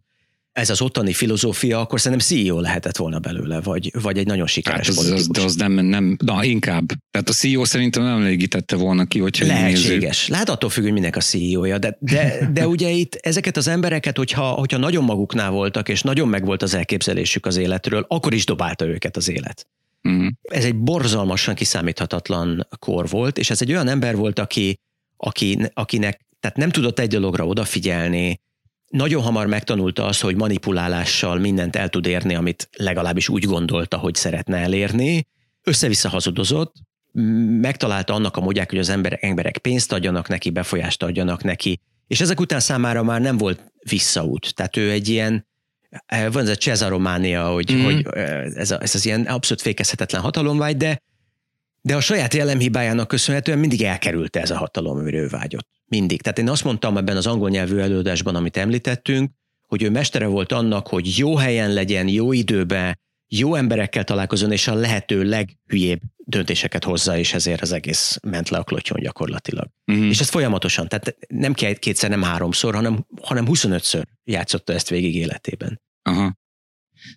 [0.53, 4.87] ez az ottani filozófia, akkor szerintem CEO lehetett volna belőle, vagy, vagy egy nagyon sikeres
[4.87, 5.39] hát az, politikus.
[5.39, 6.87] Az, az nem, nem, na inkább.
[7.11, 10.29] Tehát a CEO szerintem nem elégítette volna ki, hogyha Lehetséges.
[10.29, 14.17] Lehet attól függ, hogy minek a CEO-ja, de, de, de ugye itt ezeket az embereket,
[14.17, 18.87] hogyha, hogyha nagyon maguknál voltak, és nagyon megvolt az elképzelésük az életről, akkor is dobálta
[18.87, 19.67] őket az élet.
[20.03, 20.27] Uh-huh.
[20.43, 24.79] Ez egy borzalmasan kiszámíthatatlan kor volt, és ez egy olyan ember volt, aki,
[25.17, 28.41] aki, akinek tehát nem tudott egy dologra odafigyelni,
[28.93, 34.15] nagyon hamar megtanulta azt, hogy manipulálással mindent el tud érni, amit legalábbis úgy gondolta, hogy
[34.15, 35.27] szeretne elérni.
[35.63, 36.75] Össze-vissza hazudozott,
[37.61, 42.21] megtalálta annak a módját, hogy az emberek, emberek pénzt adjanak neki, befolyást adjanak neki, és
[42.21, 44.55] ezek után számára már nem volt visszaút.
[44.55, 45.47] Tehát ő egy ilyen,
[46.09, 47.85] van ez a Cesarománia, hogy, mm.
[47.85, 48.07] hogy
[48.55, 51.03] ez, a, ez az ilyen abszolút fékezhetetlen hatalomvágy, de,
[51.81, 55.69] de a saját jellemhibájának köszönhetően mindig elkerülte ez a hatalom, amire ő vágyott.
[55.97, 56.23] Mindig.
[56.23, 59.31] Tehát én azt mondtam ebben az angol nyelvű előadásban, amit említettünk,
[59.67, 62.99] hogy ő mestere volt annak, hogy jó helyen legyen, jó időben,
[63.29, 68.59] jó emberekkel találkozon, és a lehető leghülyébb döntéseket hozza, és ezért az egész ment le
[68.59, 69.69] a klotyon gyakorlatilag.
[69.87, 70.07] Uh-huh.
[70.07, 75.81] És ez folyamatosan, tehát nem kétszer, nem háromszor, hanem, hanem 25-ször játszotta ezt végig életében.
[76.03, 76.41] Aha.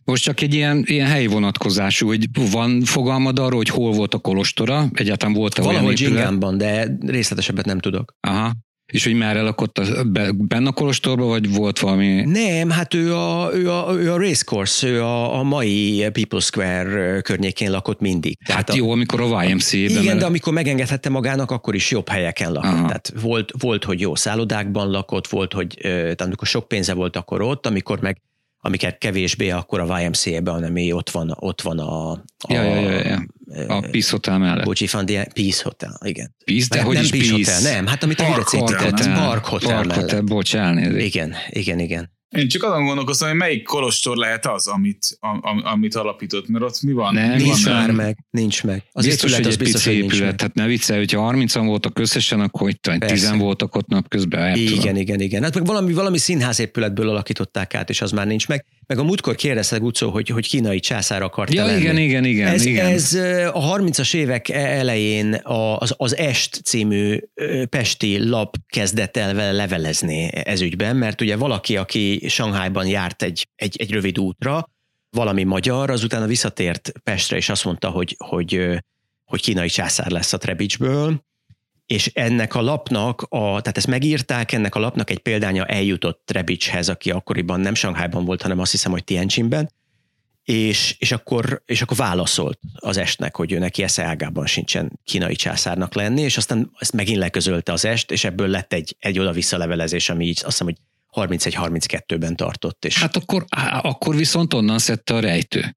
[0.03, 4.19] Most csak egy ilyen, ilyen helyi vonatkozású, hogy van fogalmad arról, hogy hol volt a
[4.19, 4.89] kolostora?
[4.93, 8.15] Egyáltalán volt-e Valahol Dzsingánban, de részletesebbet nem tudok.
[8.19, 8.53] Aha.
[8.85, 10.03] És hogy már lakott a,
[10.33, 12.21] benne a kolostorban, vagy volt valami?
[12.21, 17.21] Nem, hát ő a, ő a, ő a racecourse, ő a, a mai People Square
[17.21, 18.37] környékén lakott mindig.
[18.39, 19.89] Hát Tehát hát jó, amikor a YMCA-ben.
[19.89, 20.19] Igen, mert...
[20.19, 22.71] de amikor megengedhette magának, akkor is jobb helyeken lakott.
[22.71, 22.85] Aha.
[22.85, 27.41] Tehát volt, volt, hogy jó szállodákban lakott, volt, hogy tehát amikor sok pénze volt, akkor
[27.41, 28.21] ott, amikor meg
[28.65, 32.99] amiket kevésbé, akkor a YMCA-ben, hanem ott van, ott van a, a, ja, ja, ja,
[32.99, 33.25] ja.
[33.67, 34.65] a Peace Hotel mellett.
[34.65, 36.35] Bocsi, van Peace Hotel, igen.
[36.45, 39.81] Peace, de hogy nem is Peace, Hotel, nem, hát amit Park a Hotel, Park Hotel,
[39.81, 41.05] Park Hotel, bocs, elnézést.
[41.05, 42.13] Igen, igen, igen.
[42.35, 46.81] Én csak azon gondolkoztam, hogy melyik kolostor lehet az, amit, am, amit alapított, mert ott
[46.81, 47.13] mi van?
[47.13, 48.83] Nem, mi nincs van már meg, nincs meg.
[48.91, 52.39] Az biztos, épület, hogy egy biztos, pici épület, tehát ne viccelj, hogyha 30-an voltak összesen,
[52.39, 54.55] akkor itt 10 voltak ott napközben.
[54.55, 54.95] Igen, tudom.
[54.95, 55.43] igen, igen.
[55.43, 58.65] Hát meg valami, valami színház épületből alakították át, és az már nincs meg.
[58.87, 61.79] Meg a múltkor kérdezte Gucó, hogy, hogy kínai császár akart ja, lenni.
[61.79, 62.85] igen, igen, igen, ez, igen.
[62.85, 63.13] Ez
[63.53, 67.19] a 30-as évek elején az, az Est című
[67.69, 73.47] pesti lap kezdett el vele levelezni ez ügyben, mert ugye valaki, aki Shanghaiban járt egy,
[73.55, 74.69] egy, egy rövid útra,
[75.09, 78.79] valami magyar, azután visszatért Pestre, és azt mondta, hogy, hogy,
[79.25, 81.23] hogy kínai császár lesz a Trebicsből,
[81.85, 86.89] és ennek a lapnak, a, tehát ezt megírták, ennek a lapnak egy példánya eljutott Trebicshez,
[86.89, 89.71] aki akkoriban nem Shanghaiban volt, hanem azt hiszem, hogy Tianjinben,
[90.43, 95.35] és, és, akkor, és akkor válaszolt az estnek, hogy ő neki esze ágában sincsen kínai
[95.35, 99.57] császárnak lenni, és aztán ezt megint leközölte az est, és ebből lett egy, egy oda-vissza
[99.57, 100.77] levelezés, ami így azt hiszem, hogy
[101.27, 102.85] 31-32-ben tartott.
[102.85, 102.99] És...
[102.99, 103.45] Hát akkor,
[103.81, 105.75] akkor viszont onnan szedte a rejtő.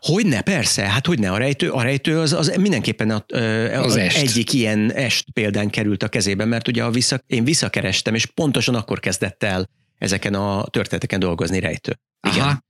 [0.00, 4.16] Hogyne, persze, hát hogyne, a rejtő, a rejtő az, az mindenképpen a, az, az est.
[4.16, 8.74] egyik ilyen est példán került a kezébe, mert ugye a vissza, én visszakerestem, és pontosan
[8.74, 11.98] akkor kezdett el ezeken a történeteken dolgozni rejtő.
[12.28, 12.40] Igen.
[12.40, 12.64] Aha.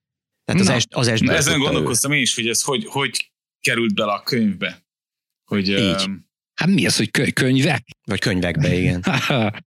[0.45, 2.15] Tehát az Na, est, az est ezen gondolkoztam ő.
[2.15, 3.31] én is, hogy ez hogy, hogy
[3.61, 4.85] került bele a könyvbe.
[5.45, 6.05] Hogy, Így.
[6.07, 7.85] Um, hát mi az, hogy könyvek?
[8.05, 9.05] Vagy könyvekbe, igen.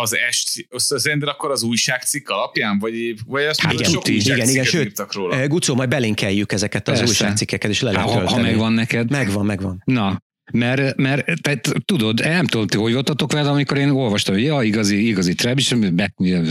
[0.00, 4.64] az est, szerinted akkor az újságcikk alapján, vagy, vagy azt hát, igen, sok igen, igen,
[4.64, 5.36] sőt, róla?
[5.36, 7.10] Eh, Gucó, majd belinkeljük ezeket az Persze.
[7.10, 9.10] újságcikkeket, és le lehet ha, ha megvan neked.
[9.10, 9.82] Megvan, megvan.
[9.84, 14.44] Na, mert, mert tehát, tudod, nem tudom, ti hogy voltatok vele, amikor én olvastam, hogy
[14.44, 15.76] ja, igazi, igazi treb, és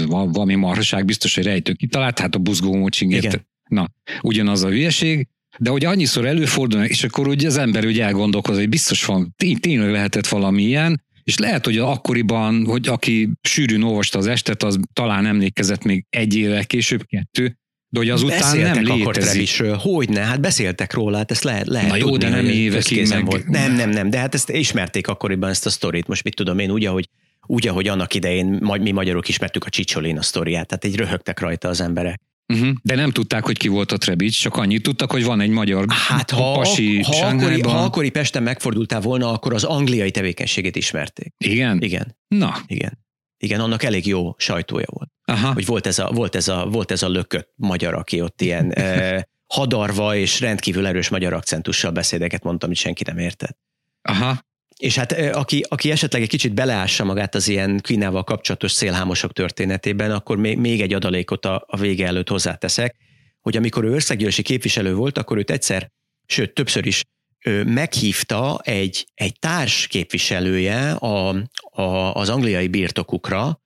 [0.07, 3.45] valami marhaság biztos, hogy rejtő kitalált, hát a buzgó mocsingért.
[3.68, 3.89] Na,
[4.22, 5.27] ugyanaz a hülyeség,
[5.57, 9.91] de hogy annyiszor előfordul, és akkor ugye az ember ugye elgondolkozik, hogy biztos van, tényleg
[9.91, 15.26] lehetett valami ilyen, és lehet, hogy akkoriban, hogy aki sűrűn olvasta az estet, az talán
[15.26, 17.57] emlékezett még egy évvel később, kettő,
[17.89, 19.64] de hogy azután beszéltek nem létezik.
[19.77, 23.07] Hogy ne, hát beszéltek róla, hát ezt lehet, lehet Na jó, tudni, de nem évekig
[23.07, 23.26] meg...
[23.26, 23.48] volt.
[23.48, 26.72] Nem, nem, nem, de hát ezt ismerték akkoriban ezt a sztorit, most mit tudom én,
[26.72, 27.07] úgy, ahogy,
[27.45, 28.45] úgy, ahogy annak idején
[28.80, 32.22] mi magyarok ismertük a Csicsolina sztoriát, tehát így röhögtek rajta az emberek.
[32.51, 32.75] Uh-huh.
[32.81, 35.85] De nem tudták, hogy ki volt a Trebics, csak annyit tudtak, hogy van egy magyar
[35.89, 41.33] hát, ha, pasi ha, akkori, ha akkori Pesten megfordultál volna, akkor az angliai tevékenységét ismerték.
[41.37, 41.81] Igen?
[41.81, 42.17] Igen.
[42.27, 42.57] Na.
[42.67, 42.99] Igen.
[43.37, 45.09] Igen, annak elég jó sajtója volt.
[45.25, 45.53] Aha.
[45.53, 48.71] Hogy volt ez a, volt ez a, volt ez a lökött magyar, aki ott ilyen
[48.73, 49.21] eh,
[49.53, 53.57] hadarva és rendkívül erős magyar akcentussal beszédeket mondtam, amit senki nem értett.
[54.01, 54.39] Aha.
[54.81, 60.11] És hát aki, aki esetleg egy kicsit beleássa magát az ilyen Kínával kapcsolatos szélhámosok történetében,
[60.11, 62.95] akkor még, egy adalékot a, a vége előtt hozzáteszek,
[63.41, 65.91] hogy amikor ő országgyűlési képviselő volt, akkor őt egyszer,
[66.25, 67.03] sőt többször is
[67.45, 71.35] ő meghívta egy, egy társ képviselője a,
[71.71, 73.61] a, az angliai birtokukra,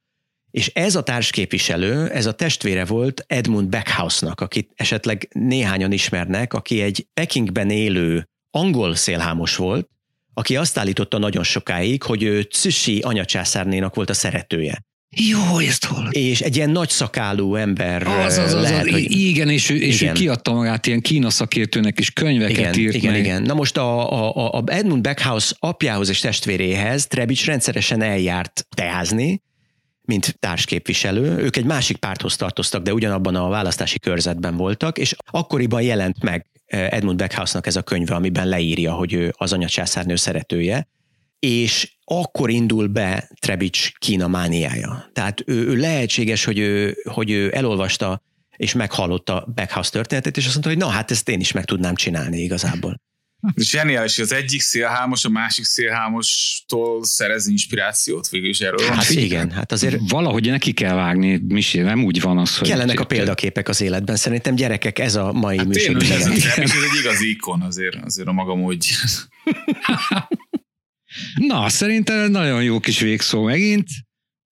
[0.51, 6.81] és ez a társképviselő, ez a testvére volt Edmund Backhouse-nak, akit esetleg néhányan ismernek, aki
[6.81, 9.89] egy Pekingben élő angol szélhámos volt,
[10.37, 14.83] aki azt állította nagyon sokáig, hogy ő Cüssi anyacsászárnénak volt a szeretője.
[15.17, 16.09] Jó, ezt hol?
[16.11, 19.11] És egy ilyen nagy szakálú ember az, az, az, lehet, az, hogy...
[19.11, 20.15] Igen, és, ő, és igen.
[20.15, 23.21] ő kiadta magát ilyen kína szakértőnek, és könyveket igen, írt Igen, meg.
[23.21, 23.41] igen.
[23.41, 29.41] Na most a, a, a Edmund Backhouse apjához és testvéréhez Trebics rendszeresen eljárt teázni,
[30.01, 31.37] mint társképviselő.
[31.37, 36.45] Ők egy másik párthoz tartoztak, de ugyanabban a választási körzetben voltak, és akkoriban jelent meg
[36.65, 40.87] Edmund Backhouse-nak ez a könyve, amiben leírja, hogy ő az anyacsászárnő szeretője,
[41.39, 45.09] és akkor indul be Trebics Kína mániája.
[45.13, 48.21] Tehát ő, ő lehetséges, hogy ő, hogy ő elolvasta
[48.55, 51.95] és meghallotta Backhouse történetét, és azt mondta, hogy na hát ezt én is meg tudnám
[51.95, 53.01] csinálni igazából.
[53.55, 58.87] Zseniális, az egyik szélhámos a másik szélhámostól szerez inspirációt végül is erről.
[58.87, 62.67] Hát igen, hát azért valahogy neki kell vágni, Misi, nem úgy van az, hogy...
[62.67, 65.95] Kellenek a példaképek az életben, szerintem gyerekek, ez a mai hát műsor.
[65.95, 68.95] Ez, ez, ez egy igazi ikon azért, azért a maga módja.
[71.47, 73.87] Na, szerintem nagyon jó kis végszó megint.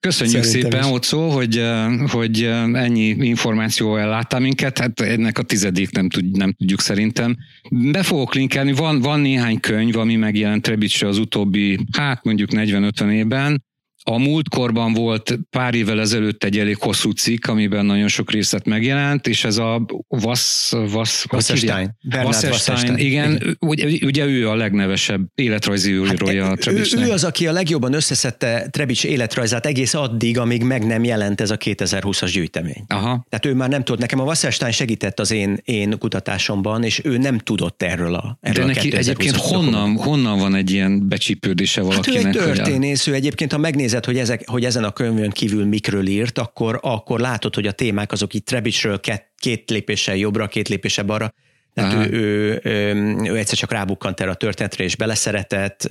[0.07, 0.95] Köszönjük Szerintem szépen, is.
[0.95, 1.63] Ocó, hogy,
[2.07, 2.43] hogy
[2.73, 7.35] ennyi információ elláttál minket, hát ennek a tizedik nem, tud, nem tudjuk szerintem.
[7.69, 13.11] Be fogok linkelni, van, van néhány könyv, ami megjelent Trebicsre az utóbbi, hát mondjuk 40-50
[13.11, 13.63] évben,
[14.03, 19.27] a múltkorban volt pár évvel ezelőtt egy elég hosszú cikk, amiben nagyon sok részlet megjelent,
[19.27, 21.97] és ez a Vass, Vass, Wasserstein.
[22.23, 27.03] Wasserstein, igen, ugye, ugye ő a legnevesebb életrajzi írója hát, a Trebicsnek.
[27.03, 31.41] Ő, ő az, aki a legjobban összeszedte Trebics életrajzát egész addig, amíg meg nem jelent
[31.41, 32.83] ez a 2020-as gyűjtemény.
[32.87, 33.25] Aha.
[33.29, 37.17] Tehát ő már nem tudott, nekem a Wasserstein segített az én, én kutatásomban, és ő
[37.17, 41.81] nem tudott erről a erről De neki a egyébként honnan, honnan van egy ilyen becsípődése
[41.81, 42.23] valakinek?
[42.23, 45.29] Hát ő egy történész, ő egyébként, ha megnéz megnézed, hogy, ezek, hogy ezen a könyvön
[45.29, 50.15] kívül mikről írt, akkor, akkor látod, hogy a témák azok itt Trebicsről két, két lépéssel
[50.15, 51.33] jobbra, két lépéssel balra,
[51.73, 52.93] tehát ő, ő, ő,
[53.23, 55.87] ő egyszer csak rábukkant erre a történetre, és beleszeretett,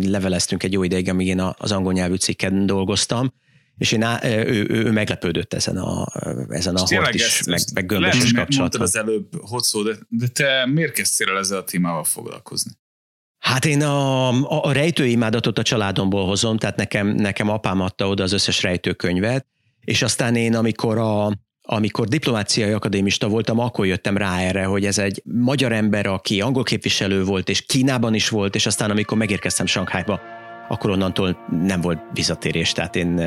[0.00, 3.32] leveleztünk egy jó ideig, amíg én az angol nyelvű cikken dolgoztam,
[3.78, 6.06] és én, ő, ő, ő meglepődött ezen a,
[6.48, 8.80] ezen a hort is, meg, meg gömbös is kapcsolatban.
[8.80, 12.70] az előbb, Hocó, de, de te miért kezdtél el ezzel a témával foglalkozni?
[13.38, 18.22] Hát én a, a, a rejtőimádatot a családomból hozom, tehát nekem, nekem apám adta oda
[18.22, 19.46] az összes rejtőkönyvet,
[19.80, 21.32] és aztán én, amikor a,
[21.62, 26.62] amikor diplomáciai akadémista voltam, akkor jöttem rá erre, hogy ez egy magyar ember, aki angol
[26.62, 30.20] képviselő volt, és Kínában is volt, és aztán amikor megérkeztem Sankhájba,
[30.68, 33.20] akkor onnantól nem volt visszatérés, tehát én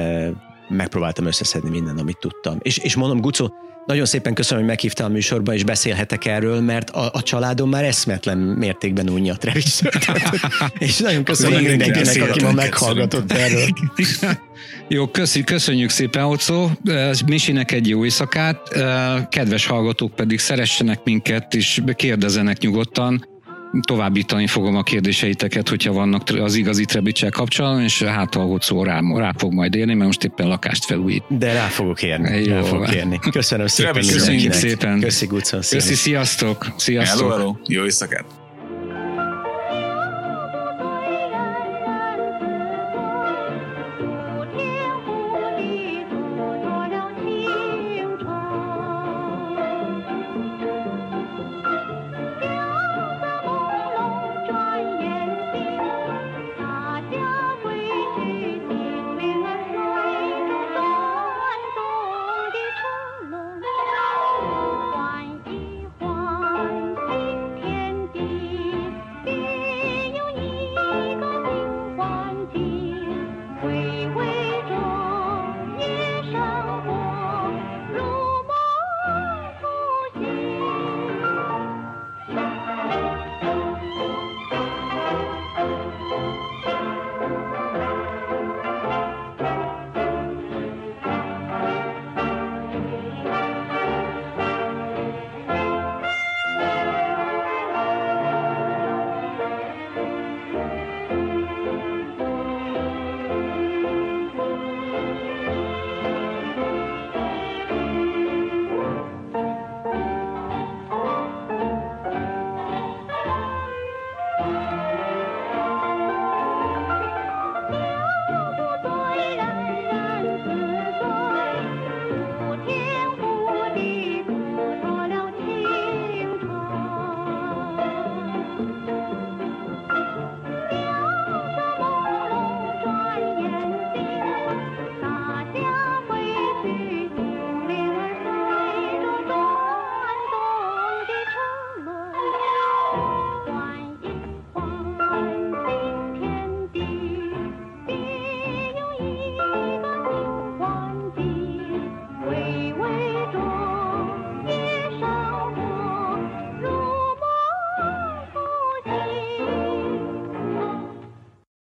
[0.70, 2.58] megpróbáltam összeszedni minden, amit tudtam.
[2.62, 3.54] És, és mondom, Gucó,
[3.86, 7.84] nagyon szépen köszönöm, hogy meghívtál a műsorba, és beszélhetek erről, mert a, a családom már
[7.84, 9.82] eszmetlen mértékben unja Trevis
[10.78, 13.68] És nagyon köszönöm mindenkinek, aki ma meghallgatott erről.
[14.88, 16.70] Jó, köszi, köszönjük szépen, Ocó.
[17.26, 18.58] Misinek egy jó éjszakát.
[19.30, 23.31] Kedves hallgatók pedig szeressenek minket, és kérdezenek nyugodtan
[23.82, 29.00] továbbítani fogom a kérdéseiteket, hogyha vannak az igazi Trebicsel kapcsolatban, és hát a szó rá,
[29.16, 31.24] rá fog majd érni, mert most éppen lakást felújít.
[31.28, 32.44] De rá fogok érni.
[32.44, 32.54] Jó.
[32.54, 33.20] Rá fogok érni.
[33.32, 33.94] Köszönöm szépen.
[33.94, 35.00] Köszönjük szépen.
[35.00, 35.60] Köszi, Gucon.
[35.70, 36.68] Köszi, sziasztok.
[36.78, 37.20] Sziasztok.
[37.20, 37.56] Hello, hello.
[37.68, 38.41] Jó éjszakát.